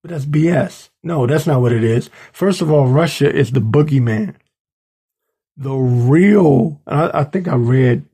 But 0.01 0.11
that's 0.11 0.25
BS. 0.25 0.89
No, 1.01 1.25
that's 1.25 1.47
not 1.47 1.61
what 1.61 1.71
it 1.71 1.83
is. 1.83 2.09
First 2.31 2.61
of 2.61 2.71
all, 2.71 2.87
Russia 2.87 3.33
is 3.33 3.51
the 3.51 3.61
boogeyman. 3.61 4.35
The 5.55 5.73
real, 5.73 6.81
I, 6.87 7.21
I 7.21 7.23
think 7.23 7.47
I 7.47 7.55
read 7.55 8.05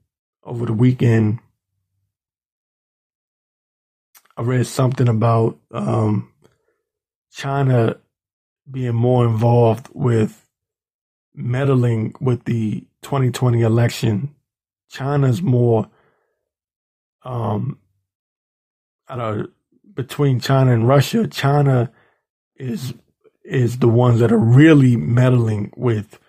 over 0.44 0.66
the 0.66 0.74
weekend, 0.74 1.40
I 4.38 4.42
read 4.42 4.68
something 4.68 5.08
about 5.08 5.58
um, 5.72 6.32
China 7.32 7.98
being 8.70 8.96
more 8.96 9.26
involved 9.26 9.90
with 9.94 10.46
meddling 11.34 12.14
with 12.20 12.44
the 12.46 12.86
2020 13.02 13.62
election. 13.62 14.36
China's 14.90 15.42
more 15.42 15.90
um, 17.24 17.80
I 19.08 19.16
don't 19.16 19.50
between 19.94 20.40
China 20.40 20.74
and 20.74 20.88
Russia, 20.88 21.28
China 21.28 21.92
is 22.56 22.94
is 23.44 23.80
the 23.80 23.88
ones 23.88 24.20
that 24.20 24.32
are 24.32 24.38
really 24.38 24.96
meddling 24.96 25.72
with 25.76 26.20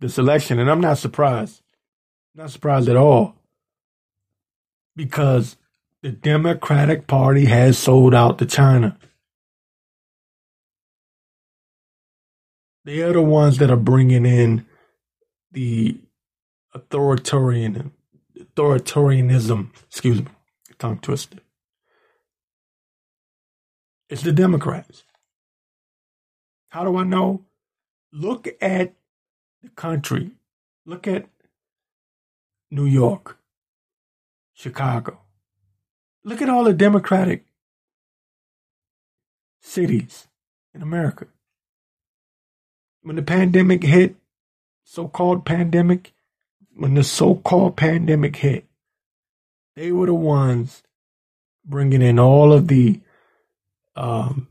this 0.00 0.16
election, 0.18 0.58
and 0.58 0.70
I'm 0.70 0.80
not 0.80 0.98
surprised. 0.98 1.62
Not 2.34 2.50
surprised 2.50 2.88
at 2.88 2.96
all. 2.96 3.36
Because 4.96 5.56
the 6.02 6.10
Democratic 6.10 7.06
Party 7.06 7.44
has 7.46 7.78
sold 7.78 8.14
out 8.14 8.38
to 8.38 8.46
China. 8.46 8.96
They 12.84 13.02
are 13.02 13.12
the 13.12 13.22
ones 13.22 13.58
that 13.58 13.70
are 13.70 13.76
bringing 13.76 14.24
in 14.24 14.66
the 15.52 16.00
authoritarian 16.72 17.92
authoritarianism. 18.38 19.70
Excuse 19.88 20.20
me, 20.22 20.28
tongue 20.78 20.98
twisted. 20.98 21.40
It's 24.10 24.22
the 24.22 24.32
Democrats. 24.32 25.04
How 26.70 26.82
do 26.82 26.96
I 26.96 27.04
know? 27.04 27.44
Look 28.12 28.48
at 28.60 28.92
the 29.62 29.68
country. 29.70 30.32
Look 30.84 31.06
at 31.06 31.28
New 32.72 32.86
York, 32.86 33.38
Chicago. 34.52 35.20
Look 36.24 36.42
at 36.42 36.48
all 36.48 36.64
the 36.64 36.72
Democratic 36.72 37.44
cities 39.60 40.26
in 40.74 40.82
America. 40.82 41.28
When 43.02 43.14
the 43.14 43.22
pandemic 43.22 43.84
hit, 43.84 44.16
so 44.82 45.06
called 45.06 45.44
pandemic, 45.46 46.12
when 46.74 46.94
the 46.94 47.04
so 47.04 47.36
called 47.36 47.76
pandemic 47.76 48.36
hit, 48.36 48.66
they 49.76 49.92
were 49.92 50.06
the 50.06 50.14
ones 50.14 50.82
bringing 51.64 52.02
in 52.02 52.18
all 52.18 52.52
of 52.52 52.66
the 52.66 53.00
um, 54.00 54.48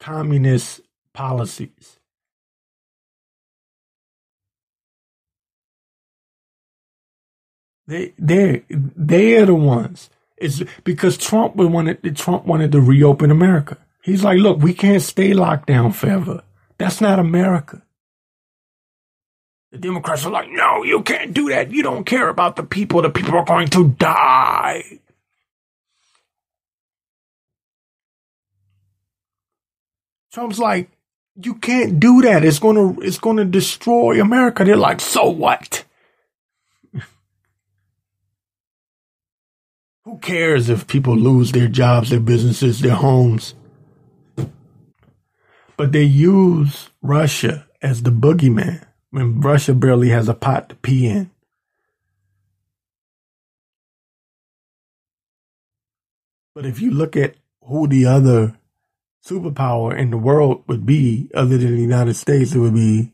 communist 0.00 0.80
policies. 1.12 1.98
They 7.86 8.14
they 8.18 8.64
they 8.68 9.36
are 9.36 9.46
the 9.46 9.54
ones. 9.54 10.10
It's 10.38 10.62
because 10.84 11.18
Trump 11.18 11.56
wanted 11.56 12.16
Trump 12.16 12.46
wanted 12.46 12.72
to 12.72 12.80
reopen 12.80 13.30
America. 13.30 13.76
He's 14.02 14.24
like, 14.24 14.38
look, 14.38 14.58
we 14.62 14.72
can't 14.72 15.02
stay 15.02 15.34
locked 15.34 15.66
down 15.66 15.92
forever. 15.92 16.42
That's 16.78 17.02
not 17.02 17.18
America. 17.18 17.82
The 19.72 19.78
Democrats 19.78 20.24
are 20.24 20.32
like, 20.32 20.48
no, 20.50 20.82
you 20.82 21.02
can't 21.02 21.34
do 21.34 21.50
that. 21.50 21.70
You 21.70 21.82
don't 21.82 22.04
care 22.04 22.28
about 22.28 22.56
the 22.56 22.62
people. 22.62 23.02
The 23.02 23.10
people 23.10 23.36
are 23.36 23.44
going 23.44 23.68
to 23.68 23.88
die. 23.88 25.00
Trump's 30.32 30.58
like, 30.58 30.90
you 31.34 31.54
can't 31.54 31.98
do 31.98 32.22
that. 32.22 32.44
It's 32.44 32.58
gonna 32.58 32.98
it's 33.00 33.18
gonna 33.18 33.44
destroy 33.44 34.20
America. 34.20 34.64
They're 34.64 34.76
like, 34.76 35.00
so 35.00 35.28
what? 35.28 35.84
Who 40.04 40.18
cares 40.18 40.68
if 40.68 40.86
people 40.86 41.16
lose 41.16 41.52
their 41.52 41.68
jobs, 41.68 42.10
their 42.10 42.20
businesses, 42.20 42.80
their 42.80 42.94
homes? 42.94 43.54
But 45.76 45.92
they 45.92 46.02
use 46.04 46.90
Russia 47.00 47.66
as 47.80 48.02
the 48.02 48.10
boogeyman 48.10 48.84
when 49.10 49.40
Russia 49.40 49.74
barely 49.74 50.10
has 50.10 50.28
a 50.28 50.34
pot 50.34 50.68
to 50.68 50.74
pee 50.76 51.08
in. 51.08 51.30
But 56.54 56.66
if 56.66 56.80
you 56.82 56.90
look 56.90 57.16
at 57.16 57.36
who 57.62 57.88
the 57.88 58.04
other 58.04 58.59
superpower 59.24 59.96
in 59.96 60.10
the 60.10 60.16
world 60.16 60.64
would 60.66 60.86
be, 60.86 61.30
other 61.34 61.58
than 61.58 61.74
the 61.74 61.82
United 61.82 62.14
States, 62.14 62.54
it 62.54 62.58
would 62.58 62.74
be 62.74 63.12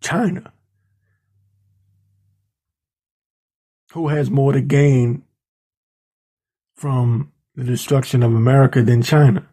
China. 0.00 0.52
Who 3.92 4.08
has 4.08 4.30
more 4.30 4.52
to 4.52 4.60
gain 4.60 5.22
from 6.76 7.32
the 7.54 7.64
destruction 7.64 8.22
of 8.22 8.34
America 8.34 8.82
than 8.82 9.02
China? 9.02 9.48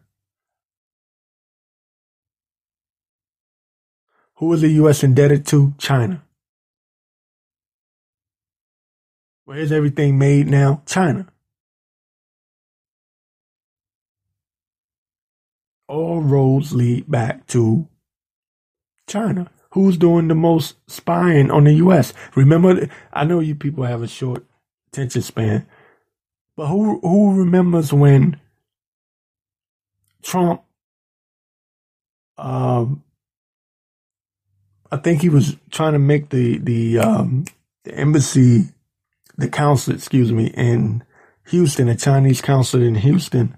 Who 4.36 4.52
is 4.52 4.60
the 4.60 4.68
U.S. 4.68 5.02
indebted 5.02 5.46
to? 5.46 5.74
China. 5.78 6.22
Where 9.46 9.58
is 9.58 9.72
everything 9.72 10.18
made 10.18 10.46
now? 10.46 10.82
China. 10.84 11.26
All 15.88 16.20
roads 16.20 16.72
lead 16.72 17.10
back 17.10 17.46
to 17.48 17.88
China. 19.06 19.50
Who's 19.70 19.96
doing 19.96 20.28
the 20.28 20.34
most 20.34 20.76
spying 20.88 21.50
on 21.50 21.64
the 21.64 21.74
U.S.? 21.74 22.12
Remember, 22.34 22.88
I 23.12 23.24
know 23.24 23.40
you 23.40 23.54
people 23.54 23.84
have 23.84 24.02
a 24.02 24.08
short 24.08 24.44
attention 24.88 25.22
span, 25.22 25.66
but 26.56 26.68
who 26.68 26.98
who 27.00 27.38
remembers 27.38 27.92
when 27.92 28.40
Trump? 30.22 30.62
Um, 32.38 33.02
I 34.90 34.96
think 34.96 35.20
he 35.20 35.28
was 35.28 35.56
trying 35.70 35.92
to 35.92 35.98
make 35.98 36.30
the 36.30 36.58
the 36.58 36.98
um, 36.98 37.44
the 37.84 37.94
embassy, 37.94 38.68
the 39.36 39.48
consulate, 39.48 39.98
excuse 39.98 40.32
me, 40.32 40.46
in 40.46 41.04
Houston, 41.48 41.88
a 41.88 41.96
Chinese 41.96 42.40
consulate 42.40 42.86
in 42.86 42.94
Houston 42.94 43.56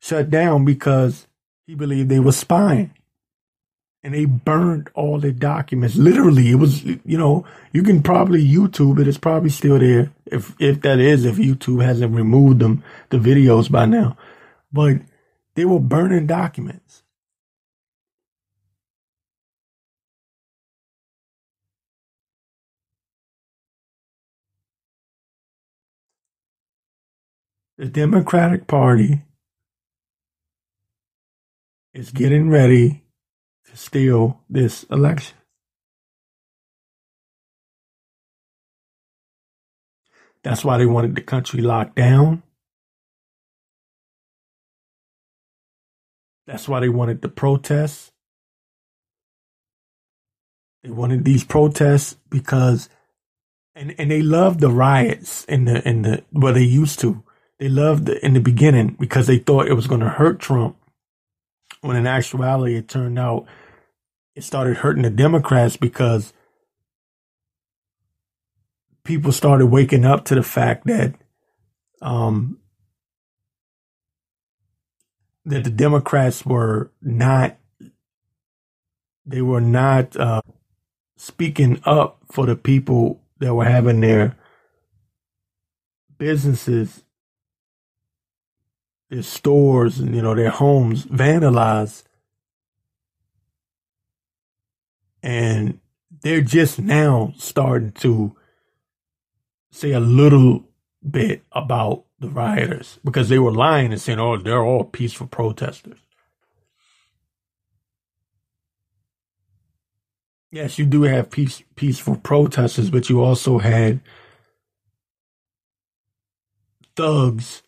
shut 0.00 0.30
down 0.30 0.64
because 0.64 1.26
he 1.66 1.74
believed 1.74 2.08
they 2.08 2.20
were 2.20 2.32
spying. 2.32 2.92
And 4.02 4.14
they 4.14 4.24
burned 4.24 4.88
all 4.94 5.20
the 5.20 5.30
documents. 5.30 5.94
Literally, 5.94 6.50
it 6.50 6.54
was, 6.54 6.82
you 6.84 7.18
know, 7.18 7.44
you 7.72 7.82
can 7.82 8.02
probably 8.02 8.42
YouTube 8.42 8.98
it. 8.98 9.06
It's 9.06 9.18
probably 9.18 9.50
still 9.50 9.78
there. 9.78 10.10
If, 10.24 10.54
if 10.58 10.80
that 10.80 10.98
is, 10.98 11.26
if 11.26 11.36
YouTube 11.36 11.84
hasn't 11.84 12.14
removed 12.14 12.60
them, 12.60 12.82
the 13.10 13.18
videos 13.18 13.70
by 13.70 13.84
now. 13.84 14.16
But 14.72 15.02
they 15.54 15.66
were 15.66 15.80
burning 15.80 16.26
documents. 16.26 17.02
The 27.76 27.86
Democratic 27.86 28.66
Party 28.66 29.22
is 31.94 32.10
getting 32.12 32.50
ready 32.50 33.04
to 33.70 33.76
steal 33.76 34.40
this 34.50 34.84
election. 34.84 35.36
That's 40.44 40.64
why 40.64 40.78
they 40.78 40.86
wanted 40.86 41.16
the 41.16 41.22
country 41.22 41.62
locked 41.62 41.96
down. 41.96 42.42
That's 46.46 46.68
why 46.68 46.80
they 46.80 46.90
wanted 46.90 47.22
the 47.22 47.30
protests. 47.30 48.12
They 50.84 50.90
wanted 50.90 51.24
these 51.24 51.44
protests 51.44 52.16
because 52.30 52.88
and 53.76 53.94
and 53.98 54.10
they 54.10 54.22
loved 54.22 54.60
the 54.60 54.70
riots 54.70 55.44
in 55.46 55.66
the 55.66 55.86
in 55.88 56.02
the 56.02 56.24
well 56.32 56.54
they 56.54 56.62
used 56.64 57.00
to. 57.00 57.24
they 57.60 57.68
loved 57.70 58.08
it 58.10 58.22
in 58.24 58.34
the 58.34 58.40
beginning 58.40 58.96
because 59.00 59.28
they 59.28 59.38
thought 59.38 59.68
it 59.68 59.74
was 59.74 59.88
going 59.88 60.02
to 60.02 60.10
hurt 60.10 60.40
Trump. 60.40 60.76
When 61.82 61.96
in 61.96 62.06
actuality, 62.06 62.76
it 62.76 62.88
turned 62.88 63.18
out 63.18 63.46
it 64.34 64.44
started 64.44 64.78
hurting 64.78 65.02
the 65.02 65.10
Democrats 65.10 65.76
because 65.76 66.32
people 69.04 69.32
started 69.32 69.66
waking 69.66 70.04
up 70.04 70.24
to 70.26 70.34
the 70.34 70.42
fact 70.42 70.86
that 70.86 71.14
um, 72.02 72.58
that 75.44 75.64
the 75.64 75.70
Democrats 75.70 76.44
were 76.44 76.90
not 77.02 77.56
they 79.26 79.42
were 79.42 79.60
not 79.60 80.16
uh, 80.16 80.42
speaking 81.16 81.80
up 81.84 82.18
for 82.32 82.46
the 82.46 82.56
people 82.56 83.20
that 83.38 83.54
were 83.54 83.64
having 83.64 84.00
their 84.00 84.36
businesses, 86.18 87.04
their 89.10 89.22
stores, 89.22 89.98
and 89.98 90.14
you 90.14 90.22
know 90.22 90.34
their 90.34 90.50
homes 90.50 91.04
vandalized, 91.06 92.04
and 95.22 95.80
they're 96.22 96.40
just 96.40 96.78
now 96.78 97.34
starting 97.36 97.92
to 97.92 98.36
say 99.70 99.92
a 99.92 100.00
little 100.00 100.64
bit 101.08 101.42
about 101.52 102.04
the 102.20 102.28
rioters 102.28 102.98
because 103.04 103.28
they 103.28 103.38
were 103.38 103.52
lying 103.52 103.92
and 103.92 104.00
saying, 104.00 104.20
"Oh, 104.20 104.36
they're 104.36 104.64
all 104.64 104.84
peaceful 104.84 105.26
protesters." 105.26 105.98
Yes, 110.52 110.78
you 110.78 110.86
do 110.86 111.02
have 111.02 111.30
peace, 111.30 111.62
peaceful 111.76 112.16
protesters, 112.16 112.90
but 112.90 113.08
you 113.08 113.22
also 113.22 113.58
had 113.58 114.00
thugs, 116.96 117.62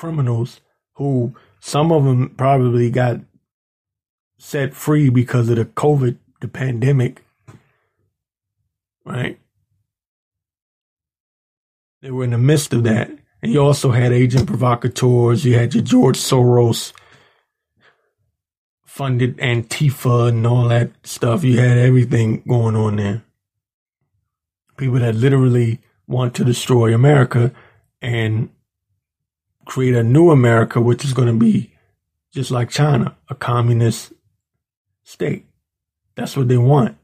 criminals 0.00 0.62
who 0.94 1.34
some 1.60 1.92
of 1.92 2.04
them 2.04 2.30
probably 2.30 2.90
got 2.90 3.20
set 4.38 4.72
free 4.72 5.10
because 5.10 5.50
of 5.50 5.56
the 5.56 5.66
COVID, 5.66 6.16
the 6.40 6.48
pandemic, 6.48 7.22
right? 9.04 9.38
They 12.00 12.10
were 12.10 12.24
in 12.24 12.30
the 12.30 12.38
midst 12.38 12.72
of 12.72 12.82
that. 12.84 13.10
And 13.42 13.52
you 13.52 13.60
also 13.60 13.90
had 13.90 14.10
agent 14.10 14.46
provocateurs. 14.46 15.44
You 15.44 15.56
had 15.56 15.74
your 15.74 15.84
George 15.84 16.16
Soros 16.18 16.94
funded 18.86 19.36
Antifa 19.36 20.28
and 20.28 20.46
all 20.46 20.68
that 20.68 20.92
stuff. 21.04 21.44
You 21.44 21.58
had 21.58 21.76
everything 21.76 22.42
going 22.48 22.74
on 22.74 22.96
there. 22.96 23.22
People 24.78 25.00
that 25.00 25.14
literally 25.14 25.78
want 26.06 26.34
to 26.36 26.44
destroy 26.44 26.94
America 26.94 27.52
and 28.00 28.48
create 29.70 29.94
a 29.94 30.02
new 30.02 30.30
America, 30.30 30.80
which 30.80 31.04
is 31.04 31.12
going 31.12 31.28
to 31.28 31.34
be 31.34 31.72
just 32.34 32.50
like 32.50 32.70
China, 32.70 33.16
a 33.28 33.36
communist 33.36 34.12
state. 35.04 35.46
That's 36.16 36.36
what 36.36 36.48
they 36.48 36.58
want. 36.58 36.96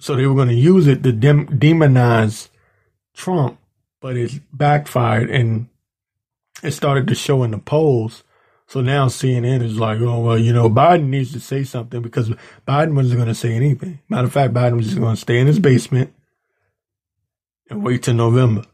So 0.00 0.16
they 0.16 0.26
were 0.26 0.34
going 0.34 0.48
to 0.48 0.54
use 0.54 0.86
it 0.86 1.02
to 1.02 1.12
dem- 1.12 1.48
demonize 1.48 2.48
Trump, 3.14 3.58
but 4.00 4.16
it 4.16 4.40
backfired 4.52 5.28
and 5.28 5.68
it 6.62 6.70
started 6.70 7.06
to 7.08 7.14
show 7.14 7.42
in 7.42 7.50
the 7.50 7.58
polls. 7.58 8.24
So 8.66 8.80
now 8.80 9.08
CNN 9.08 9.62
is 9.62 9.78
like, 9.78 10.00
oh, 10.00 10.20
well, 10.20 10.38
you 10.38 10.52
know, 10.54 10.70
Biden 10.70 11.08
needs 11.08 11.32
to 11.32 11.40
say 11.40 11.62
something 11.64 12.00
because 12.00 12.30
Biden 12.66 12.94
wasn't 12.94 13.16
going 13.16 13.28
to 13.28 13.34
say 13.34 13.52
anything. 13.52 13.98
Matter 14.08 14.26
of 14.26 14.32
fact, 14.32 14.54
Biden 14.54 14.76
was 14.76 14.86
just 14.86 14.98
going 14.98 15.14
to 15.14 15.20
stay 15.20 15.38
in 15.38 15.46
his 15.46 15.58
basement 15.58 16.14
and 17.70 17.82
wait 17.82 18.02
till 18.04 18.14
November. 18.14 18.64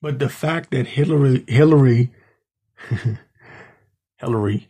But 0.00 0.18
the 0.18 0.28
fact 0.28 0.72
that 0.72 0.88
Hillary, 0.88 1.44
Hillary, 1.46 2.10
Hillary 4.16 4.68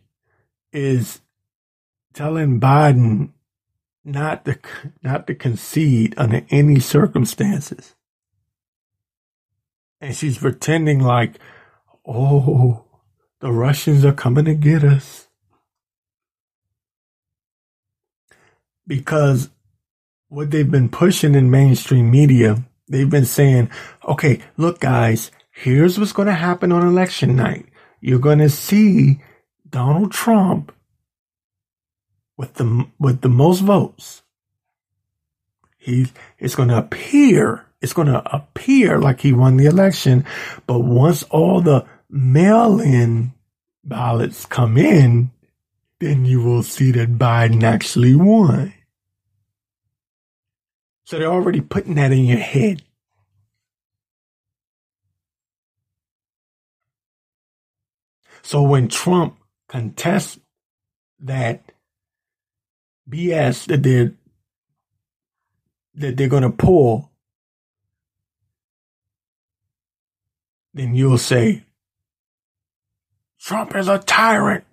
is 0.71 1.21
telling 2.13 2.59
Biden 2.59 3.31
not 4.05 4.45
to 4.45 4.59
not 5.01 5.27
to 5.27 5.35
concede 5.35 6.13
under 6.17 6.45
any 6.49 6.79
circumstances. 6.79 7.95
And 10.01 10.15
she's 10.15 10.37
pretending 10.37 10.99
like, 10.99 11.39
oh, 12.05 12.85
the 13.39 13.51
Russians 13.51 14.05
are 14.05 14.13
coming 14.13 14.45
to 14.45 14.53
get 14.53 14.83
us. 14.83 15.29
Because 18.85 19.49
what 20.27 20.51
they've 20.51 20.69
been 20.69 20.89
pushing 20.89 21.35
in 21.35 21.51
mainstream 21.51 22.11
media, 22.11 22.63
they've 22.87 23.09
been 23.09 23.25
saying, 23.25 23.69
okay, 24.07 24.41
look, 24.57 24.79
guys, 24.79 25.31
here's 25.51 25.99
what's 25.99 26.13
going 26.13 26.27
to 26.27 26.33
happen 26.33 26.71
on 26.71 26.85
election 26.85 27.35
night. 27.35 27.67
You're 28.01 28.19
going 28.19 28.39
to 28.39 28.49
see 28.49 29.21
Donald 29.69 30.11
Trump 30.11 30.73
with 32.37 32.55
the 32.55 32.87
with 32.99 33.21
the 33.21 33.29
most 33.29 33.61
votes. 33.61 34.23
He 35.77 36.07
it's 36.39 36.55
going 36.55 36.69
to 36.69 36.77
appear 36.77 37.65
it's 37.83 37.93
going 37.93 38.07
to 38.07 38.23
appear 38.33 38.97
like 38.97 39.21
he 39.21 39.33
won 39.33 39.57
the 39.57 39.65
election, 39.65 40.25
but 40.65 40.79
once 40.79 41.23
all 41.23 41.59
the 41.59 41.85
mail-in 42.09 43.33
ballots 43.83 44.45
come 44.45 44.77
in, 44.77 45.31
then 46.03 46.25
you 46.25 46.41
will 46.41 46.63
see 46.63 46.91
that 46.91 47.17
Biden 47.17 47.63
actually 47.63 48.15
won. 48.15 48.73
So 51.05 51.17
they're 51.17 51.27
already 51.27 51.61
putting 51.61 51.95
that 51.95 52.11
in 52.11 52.25
your 52.25 52.39
head. 52.39 52.83
So 58.41 58.61
when 58.61 58.89
Trump 58.89 59.37
contests 59.69 60.39
that 61.19 61.71
BS 63.09 63.67
that 63.67 63.83
they're 63.83 64.13
that 65.95 66.17
they're 66.17 66.27
gonna 66.27 66.49
pull, 66.51 67.11
then 70.73 70.95
you'll 70.95 71.17
say 71.17 71.63
Trump 73.39 73.75
is 73.75 73.87
a 73.87 73.99
tyrant. 73.99 74.65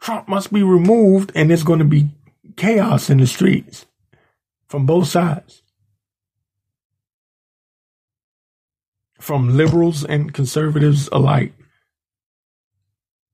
Trump 0.00 0.28
must 0.28 0.52
be 0.52 0.62
removed, 0.62 1.32
and 1.34 1.50
there's 1.50 1.64
going 1.64 1.80
to 1.80 1.84
be 1.84 2.10
chaos 2.56 3.10
in 3.10 3.18
the 3.18 3.26
streets 3.26 3.86
from 4.68 4.86
both 4.86 5.08
sides. 5.08 5.62
From 9.20 9.56
liberals 9.56 10.04
and 10.04 10.32
conservatives 10.32 11.08
alike. 11.12 11.52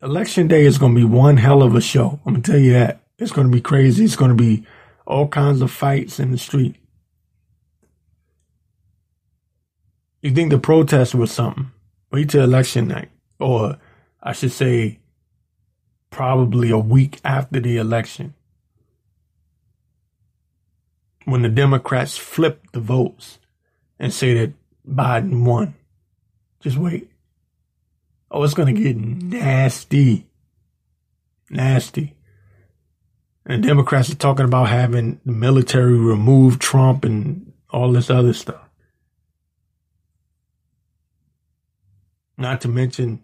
Election 0.02 0.48
day 0.48 0.64
is 0.64 0.78
going 0.78 0.94
to 0.94 1.00
be 1.00 1.06
one 1.06 1.36
hell 1.36 1.62
of 1.62 1.74
a 1.74 1.80
show. 1.80 2.20
I'm 2.24 2.34
going 2.34 2.42
to 2.42 2.52
tell 2.52 2.60
you 2.60 2.72
that. 2.72 3.00
It's 3.18 3.32
going 3.32 3.46
to 3.46 3.52
be 3.52 3.60
crazy. 3.60 4.04
It's 4.04 4.16
going 4.16 4.30
to 4.30 4.42
be 4.42 4.66
all 5.06 5.28
kinds 5.28 5.60
of 5.62 5.70
fights 5.70 6.18
in 6.18 6.30
the 6.30 6.38
street. 6.38 6.76
You 10.22 10.30
think 10.30 10.50
the 10.50 10.58
protest 10.58 11.14
was 11.14 11.30
something? 11.30 11.70
Wait 12.10 12.30
till 12.30 12.42
election 12.42 12.88
night. 12.88 13.10
Or 13.38 13.78
I 14.22 14.32
should 14.32 14.52
say, 14.52 15.00
probably 16.14 16.70
a 16.70 16.78
week 16.78 17.20
after 17.24 17.58
the 17.58 17.76
election. 17.76 18.34
When 21.24 21.42
the 21.42 21.48
Democrats 21.48 22.16
flip 22.16 22.70
the 22.72 22.78
votes 22.78 23.40
and 23.98 24.12
say 24.12 24.32
that 24.34 24.52
Biden 24.88 25.44
won. 25.44 25.74
Just 26.60 26.76
wait. 26.76 27.10
Oh, 28.30 28.44
it's 28.44 28.54
going 28.54 28.72
to 28.72 28.80
get 28.80 28.96
nasty. 28.96 30.28
Nasty. 31.50 32.14
And 33.44 33.64
Democrats 33.64 34.08
are 34.10 34.14
talking 34.14 34.44
about 34.44 34.68
having 34.68 35.20
the 35.26 35.32
military 35.32 35.98
remove 35.98 36.60
Trump 36.60 37.04
and 37.04 37.52
all 37.70 37.90
this 37.90 38.08
other 38.08 38.32
stuff. 38.32 38.70
Not 42.38 42.60
to 42.60 42.68
mention, 42.68 43.20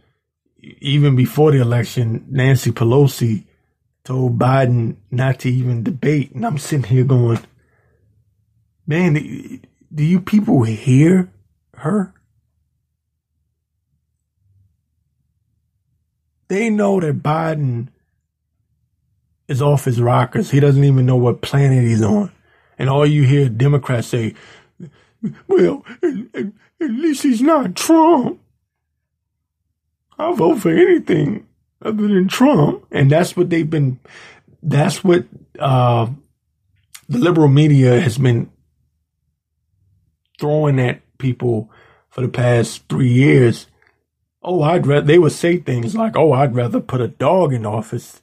even 0.62 1.16
before 1.16 1.52
the 1.52 1.60
election, 1.60 2.26
Nancy 2.28 2.70
Pelosi 2.70 3.44
told 4.04 4.38
Biden 4.38 4.96
not 5.10 5.40
to 5.40 5.50
even 5.50 5.82
debate. 5.82 6.32
And 6.32 6.44
I'm 6.44 6.58
sitting 6.58 6.84
here 6.84 7.04
going, 7.04 7.38
man, 8.86 9.14
do 9.94 10.04
you 10.04 10.20
people 10.20 10.62
hear 10.62 11.30
her? 11.76 12.14
They 16.48 16.68
know 16.68 16.98
that 17.00 17.22
Biden 17.22 17.88
is 19.46 19.62
off 19.62 19.84
his 19.84 20.00
rockers. 20.00 20.50
He 20.50 20.60
doesn't 20.60 20.82
even 20.82 21.06
know 21.06 21.16
what 21.16 21.42
planet 21.42 21.84
he's 21.84 22.02
on. 22.02 22.32
And 22.78 22.88
all 22.88 23.06
you 23.06 23.24
hear 23.24 23.48
Democrats 23.48 24.08
say, 24.08 24.34
well, 25.46 25.84
at, 26.02 26.46
at, 26.80 26.90
least 26.90 27.22
he's 27.22 27.42
not 27.42 27.76
Trump. 27.76 28.40
I'll 30.20 30.34
vote 30.34 30.60
for 30.60 30.70
anything 30.70 31.46
other 31.82 32.06
than 32.08 32.28
Trump. 32.28 32.84
And 32.90 33.10
that's 33.10 33.36
what 33.36 33.50
they've 33.50 33.68
been, 33.68 33.98
that's 34.62 35.02
what, 35.02 35.24
uh, 35.58 36.08
the 37.08 37.18
liberal 37.18 37.48
media 37.48 38.00
has 38.00 38.18
been 38.18 38.50
throwing 40.38 40.78
at 40.78 41.02
people 41.18 41.70
for 42.08 42.20
the 42.20 42.28
past 42.28 42.88
three 42.88 43.12
years. 43.12 43.66
Oh, 44.42 44.62
I'd 44.62 44.86
rather, 44.86 45.06
they 45.06 45.18
would 45.18 45.32
say 45.32 45.58
things 45.58 45.94
like, 45.94 46.16
oh, 46.16 46.32
I'd 46.32 46.54
rather 46.54 46.80
put 46.80 47.00
a 47.00 47.08
dog 47.08 47.52
in 47.52 47.66
office 47.66 48.22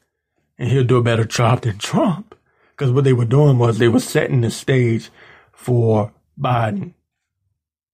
and 0.58 0.70
he'll 0.70 0.84
do 0.84 0.98
a 0.98 1.04
better 1.04 1.26
job 1.26 1.62
than 1.62 1.78
Trump. 1.78 2.36
Because 2.72 2.92
what 2.92 3.04
they 3.04 3.14
were 3.14 3.26
doing 3.26 3.58
was 3.58 3.78
they 3.78 3.88
were 3.88 4.00
setting 4.00 4.42
the 4.42 4.52
stage 4.52 5.10
for 5.52 6.14
Biden. 6.40 6.94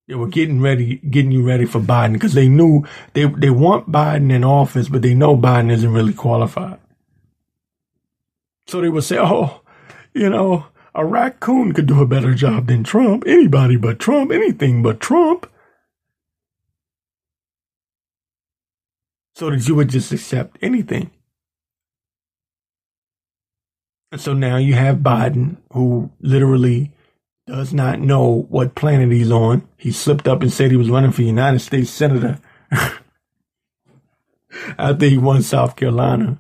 They 0.07 0.15
were 0.15 0.27
getting 0.27 0.61
ready, 0.61 0.97
getting 0.97 1.31
you 1.31 1.43
ready 1.43 1.65
for 1.65 1.79
Biden 1.79 2.13
because 2.13 2.33
they 2.33 2.49
knew 2.49 2.85
they, 3.13 3.25
they 3.25 3.49
want 3.49 3.91
Biden 3.91 4.31
in 4.31 4.43
office, 4.43 4.89
but 4.89 5.01
they 5.01 5.13
know 5.13 5.37
Biden 5.37 5.71
isn't 5.71 5.93
really 5.93 6.13
qualified. 6.13 6.79
So 8.67 8.81
they 8.81 8.89
would 8.89 9.03
say, 9.05 9.17
oh, 9.19 9.61
you 10.13 10.29
know, 10.29 10.65
a 10.93 11.05
raccoon 11.05 11.73
could 11.73 11.85
do 11.85 12.01
a 12.01 12.07
better 12.07 12.33
job 12.33 12.67
than 12.67 12.83
Trump. 12.83 13.23
Anybody 13.25 13.77
but 13.77 13.99
Trump, 13.99 14.31
anything 14.31 14.83
but 14.83 14.99
Trump. 14.99 15.49
So 19.35 19.49
that 19.49 19.67
you 19.67 19.75
would 19.75 19.89
just 19.89 20.11
accept 20.11 20.57
anything. 20.61 21.11
And 24.11 24.21
so 24.21 24.33
now 24.33 24.57
you 24.57 24.75
have 24.75 24.97
Biden, 24.97 25.57
who 25.71 26.11
literally 26.21 26.91
does 27.45 27.73
not 27.73 27.99
know 27.99 28.45
what 28.49 28.75
planet 28.75 29.11
he's 29.11 29.31
on. 29.31 29.67
He 29.77 29.91
slipped 29.91 30.27
up 30.27 30.41
and 30.41 30.51
said 30.51 30.71
he 30.71 30.77
was 30.77 30.89
running 30.89 31.11
for 31.11 31.21
United 31.23 31.59
States 31.59 31.89
Senator 31.89 32.39
after 34.77 35.05
he 35.05 35.17
won 35.17 35.41
South 35.41 35.75
Carolina. 35.75 36.39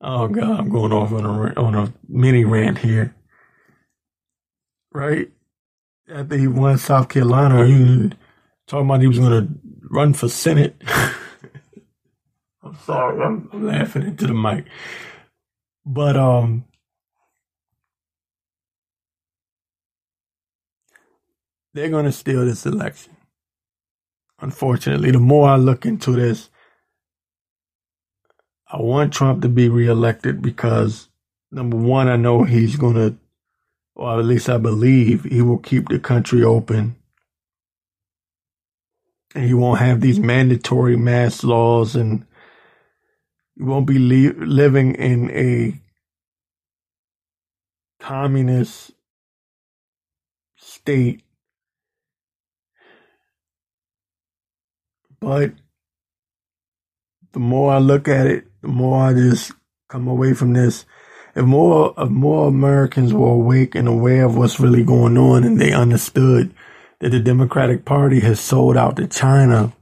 Oh 0.00 0.28
God, 0.28 0.60
I'm 0.60 0.68
going 0.70 0.92
off 0.92 1.12
on 1.12 1.24
a 1.24 1.60
on 1.60 1.74
a 1.74 1.92
mini 2.08 2.44
rant 2.44 2.78
here. 2.78 3.14
Right 4.92 5.30
after 6.08 6.36
he 6.38 6.46
won 6.46 6.78
South 6.78 7.08
Carolina, 7.08 7.66
he 7.66 8.12
talking 8.66 8.86
about 8.86 9.00
he 9.00 9.08
was 9.08 9.18
going 9.18 9.46
to 9.46 9.48
run 9.90 10.14
for 10.14 10.28
Senate. 10.28 10.80
I'm 12.62 12.76
sorry, 12.84 13.20
I'm 13.22 13.48
laughing 13.52 14.02
into 14.02 14.26
the 14.26 14.34
mic, 14.34 14.66
but 15.84 16.16
um, 16.16 16.64
they're 21.74 21.90
going 21.90 22.04
to 22.04 22.12
steal 22.12 22.44
this 22.44 22.66
election. 22.66 23.16
Unfortunately, 24.40 25.10
the 25.10 25.18
more 25.18 25.48
I 25.48 25.56
look 25.56 25.84
into 25.84 26.12
this, 26.12 26.50
I 28.70 28.80
want 28.80 29.12
Trump 29.12 29.42
to 29.42 29.48
be 29.48 29.68
reelected 29.68 30.42
because 30.42 31.08
number 31.50 31.76
one, 31.76 32.08
I 32.08 32.16
know 32.16 32.44
he's 32.44 32.76
going 32.76 32.94
to, 32.94 33.16
or 33.94 34.18
at 34.18 34.24
least 34.24 34.48
I 34.48 34.58
believe 34.58 35.24
he 35.24 35.42
will 35.42 35.58
keep 35.58 35.88
the 35.88 35.98
country 35.98 36.44
open. 36.44 36.96
And 39.34 39.44
he 39.44 39.54
won't 39.54 39.80
have 39.80 40.00
these 40.00 40.18
mandatory 40.18 40.96
mask 40.96 41.44
laws 41.44 41.96
and 41.96 42.24
you 43.56 43.66
won't 43.66 43.86
be 43.86 43.98
li- 43.98 44.30
living 44.30 44.94
in 44.94 45.30
a 45.32 45.80
communist 48.00 48.92
state 50.56 51.22
But 55.20 55.52
the 57.32 57.40
more 57.40 57.72
I 57.72 57.78
look 57.78 58.08
at 58.08 58.26
it, 58.26 58.46
the 58.62 58.68
more 58.68 59.06
I 59.06 59.14
just 59.14 59.52
come 59.88 60.08
away 60.08 60.34
from 60.34 60.52
this. 60.52 60.84
If 61.34 61.44
more 61.44 61.94
if 61.96 62.08
more 62.08 62.48
Americans 62.48 63.12
were 63.12 63.32
awake 63.32 63.74
and 63.74 63.86
aware 63.86 64.24
of 64.24 64.36
what's 64.36 64.60
really 64.60 64.82
going 64.82 65.16
on 65.16 65.44
and 65.44 65.60
they 65.60 65.72
understood 65.72 66.54
that 67.00 67.10
the 67.10 67.20
Democratic 67.20 67.84
Party 67.84 68.20
has 68.20 68.40
sold 68.40 68.76
out 68.76 68.96
to 68.96 69.06
China. 69.06 69.72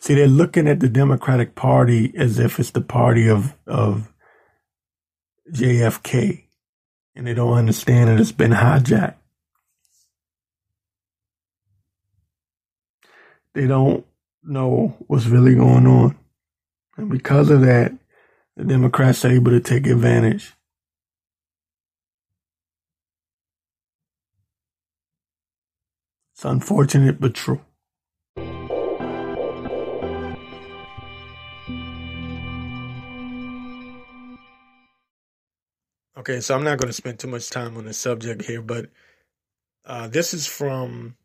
See, 0.00 0.14
they're 0.14 0.26
looking 0.26 0.66
at 0.66 0.80
the 0.80 0.88
Democratic 0.88 1.54
Party 1.54 2.12
as 2.16 2.38
if 2.38 2.58
it's 2.58 2.70
the 2.70 2.80
party 2.80 3.28
of, 3.28 3.54
of 3.66 4.10
JFK. 5.52 6.44
And 7.14 7.26
they 7.26 7.34
don't 7.34 7.52
understand 7.52 8.08
that 8.08 8.18
it's 8.18 8.32
been 8.32 8.52
hijacked. 8.52 9.19
They 13.54 13.66
don't 13.66 14.06
know 14.42 14.96
what's 15.06 15.26
really 15.26 15.54
going 15.54 15.86
on. 15.86 16.16
And 16.96 17.10
because 17.10 17.50
of 17.50 17.62
that, 17.62 17.92
the 18.56 18.64
Democrats 18.64 19.24
are 19.24 19.30
able 19.30 19.50
to 19.52 19.60
take 19.60 19.86
advantage. 19.86 20.54
It's 26.34 26.44
unfortunate 26.44 27.20
but 27.20 27.34
true. 27.34 27.60
Okay, 36.16 36.40
so 36.40 36.54
I'm 36.54 36.64
not 36.64 36.78
going 36.78 36.88
to 36.88 36.92
spend 36.92 37.18
too 37.18 37.28
much 37.28 37.48
time 37.48 37.78
on 37.78 37.86
the 37.86 37.94
subject 37.94 38.42
here, 38.44 38.60
but 38.60 38.90
uh, 39.86 40.06
this 40.08 40.34
is 40.34 40.46
from 40.46 41.16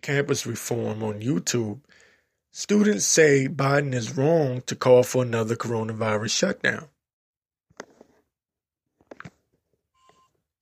campus 0.00 0.46
reform 0.46 1.02
on 1.02 1.20
YouTube, 1.20 1.80
students 2.50 3.04
say 3.04 3.48
Biden 3.48 3.94
is 3.94 4.16
wrong 4.16 4.62
to 4.66 4.74
call 4.74 5.02
for 5.02 5.22
another 5.22 5.56
coronavirus 5.56 6.30
shutdown. 6.30 6.88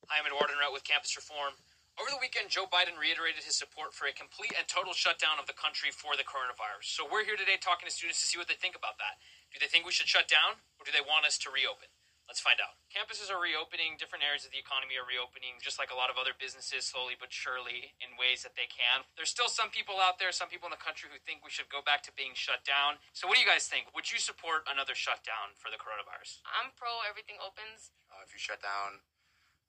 I 0.09 0.19
am 0.19 0.27
Eduardo 0.27 0.55
Route 0.59 0.73
with 0.73 0.85
Campus 0.85 1.15
Reform. 1.17 1.55
Over 1.99 2.15
the 2.15 2.23
weekend, 2.23 2.47
Joe 2.47 2.71
Biden 2.71 2.95
reiterated 2.95 3.43
his 3.43 3.59
support 3.59 3.91
for 3.91 4.07
a 4.07 4.15
complete 4.15 4.55
and 4.55 4.63
total 4.71 4.95
shutdown 4.95 5.43
of 5.43 5.51
the 5.51 5.59
country 5.59 5.91
for 5.91 6.15
the 6.15 6.23
coronavirus. 6.23 6.95
So 6.95 7.03
we're 7.03 7.27
here 7.27 7.35
today 7.35 7.59
talking 7.59 7.91
to 7.91 7.95
students 7.95 8.23
to 8.23 8.27
see 8.31 8.39
what 8.39 8.47
they 8.47 8.55
think 8.55 8.79
about 8.79 9.03
that. 9.03 9.19
Do 9.51 9.59
they 9.59 9.67
think 9.67 9.83
we 9.83 9.91
should 9.91 10.07
shut 10.07 10.31
down, 10.31 10.63
or 10.79 10.87
do 10.87 10.95
they 10.95 11.03
want 11.03 11.27
us 11.27 11.39
to 11.43 11.51
reopen? 11.51 11.91
Let's 12.29 12.45
find 12.45 12.61
out. 12.61 12.77
Campuses 12.93 13.33
are 13.33 13.41
reopening, 13.41 13.97
different 13.97 14.21
areas 14.21 14.45
of 14.45 14.53
the 14.53 14.61
economy 14.61 15.01
are 15.01 15.09
reopening, 15.09 15.57
just 15.65 15.81
like 15.81 15.89
a 15.89 15.97
lot 15.97 16.13
of 16.13 16.21
other 16.21 16.37
businesses, 16.37 16.85
slowly 16.85 17.17
but 17.17 17.33
surely, 17.33 17.97
in 18.05 18.21
ways 18.21 18.45
that 18.45 18.53
they 18.53 18.69
can. 18.69 19.09
There's 19.17 19.33
still 19.33 19.49
some 19.49 19.73
people 19.73 19.97
out 19.97 20.21
there, 20.21 20.29
some 20.29 20.53
people 20.53 20.69
in 20.69 20.77
the 20.77 20.85
country 20.85 21.09
who 21.09 21.17
think 21.17 21.41
we 21.41 21.49
should 21.49 21.73
go 21.73 21.81
back 21.81 22.05
to 22.05 22.13
being 22.13 22.37
shut 22.37 22.69
down. 22.69 23.01
So, 23.17 23.25
what 23.25 23.41
do 23.41 23.43
you 23.43 23.49
guys 23.49 23.65
think? 23.65 23.89
Would 23.97 24.13
you 24.13 24.21
support 24.21 24.69
another 24.69 24.93
shutdown 24.93 25.57
for 25.57 25.73
the 25.73 25.81
coronavirus? 25.81 26.45
I'm 26.45 26.77
pro 26.77 27.01
everything 27.09 27.41
opens. 27.41 27.97
Uh, 28.13 28.21
if 28.29 28.37
you 28.37 28.41
shut 28.41 28.61
down 28.61 29.01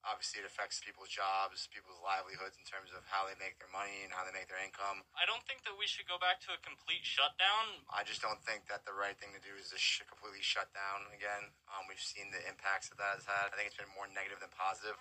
obviously 0.08 0.43
it 0.43 0.47
affects 0.47 0.80
people's 0.80 1.12
jobs, 1.12 1.68
people's 1.72 2.00
livelihoods 2.00 2.56
in 2.56 2.66
terms 2.68 2.91
of 2.95 3.04
how 3.08 3.28
they 3.28 3.36
make 3.39 3.60
their 3.60 3.72
money 3.72 4.04
and 4.04 4.12
how 4.14 4.24
they 4.24 4.34
make 4.36 4.47
their 4.47 4.62
income. 4.62 5.04
I 5.16 5.28
don't 5.28 5.43
think 5.45 5.64
that 5.68 5.76
we 5.76 5.88
should 5.89 6.08
go 6.08 6.20
back 6.22 6.39
to 6.47 6.56
a 6.56 6.60
complete 6.62 7.04
shutdown. 7.04 7.84
I 7.91 8.08
just 8.08 8.24
don't 8.24 8.39
think 8.43 8.68
that 8.72 8.88
the 8.88 8.95
right 8.95 9.16
thing 9.18 9.36
to 9.36 9.41
do 9.43 9.54
is 9.60 9.72
to 9.76 9.80
sh- 9.80 10.06
completely 10.08 10.43
shut 10.43 10.72
down 10.72 11.10
again. 11.12 11.52
Um, 11.72 11.88
we've 11.89 12.02
seen 12.02 12.32
the 12.32 12.41
impacts 12.47 12.88
that 12.91 13.00
that 13.00 13.20
has 13.20 13.28
had. 13.28 13.52
I 13.52 13.60
think 13.60 13.72
it's 13.72 13.80
been 13.80 13.91
more 13.95 14.08
negative 14.08 14.39
than 14.39 14.52
positive. 14.56 14.95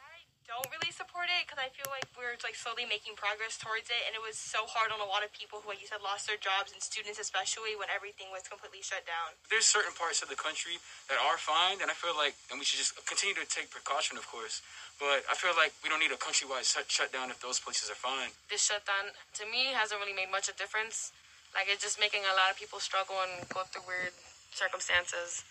I 0.49 0.57
don't 0.57 0.73
really 0.73 0.89
support 0.97 1.29
it 1.29 1.45
because 1.45 1.61
I 1.61 1.69
feel 1.77 1.93
like 1.93 2.09
we're 2.17 2.33
like 2.41 2.57
slowly 2.57 2.89
making 2.89 3.21
progress 3.21 3.61
towards 3.61 3.93
it, 3.93 4.01
and 4.09 4.17
it 4.17 4.23
was 4.25 4.41
so 4.41 4.65
hard 4.65 4.89
on 4.89 4.97
a 4.97 5.05
lot 5.05 5.21
of 5.21 5.29
people 5.29 5.61
who, 5.61 5.69
like 5.69 5.77
you 5.77 5.85
said, 5.85 6.01
lost 6.01 6.25
their 6.25 6.41
jobs 6.41 6.73
and 6.73 6.81
students 6.81 7.21
especially 7.21 7.77
when 7.77 7.93
everything 7.93 8.33
was 8.33 8.49
completely 8.49 8.81
shut 8.81 9.05
down. 9.05 9.37
There's 9.53 9.69
certain 9.69 9.93
parts 9.93 10.25
of 10.25 10.33
the 10.33 10.41
country 10.41 10.81
that 11.13 11.21
are 11.21 11.37
fine, 11.37 11.85
and 11.85 11.93
I 11.93 11.97
feel 12.01 12.17
like, 12.17 12.33
and 12.49 12.57
we 12.57 12.65
should 12.65 12.81
just 12.81 12.97
continue 13.05 13.37
to 13.37 13.45
take 13.45 13.69
precaution, 13.69 14.17
of 14.17 14.25
course. 14.25 14.65
But 14.97 15.21
I 15.29 15.37
feel 15.37 15.53
like 15.53 15.77
we 15.85 15.93
don't 15.93 16.01
need 16.01 16.17
a 16.17 16.19
countrywide 16.19 16.65
shut 16.65 16.89
shutdown 16.89 17.29
if 17.29 17.45
those 17.45 17.61
places 17.61 17.93
are 17.93 18.01
fine. 18.01 18.33
This 18.49 18.65
shutdown, 18.65 19.13
to 19.37 19.45
me, 19.45 19.77
hasn't 19.77 20.01
really 20.01 20.17
made 20.17 20.33
much 20.33 20.49
of 20.49 20.57
a 20.57 20.59
difference. 20.65 21.13
Like, 21.53 21.69
it's 21.69 21.85
just 21.85 22.01
making 22.01 22.25
a 22.25 22.33
lot 22.33 22.49
of 22.49 22.57
people 22.57 22.81
struggle 22.81 23.21
and 23.21 23.45
go 23.53 23.69
through 23.69 23.85
weird 23.85 24.17
circumstances. 24.57 25.45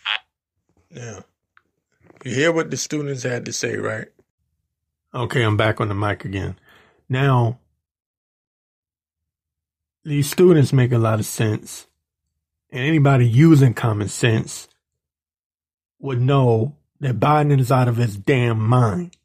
Yeah. 0.90 1.22
You 2.26 2.34
hear 2.34 2.52
what 2.52 2.74
the 2.74 2.82
students 2.82 3.22
had 3.22 3.46
to 3.46 3.54
say, 3.54 3.78
right? 3.78 4.10
Okay, 5.18 5.42
I'm 5.42 5.58
back 5.58 5.82
on 5.82 5.88
the 5.88 5.96
mic 5.96 6.26
again. 6.26 6.60
Now, 7.10 7.58
these 10.04 10.30
students 10.30 10.72
make 10.72 10.92
a 10.92 11.00
lot 11.00 11.20
of 11.20 11.26
sense. 11.26 11.88
And 12.70 12.86
anybody 12.86 13.28
using 13.28 13.74
common 13.74 14.10
sense 14.10 14.68
would 16.00 16.22
know 16.22 16.76
that 17.00 17.20
Biden 17.20 17.60
is 17.60 17.72
out 17.72 17.88
of 17.88 17.98
his 17.98 18.16
damn 18.16 18.60
mind. 18.60 19.18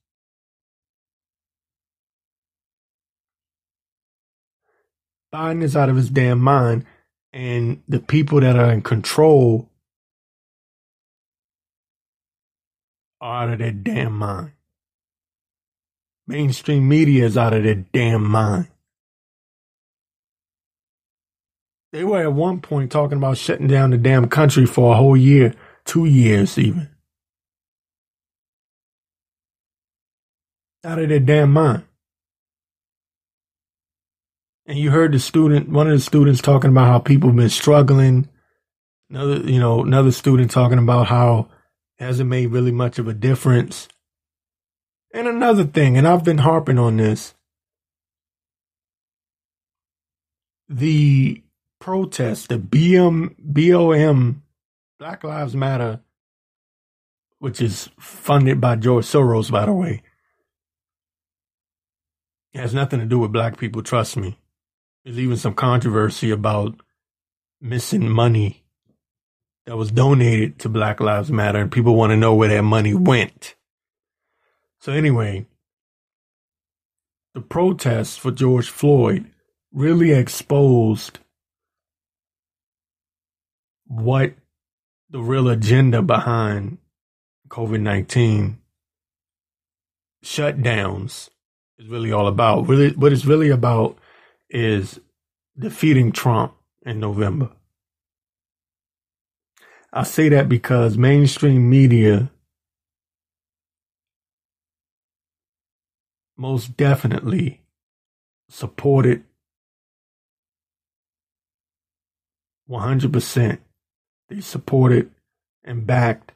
Biden 5.30 5.62
is 5.62 5.76
out 5.76 5.90
of 5.90 5.97
his 5.97 6.09
damn 6.09 6.38
mind, 6.38 6.86
and 7.34 7.82
the 7.86 8.01
people 8.01 8.40
that 8.40 8.57
are 8.57 8.72
in 8.72 8.80
control 8.80 9.68
are 13.20 13.43
out 13.43 13.53
of 13.53 13.59
their 13.59 13.72
damn 13.72 14.16
mind. 14.16 14.53
Mainstream 16.33 16.89
media 16.89 17.26
is 17.26 17.37
out 17.37 17.53
of 17.53 17.62
their 17.62 17.85
damn 17.93 18.26
mind. 18.26 18.68
They 21.93 22.05
were 22.05 22.22
at 22.22 22.33
one 22.33 22.62
point 22.62 22.91
talking 22.91 23.18
about 23.18 23.37
shutting 23.37 23.66
down 23.66 23.91
the 23.91 23.99
damn 23.99 24.30
country 24.30 24.64
for 24.64 24.95
a 24.95 24.97
whole 24.97 25.14
year, 25.14 25.55
two 25.85 26.07
years 26.07 26.57
even. 26.57 26.89
Out 30.83 31.01
of 31.01 31.11
their 31.11 31.20
damn 31.20 31.53
mind. 31.53 31.85
And 34.64 34.78
you 34.78 34.91
heard 34.91 35.12
the 35.12 35.18
student, 35.18 35.68
one 35.68 35.87
of 35.87 35.93
the 35.93 36.01
students 36.01 36.41
talking 36.41 36.70
about 36.70 36.87
how 36.87 36.99
people 36.99 37.28
have 37.28 37.37
been 37.37 37.51
struggling. 37.51 38.30
Another, 39.11 39.37
you 39.41 39.61
know, 39.61 39.83
another 39.83 40.12
student 40.12 40.51
talking 40.51 40.78
about 40.78 41.09
how 41.09 41.51
hasn't 41.99 42.30
made 42.30 42.47
really 42.47 42.72
much 42.72 42.99
of 42.99 43.07
a 43.07 43.12
difference. 43.12 43.87
And 45.13 45.29
another 45.29 45.65
thing, 45.65 45.99
and 45.99 46.09
I've 46.09 46.25
been 46.25 46.39
harping 46.39 46.79
on 46.79 46.97
this 46.97 47.35
the 50.69 51.43
protest, 51.81 52.49
the 52.49 52.59
BM, 52.59 53.35
BOM, 53.39 54.43
Black 54.99 55.23
Lives 55.23 55.55
Matter, 55.55 56.01
which 57.41 57.61
is 57.61 57.91
funded 57.99 58.61
by 58.61 58.77
George 58.77 59.05
Soros, 59.05 59.51
by 59.51 59.67
the 59.67 59.73
way, 59.73 60.03
has 62.55 62.73
nothing 62.73 63.01
to 63.01 63.07
do 63.07 63.19
with 63.19 63.33
black 63.33 63.59
people, 63.59 63.83
trust 63.83 64.17
me. 64.17 64.39
There's 65.05 65.19
even 65.19 65.37
some 65.37 65.55
controversy 65.55 66.31
about 66.31 66.81
missing 67.61 68.09
money 68.09 68.63
that 69.67 69.77
was 69.77 69.91
donated 69.91 70.59
to 70.61 70.69
Black 70.69 71.01
Lives 71.01 71.31
Matter, 71.31 71.61
and 71.61 71.73
people 71.73 71.97
want 71.97 72.11
to 72.11 72.17
know 72.17 72.35
where 72.35 72.49
that 72.49 72.63
money 72.63 72.95
went. 72.95 73.57
So, 74.83 74.91
anyway, 74.91 75.47
the 77.35 77.41
protests 77.41 78.16
for 78.16 78.33
George 78.33 78.68
Floyd 78.68 79.30
really 79.72 80.11
exposed 80.11 81.20
what 83.87 84.35
the 85.09 85.20
real 85.20 85.49
agenda 85.49 86.03
behind 86.03 86.78
COVID 87.49 87.80
19 87.80 88.59
shutdowns 90.24 91.28
is 91.78 91.87
really 91.87 92.11
all 92.11 92.26
about. 92.26 92.66
Really, 92.66 92.91
what 92.91 93.12
it's 93.12 93.24
really 93.24 93.51
about 93.51 93.97
is 94.51 94.99
defeating 95.57 96.11
Trump 96.11 96.55
in 96.85 96.99
November. 96.99 97.51
I 99.93 100.03
say 100.03 100.28
that 100.30 100.49
because 100.49 100.99
mainstream 100.99 101.70
media 101.70 102.33
most 106.43 106.76
definitely 106.76 107.62
supported 108.49 109.22
100%. 112.68 113.59
They 114.28 114.40
supported 114.40 115.12
and 115.62 115.86
backed 115.86 116.32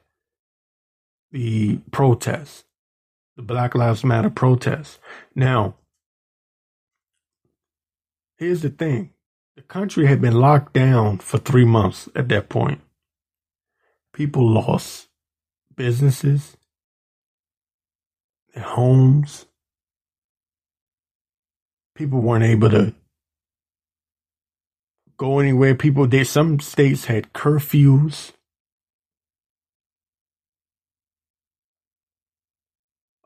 the 1.33 1.79
protests, 1.91 2.63
the 3.35 3.41
Black 3.41 3.75
Lives 3.75 4.05
Matter 4.05 4.29
protests. 4.29 4.97
Now, 5.35 5.75
here's 8.37 8.61
the 8.61 8.69
thing 8.69 9.11
the 9.57 9.61
country 9.61 10.05
had 10.05 10.21
been 10.21 10.39
locked 10.39 10.71
down 10.71 11.17
for 11.17 11.37
three 11.37 11.65
months 11.65 12.07
at 12.15 12.29
that 12.29 12.47
point. 12.47 12.79
People 14.13 14.49
lost 14.49 15.09
businesses, 15.75 16.55
their 18.55 18.63
homes. 18.63 19.46
People 21.97 22.21
weren't 22.21 22.43
able 22.43 22.69
to 22.69 22.93
go 25.17 25.39
anywhere. 25.39 25.73
People 25.73 26.05
did. 26.05 26.27
Some 26.27 26.59
states 26.59 27.05
had 27.05 27.33
curfews. 27.33 28.33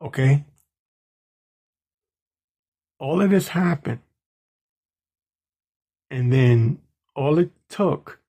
Okay. 0.02 0.46
All 2.98 3.22
of 3.22 3.30
this 3.30 3.50
happened. 3.50 4.00
And 6.10 6.32
then 6.32 6.80
all 7.14 7.40
it 7.40 7.52
took 7.68 8.20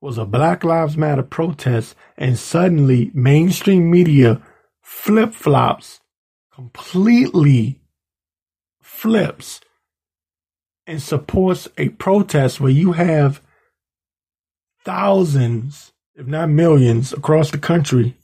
was 0.00 0.16
a 0.16 0.24
Black 0.24 0.64
Lives 0.64 0.96
Matter 0.96 1.22
protest, 1.22 1.96
and 2.16 2.38
suddenly 2.38 3.10
mainstream 3.12 3.90
media 3.90 4.40
flip 4.80 5.34
flops, 5.34 6.00
completely 6.54 7.78
flips 8.96 9.60
and 10.86 11.02
supports 11.02 11.68
a 11.76 11.90
protest 11.90 12.60
where 12.60 12.70
you 12.70 12.92
have 12.92 13.42
thousands, 14.84 15.92
if 16.14 16.26
not 16.26 16.48
millions, 16.48 17.12
across 17.12 17.50
the 17.50 17.58
country 17.58 18.16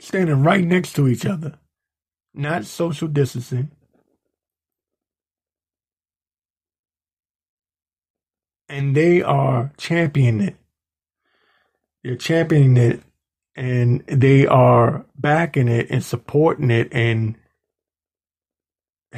standing 0.00 0.42
right 0.42 0.64
next 0.64 0.92
to 0.94 1.08
each 1.08 1.24
other, 1.24 1.54
not 2.34 2.66
social 2.66 3.08
distancing. 3.08 3.70
And 8.68 8.94
they 8.94 9.22
are 9.22 9.72
championing 9.78 10.48
it. 10.48 10.56
They're 12.02 12.16
championing 12.16 12.76
it 12.76 13.02
and 13.56 14.04
they 14.06 14.46
are 14.46 15.06
backing 15.16 15.68
it 15.68 15.88
and 15.90 16.04
supporting 16.04 16.70
it 16.70 16.88
and 16.92 17.36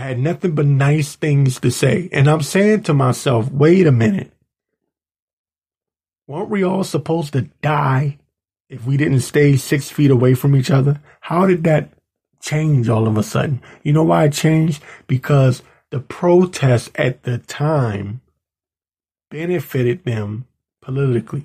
had 0.00 0.18
nothing 0.18 0.54
but 0.54 0.66
nice 0.66 1.16
things 1.16 1.58
to 1.60 1.70
say. 1.70 2.08
And 2.12 2.28
I'm 2.28 2.42
saying 2.42 2.82
to 2.84 2.94
myself, 2.94 3.50
wait 3.50 3.86
a 3.86 3.92
minute. 3.92 4.32
Weren't 6.26 6.50
we 6.50 6.62
all 6.62 6.84
supposed 6.84 7.32
to 7.32 7.48
die 7.62 8.18
if 8.68 8.84
we 8.84 8.96
didn't 8.96 9.20
stay 9.20 9.56
six 9.56 9.90
feet 9.90 10.10
away 10.10 10.34
from 10.34 10.54
each 10.54 10.70
other? 10.70 11.00
How 11.20 11.46
did 11.46 11.64
that 11.64 11.90
change 12.40 12.88
all 12.88 13.06
of 13.06 13.16
a 13.16 13.22
sudden? 13.22 13.62
You 13.82 13.92
know 13.92 14.02
why 14.02 14.24
it 14.24 14.32
changed? 14.32 14.82
Because 15.06 15.62
the 15.90 16.00
protests 16.00 16.90
at 16.96 17.22
the 17.22 17.38
time 17.38 18.20
benefited 19.30 20.04
them 20.04 20.46
politically. 20.82 21.44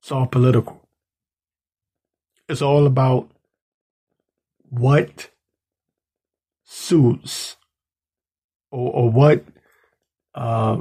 It's 0.00 0.10
all 0.10 0.26
political. 0.26 0.80
It's 2.48 2.62
all 2.62 2.86
about 2.86 3.30
what 4.70 5.28
suits 6.72 7.56
or, 8.70 8.92
or 8.92 9.10
what 9.10 9.44
uh, 10.34 10.78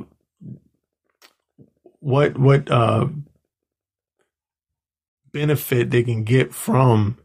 what 2.00 2.38
what 2.38 2.72
uh, 2.72 3.08
benefit 5.34 5.90
they 5.92 6.04
can 6.04 6.24
get 6.24 6.54
from 6.54 7.18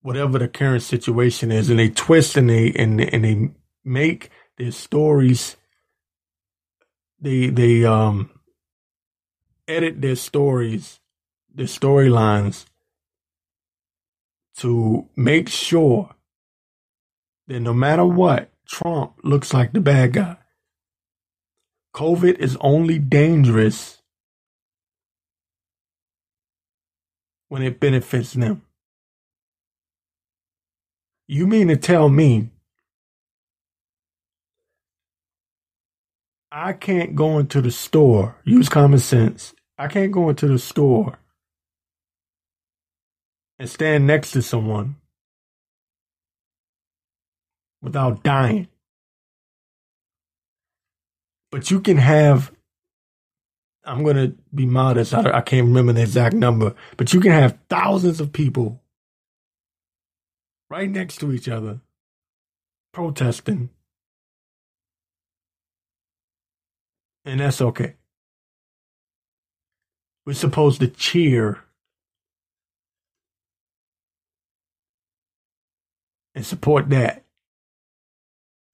whatever 0.00 0.38
the 0.38 0.48
current 0.48 0.82
situation 0.82 1.52
is, 1.52 1.68
and 1.68 1.78
they 1.78 1.90
twist 1.90 2.36
and 2.38 2.48
they 2.48 2.72
and 2.72 3.00
and 3.00 3.24
they 3.24 3.50
make 3.84 4.30
their 4.56 4.72
stories. 4.72 5.56
They 7.20 7.48
they 7.50 7.84
um 7.84 8.30
edit 9.68 10.00
their 10.00 10.16
stories, 10.16 11.00
their 11.54 11.66
storylines 11.66 12.64
to 14.56 15.06
make 15.14 15.50
sure 15.50 16.15
then 17.46 17.62
no 17.62 17.72
matter 17.72 18.04
what, 18.04 18.50
Trump 18.66 19.14
looks 19.22 19.54
like 19.54 19.72
the 19.72 19.80
bad 19.80 20.12
guy. 20.12 20.36
COVID 21.94 22.38
is 22.38 22.56
only 22.60 22.98
dangerous 22.98 24.02
when 27.48 27.62
it 27.62 27.80
benefits 27.80 28.32
them. 28.32 28.62
You 31.28 31.46
mean 31.46 31.68
to 31.68 31.76
tell 31.76 32.08
me 32.08 32.50
I 36.50 36.72
can't 36.72 37.14
go 37.14 37.38
into 37.38 37.60
the 37.60 37.70
store, 37.70 38.36
use 38.44 38.68
common 38.68 38.98
sense. 38.98 39.54
I 39.78 39.88
can't 39.88 40.12
go 40.12 40.28
into 40.28 40.48
the 40.48 40.58
store 40.58 41.18
and 43.58 43.68
stand 43.68 44.06
next 44.06 44.32
to 44.32 44.42
someone 44.42 44.96
without 47.82 48.22
dying. 48.22 48.68
But 51.50 51.70
you 51.70 51.80
can 51.80 51.96
have, 51.96 52.52
I'm 53.84 54.02
going 54.02 54.16
to 54.16 54.36
be 54.54 54.66
modest, 54.66 55.14
I, 55.14 55.38
I 55.38 55.40
can't 55.40 55.68
remember 55.68 55.92
the 55.92 56.02
exact 56.02 56.34
number, 56.34 56.74
but 56.96 57.12
you 57.12 57.20
can 57.20 57.32
have 57.32 57.58
thousands 57.68 58.20
of 58.20 58.32
people 58.32 58.82
right 60.68 60.90
next 60.90 61.18
to 61.18 61.32
each 61.32 61.48
other 61.48 61.80
protesting. 62.92 63.70
And 67.24 67.40
that's 67.40 67.60
okay. 67.60 67.94
We're 70.24 70.34
supposed 70.34 70.80
to 70.80 70.88
cheer 70.88 71.62
and 76.34 76.44
support 76.44 76.88
that 76.90 77.25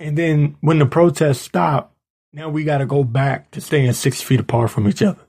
And 0.03 0.19
then 0.19 0.57
when 0.61 0.81
the 0.81 0.87
protests 0.87 1.43
stop, 1.43 1.95
now 2.33 2.49
we 2.49 2.65
got 2.65 2.79
to 2.79 2.87
go 2.87 3.05
back 3.05 3.53
to 3.53 3.61
staying 3.61 3.93
six 3.93 4.21
feet 4.21 4.41
apart 4.41 4.73
from 4.73 4.89
each 4.89 5.01
other. 5.01 5.21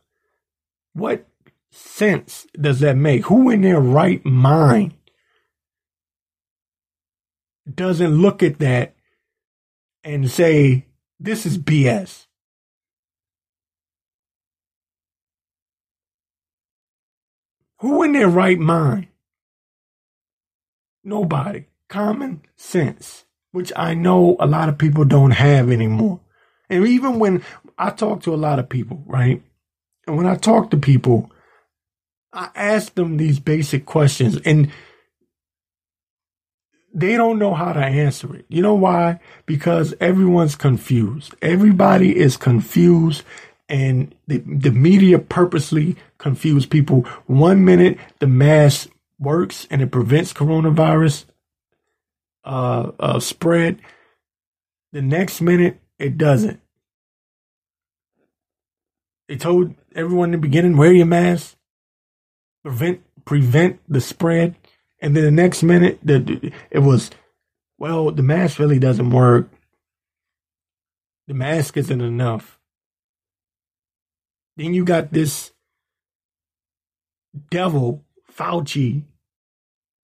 What 0.94 1.28
sense 1.72 2.48
does 2.60 2.80
that 2.80 2.98
make? 2.98 3.26
Who 3.26 3.52
in 3.52 3.62
their 3.62 3.80
right 3.80 4.26
mind 4.26 4.96
doesn't 7.72 8.16
look 8.16 8.42
at 8.42 8.58
that 8.60 8.96
and 10.04 10.32
say, 10.32 10.88
this 11.20 11.46
is 11.46 11.60
BS? 11.60 12.26
Who 17.82 18.02
in 18.02 18.14
their 18.14 18.28
right 18.28 18.58
mind? 18.58 19.06
Nobody. 21.04 21.66
Common 21.90 22.42
sense, 22.56 23.26
which 23.54 23.72
I 23.76 23.94
know 23.94 24.36
a 24.40 24.48
lot 24.48 24.68
of 24.68 24.78
people 24.78 25.06
don't 25.06 25.32
have 25.32 25.72
anymore. 25.72 26.20
And 26.70 26.86
even 26.88 27.20
when 27.20 27.44
I 27.78 27.92
talk 27.92 28.24
to 28.24 28.34
a 28.34 28.36
lot 28.36 28.58
of 28.58 28.68
people, 28.68 29.04
right? 29.06 29.42
And 30.08 30.18
when 30.18 30.26
I 30.26 30.36
talk 30.36 30.72
to 30.72 30.78
people, 30.78 31.32
I 32.34 32.50
ask 32.56 32.96
them 32.96 33.18
these 33.18 33.40
basic 33.40 33.86
questions 33.86 34.38
and 34.44 34.72
they 36.96 37.16
don't 37.16 37.38
know 37.38 37.54
how 37.54 37.74
to 37.74 37.80
answer 37.80 38.36
it. 38.36 38.46
You 38.50 38.64
know 38.64 38.74
why? 38.74 39.20
Because 39.46 39.94
everyone's 40.02 40.56
confused. 40.56 41.36
Everybody 41.42 42.18
is 42.18 42.38
confused 42.38 43.24
and 43.70 44.16
the, 44.28 44.40
the 44.40 44.72
media 44.72 45.20
purposely 45.20 45.96
confuse 46.18 46.66
people. 46.66 47.02
One 47.28 47.64
minute 47.64 48.00
the 48.18 48.28
mask 48.28 48.90
works 49.20 49.68
and 49.70 49.84
it 49.84 49.92
prevents 49.92 50.34
coronavirus 50.34 51.26
uh, 52.44 52.92
uh, 53.00 53.20
spread. 53.20 53.80
The 54.92 55.02
next 55.02 55.42
minute 55.42 55.80
it 55.98 56.18
doesn't. 56.18 56.60
They 59.28 59.38
told 59.38 59.76
everyone 59.96 60.34
in 60.34 60.42
the 60.42 60.48
beginning 60.48 60.78
wear 60.78 60.92
your 60.92 61.06
mask, 61.06 61.56
prevent 62.64 63.02
prevent 63.26 63.80
the 63.88 64.02
spread, 64.02 64.56
and 65.02 65.16
then 65.16 65.24
the 65.24 65.32
next 65.32 65.64
minute 65.64 66.00
the 66.04 66.52
it 66.70 66.80
was 66.80 67.10
well 67.78 68.12
the 68.12 68.24
mask 68.24 68.60
really 68.60 68.80
doesn't 68.80 69.10
work. 69.10 69.50
The 71.28 71.34
mask 71.34 71.78
isn't 71.78 72.02
enough. 72.02 72.60
Then 74.58 74.74
you 74.74 74.86
got 74.86 75.12
this 75.12 75.52
devil, 77.50 78.04
Fauci, 78.32 79.04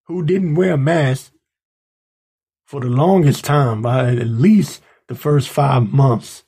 who 0.06 0.24
didn't 0.24 0.56
wear 0.56 0.74
a 0.74 0.78
mask 0.78 1.34
for 2.70 2.82
the 2.82 2.88
longest 2.88 3.44
time, 3.44 3.82
by 3.82 4.12
at 4.12 4.28
least 4.28 4.84
the 5.08 5.16
first 5.16 5.50
five 5.50 5.92
months 5.92 6.44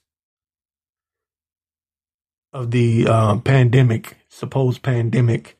of 2.53 2.69
the 2.69 3.07
uh, 3.07 3.39
pandemic, 3.39 4.17
supposed 4.29 4.83
pandemic, 4.83 5.57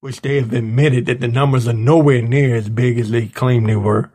which 0.00 0.22
they 0.22 0.36
have 0.36 0.54
admitted 0.54 1.04
that 1.04 1.20
the 1.20 1.28
numbers 1.28 1.68
are 1.68 1.74
nowhere 1.74 2.22
near 2.22 2.56
as 2.56 2.70
big 2.70 2.98
as 2.98 3.10
they 3.10 3.26
claim 3.26 3.64
they 3.64 3.76
were. 3.76 4.10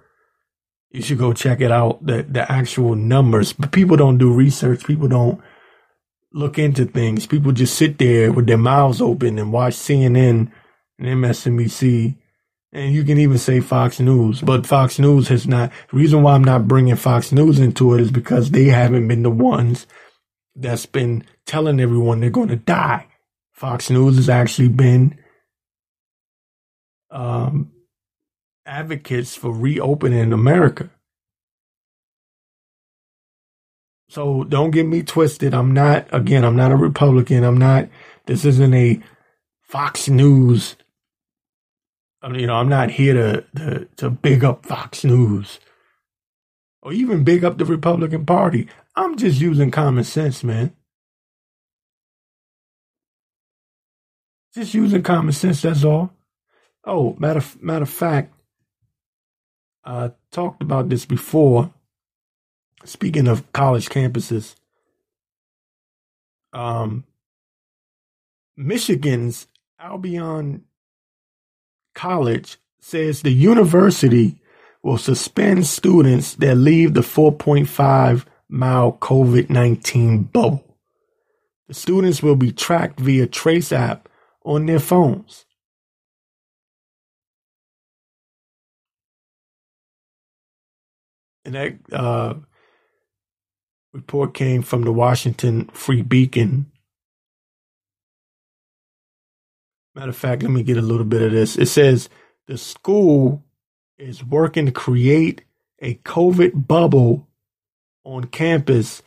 You 0.89 1.03
should 1.03 1.20
go 1.20 1.34
check 1.34 1.61
it 1.61 1.72
out, 1.72 2.03
the, 2.03 2.24
the 2.24 2.51
actual 2.51 2.95
numbers. 2.95 3.53
But 3.53 3.72
people 3.72 3.95
don't 3.95 4.17
do 4.17 4.34
research. 4.34 4.88
People 4.88 5.07
don't 5.07 5.39
look 6.34 6.57
into 6.57 6.86
things. 6.86 7.28
People 7.28 7.51
just 7.51 7.76
sit 7.76 7.99
there 7.99 8.32
with 8.32 8.47
their 8.47 8.57
mouths 8.57 9.01
open 9.01 9.38
and 9.38 9.53
watch 9.53 9.76
CNN 9.76 10.51
and 10.97 11.07
MSNBC. 11.24 12.15
And 12.72 12.93
you 12.93 13.03
can 13.03 13.17
even 13.17 13.39
say 13.39 13.61
Fox 13.61 13.99
News, 13.99 14.41
but 14.41 14.67
Fox 14.67 14.99
News 14.99 15.28
has 15.30 15.47
not. 15.47 15.72
Reason 15.91 16.22
why 16.22 16.36
I'm 16.36 16.43
not 16.43 16.67
bringing 16.67 16.95
Fox 16.95 17.32
News 17.32 17.59
into 17.59 17.95
it 17.95 18.01
is 18.01 18.11
because 18.11 18.51
they 18.51 18.65
haven't 18.65 19.07
been 19.07 19.24
the 19.24 19.32
ones 19.32 19.88
that's 20.55 20.86
been 20.86 21.24
telling 21.45 21.80
everyone 21.80 22.20
they're 22.20 22.30
going 22.30 22.49
to 22.49 22.55
die. 22.55 23.07
Fox 23.51 23.89
News 23.89 24.17
has 24.17 24.30
actually 24.30 24.70
been 24.70 25.17
um, 27.09 27.72
advocates 28.65 29.36
for 29.36 29.51
reopening 29.51 30.32
America. 30.32 30.91
So 34.09 34.43
don't 34.43 34.72
get 34.72 34.86
me 34.86 35.03
twisted. 35.03 35.53
I'm 35.53 35.74
not, 35.74 36.07
again, 36.11 36.43
I'm 36.43 36.55
not 36.55 36.72
a 36.72 36.76
Republican. 36.76 37.43
I'm 37.43 37.57
not, 37.57 37.89
this 38.26 38.45
isn't 38.45 38.74
a 38.74 39.01
Fox 39.61 40.07
News. 40.07 40.76
You 42.24 42.47
know, 42.47 42.55
I'm 42.55 42.70
not 42.70 42.91
here 42.91 43.13
to, 43.13 43.45
to, 43.55 43.88
to 43.97 44.09
big 44.09 44.43
up 44.43 44.65
Fox 44.65 45.03
News 45.03 45.59
or 46.82 46.91
even 46.91 47.24
big 47.24 47.43
up 47.43 47.57
the 47.57 47.65
Republican 47.65 48.26
Party. 48.26 48.67
I'm 48.95 49.15
just 49.17 49.39
using 49.39 49.72
common 49.72 50.03
sense, 50.03 50.43
man. 50.43 50.74
Just 54.53 54.74
using 54.74 55.03
common 55.03 55.32
sense, 55.32 55.61
that's 55.61 55.84
all. 55.84 56.11
Oh, 56.84 57.15
matter, 57.20 57.43
matter 57.61 57.84
of 57.84 57.89
fact, 57.89 58.34
I 59.86 60.11
talked 60.32 60.61
about 60.61 60.89
this 60.89 61.05
before 61.05 61.74
speaking 62.86 63.28
of 63.28 63.51
college 63.53 63.89
campuses, 63.89 64.55
um, 66.53 67.03
Michigan's 68.57 69.47
Albion 69.80 70.63
College 71.99 72.55
says 72.79 73.21
the 73.21 73.29
university 73.29 74.39
will 74.81 74.97
suspend 74.97 75.67
students 75.67 76.35
that 76.35 76.55
leave 76.55 76.93
the 76.93 77.01
4.5 77.01 78.25
mile 78.47 78.93
COVID 78.93 79.49
19 79.49 80.23
bubble. 80.23 80.77
The 81.67 81.73
students 81.73 82.23
will 82.23 82.37
be 82.37 82.53
tracked 82.53 83.01
via 83.01 83.27
Trace 83.27 83.73
app 83.73 84.07
on 84.45 84.65
their 84.65 84.79
phones. 84.79 85.45
And 91.43 91.55
that 91.55 91.79
uh, 91.91 92.35
report 93.91 94.33
came 94.33 94.61
from 94.61 94.83
the 94.83 94.93
Washington 94.93 95.65
Free 95.73 96.01
Beacon. 96.01 96.71
Matter 99.99 100.11
of 100.11 100.15
fact, 100.15 100.43
let 100.43 100.51
me 100.51 100.63
get 100.63 100.77
a 100.77 100.81
little 100.81 101.05
bit 101.05 101.21
of 101.21 101.33
this. 101.33 101.57
It 101.57 101.65
says 101.65 102.07
the 102.47 102.57
school 102.57 103.43
is 103.97 104.23
working 104.23 104.65
to 104.65 104.71
create 104.71 105.41
a 105.81 105.95
COVID 105.95 106.69
bubble 106.69 107.27
on 108.05 108.23
campus 108.23 109.01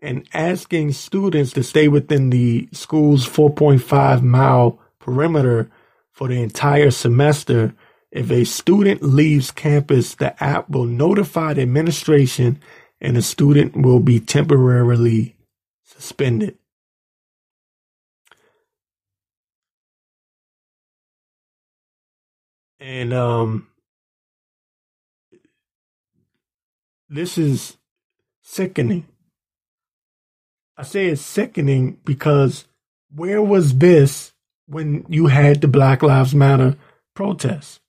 and 0.00 0.26
asking 0.32 0.92
students 0.92 1.52
to 1.52 1.62
stay 1.62 1.88
within 1.88 2.30
the 2.30 2.70
school's 2.72 3.28
4.5 3.28 4.22
mile 4.22 4.78
perimeter 4.98 5.70
for 6.10 6.28
the 6.28 6.42
entire 6.42 6.90
semester. 6.90 7.74
If 8.10 8.30
a 8.30 8.44
student 8.44 9.02
leaves 9.02 9.50
campus, 9.50 10.14
the 10.14 10.42
app 10.42 10.70
will 10.70 10.86
notify 10.86 11.52
the 11.52 11.60
administration 11.60 12.62
and 12.98 13.14
the 13.14 13.20
student 13.20 13.76
will 13.76 14.00
be 14.00 14.18
temporarily 14.18 15.36
suspended. 15.84 16.56
And 22.80 23.12
um, 23.12 23.68
this 27.08 27.36
is 27.36 27.76
sickening. 28.42 29.06
I 30.78 30.82
say 30.82 31.08
it's 31.08 31.20
sickening 31.20 31.98
because 32.04 32.64
where 33.14 33.42
was 33.42 33.76
this 33.76 34.32
when 34.66 35.04
you 35.08 35.26
had 35.26 35.60
the 35.60 35.68
Black 35.68 36.02
Lives 36.02 36.34
Matter 36.34 36.76
protests? 37.14 37.80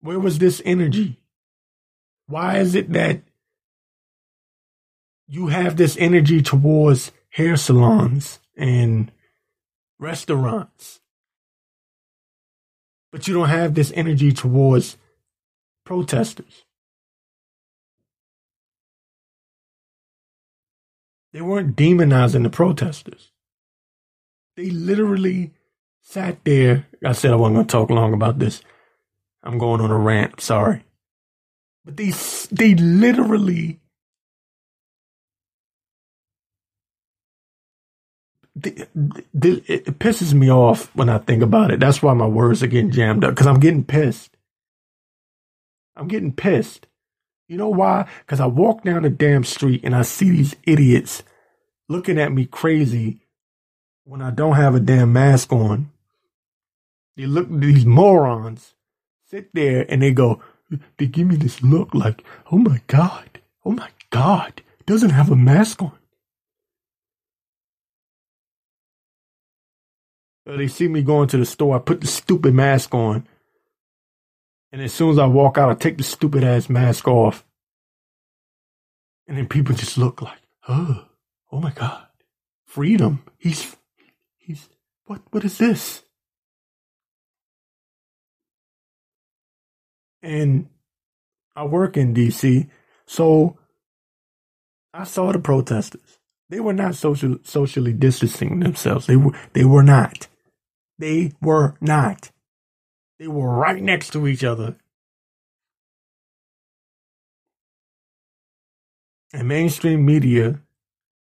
Where 0.00 0.18
was 0.18 0.38
this 0.38 0.62
energy? 0.64 1.20
Why 2.26 2.58
is 2.58 2.74
it 2.74 2.90
that 2.92 3.20
you 5.26 5.48
have 5.48 5.76
this 5.76 5.96
energy 5.98 6.40
towards 6.40 7.12
hair 7.30 7.56
salons 7.56 8.38
and 8.56 9.10
restaurants, 9.98 11.00
but 13.14 13.28
you 13.28 13.34
don't 13.34 13.48
have 13.48 13.74
this 13.74 13.92
energy 13.94 14.32
towards 14.32 14.98
protesters? 15.86 16.64
They 21.32 21.40
weren't 21.40 21.76
demonizing 21.76 22.42
the 22.42 22.50
protesters. 22.50 23.30
They 24.56 24.68
literally 24.70 25.52
sat 26.02 26.42
there. 26.42 26.88
I 27.04 27.12
said 27.12 27.30
I 27.30 27.36
wasn't 27.36 27.54
going 27.54 27.66
to 27.68 27.72
talk 27.72 27.90
long 27.90 28.14
about 28.14 28.40
this. 28.40 28.62
I'm 29.44 29.58
going 29.58 29.80
on 29.80 29.92
a 29.92 29.98
rant. 29.98 30.40
Sorry. 30.40 30.82
But 31.84 31.96
they 31.96 32.10
they 32.50 32.74
literally 32.74 33.78
they, 38.64 38.86
they, 39.34 39.50
it 39.68 40.00
pisses 40.00 40.34
me 40.34 40.50
off 40.52 40.94
when 40.96 41.10
I 41.10 41.18
think 41.18 41.42
about 41.44 41.72
it. 41.72 41.80
That's 41.80 42.02
why 42.02 42.14
my 42.14 42.28
words 42.28 42.62
are 42.64 42.68
getting 42.68 42.92
jammed 42.92 43.24
up 43.24 43.32
because 43.32 43.48
I'm 43.48 43.60
getting 43.60 43.84
pissed. 43.84 44.36
I'm 45.96 46.08
getting 46.08 46.32
pissed 46.32 46.86
You 47.48 47.58
know 47.58 47.70
why? 47.70 48.08
Because 48.20 48.40
I 48.40 48.46
walk 48.48 48.84
down 48.84 49.04
the 49.04 49.10
damn 49.10 49.44
street 49.44 49.82
and 49.84 49.94
I 49.96 50.02
see 50.02 50.30
these 50.30 50.56
idiots 50.64 51.24
looking 51.88 52.18
at 52.18 52.32
me 52.32 52.46
crazy 52.46 53.20
when 54.04 54.22
I 54.22 54.30
don't 54.32 54.56
have 54.56 54.74
a 54.74 54.80
damn 54.80 55.12
mask 55.12 55.52
on. 55.52 55.90
They 57.16 57.26
look, 57.26 57.48
these 57.50 57.86
morons 57.86 58.74
sit 59.30 59.50
there 59.54 59.86
and 59.88 60.02
they 60.02 60.12
go, 60.12 60.42
they 60.98 61.06
give 61.06 61.28
me 61.28 61.36
this 61.36 61.62
look 61.62 61.94
like, 61.94 62.24
oh 62.52 62.58
my 62.58 62.82
God, 62.88 63.40
oh 63.64 63.72
my 63.72 63.90
God, 64.10 64.62
doesn't 64.86 65.10
have 65.10 65.30
a 65.30 65.36
mask 65.36 65.82
on. 65.82 65.92
They 70.46 70.68
see 70.68 70.88
me 70.88 71.02
going 71.02 71.28
to 71.28 71.38
the 71.38 71.46
store, 71.46 71.76
I 71.76 71.78
put 71.78 72.00
the 72.00 72.06
stupid 72.06 72.54
mask 72.54 72.94
on. 72.94 73.26
And 74.72 74.82
as 74.82 74.92
soon 74.92 75.10
as 75.10 75.18
I 75.18 75.26
walk 75.26 75.56
out, 75.56 75.70
I 75.70 75.74
take 75.74 75.96
the 75.96 76.02
stupid 76.02 76.44
ass 76.44 76.68
mask 76.68 77.08
off. 77.08 77.44
And 79.26 79.38
then 79.38 79.48
people 79.48 79.74
just 79.74 79.96
look 79.96 80.20
like, 80.20 80.40
oh, 80.68 81.06
oh 81.50 81.60
my 81.60 81.70
God, 81.70 82.06
freedom. 82.66 83.22
He's, 83.38 83.74
he's, 84.36 84.68
what, 85.06 85.22
what 85.30 85.44
is 85.44 85.58
this? 85.58 86.02
And 90.22 90.68
I 91.56 91.64
work 91.64 91.96
in 91.96 92.14
DC, 92.14 92.68
so 93.06 93.58
I 94.92 95.04
saw 95.04 95.32
the 95.32 95.38
protesters. 95.38 96.18
They 96.50 96.60
were 96.60 96.72
not 96.72 96.94
social, 96.94 97.38
socially 97.42 97.92
distancing 97.92 98.60
themselves. 98.60 99.06
They 99.06 99.16
were, 99.16 99.32
they 99.52 99.64
were 99.64 99.82
not. 99.82 100.28
They 100.98 101.32
were 101.40 101.74
not. 101.80 102.30
They 103.18 103.28
were 103.28 103.48
right 103.48 103.82
next 103.82 104.10
to 104.10 104.26
each 104.26 104.44
other. 104.44 104.76
And 109.32 109.48
mainstream 109.48 110.04
media 110.04 110.60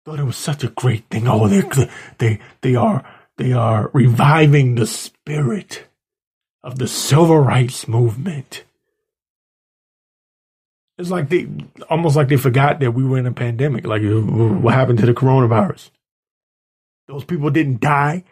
thought 0.05 0.18
it 0.18 0.24
was 0.24 0.36
such 0.36 0.64
a 0.64 0.68
great 0.68 1.09
thing. 1.11 1.28
Oh, 1.28 1.46
they 1.48 1.62
they 2.18 2.40
they 2.61 2.74
are 2.74 3.05
they 3.36 3.52
are 3.52 3.90
reviving 3.92 4.74
the 4.74 4.86
spirit 4.86 5.86
of 6.62 6.78
the 6.78 6.88
civil 6.88 7.38
rights 7.38 7.86
movement. 7.86 8.64
It's 10.98 11.11
like 11.11 11.28
they 11.28 11.48
almost 11.90 12.16
like 12.16 12.28
they 12.28 12.36
forgot 12.36 12.80
that 12.80 12.92
we 12.92 13.05
were 13.05 13.18
in 13.18 13.26
a 13.26 13.32
pandemic. 13.32 13.86
Like 13.86 14.02
what 14.02 14.74
happened 14.74 14.98
to 15.00 15.07
the 15.07 15.14
coronavirus? 15.14 15.90
Those 17.07 17.24
people 17.24 17.50
didn't 17.50 17.80
die. 17.80 18.24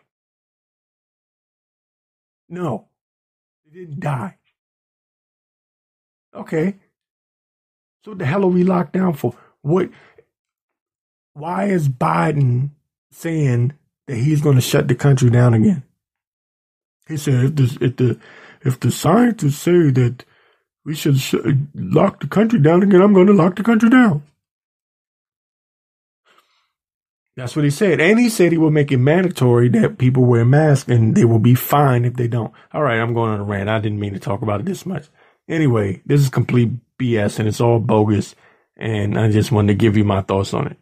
No, 2.52 2.88
they 3.66 3.80
didn't 3.80 4.00
die. 4.00 4.36
Okay. 6.34 6.76
So 8.04 8.12
what 8.12 8.18
the 8.18 8.26
hell 8.26 8.44
are 8.44 8.48
we 8.48 8.64
locked 8.64 8.94
down 8.94 9.14
for? 9.14 9.34
What? 9.62 9.90
Why 11.34 11.66
is 11.66 11.88
Biden 11.88 12.70
saying 13.12 13.74
that 14.08 14.16
he's 14.16 14.42
going 14.42 14.56
to 14.56 14.62
shut 14.62 14.88
the 14.88 14.94
country 14.96 15.30
down 15.30 15.54
again? 15.54 15.84
He 17.08 17.16
said 17.18 17.44
if 17.44 17.56
the 17.56 17.78
if 17.86 17.96
the 17.96 18.20
if 18.62 18.80
the 18.80 18.90
scientists 18.92 19.58
say 19.58 19.90
that 19.92 20.24
we 20.84 20.94
should 20.94 21.18
sh- 21.20 21.34
lock 21.74 22.20
the 22.20 22.28
country 22.28 22.60
down 22.60 22.82
again, 22.82 23.02
I'm 23.02 23.14
going 23.14 23.28
to 23.28 23.32
lock 23.34 23.56
the 23.56 23.64
country 23.64 23.90
down. 23.90 24.24
That's 27.36 27.56
what 27.56 27.64
he 27.64 27.70
said. 27.70 28.00
And 28.00 28.20
he 28.20 28.28
said 28.28 28.52
he 28.52 28.58
will 28.58 28.70
make 28.70 28.92
it 28.92 28.98
mandatory 28.98 29.68
that 29.70 29.98
people 29.98 30.24
wear 30.24 30.44
masks 30.44 30.88
and 30.88 31.14
they 31.14 31.24
will 31.24 31.38
be 31.38 31.54
fined 31.54 32.04
if 32.04 32.14
they 32.14 32.28
don't. 32.28 32.52
All 32.72 32.82
right, 32.82 33.00
I'm 33.00 33.14
going 33.14 33.30
on 33.30 33.40
a 33.40 33.44
rant. 33.44 33.70
I 33.70 33.80
didn't 33.80 34.00
mean 34.00 34.12
to 34.12 34.20
talk 34.20 34.42
about 34.42 34.60
it 34.60 34.66
this 34.66 34.84
much. 34.84 35.06
Anyway, 35.48 36.02
this 36.04 36.20
is 36.20 36.28
complete 36.28 36.70
BS 36.98 37.38
and 37.38 37.48
it's 37.48 37.60
all 37.60 37.78
bogus. 37.78 38.34
And 38.76 39.18
I 39.18 39.30
just 39.30 39.50
wanted 39.50 39.68
to 39.68 39.74
give 39.74 39.96
you 39.96 40.04
my 40.04 40.22
thoughts 40.22 40.52
on 40.52 40.66
it. 40.66 40.76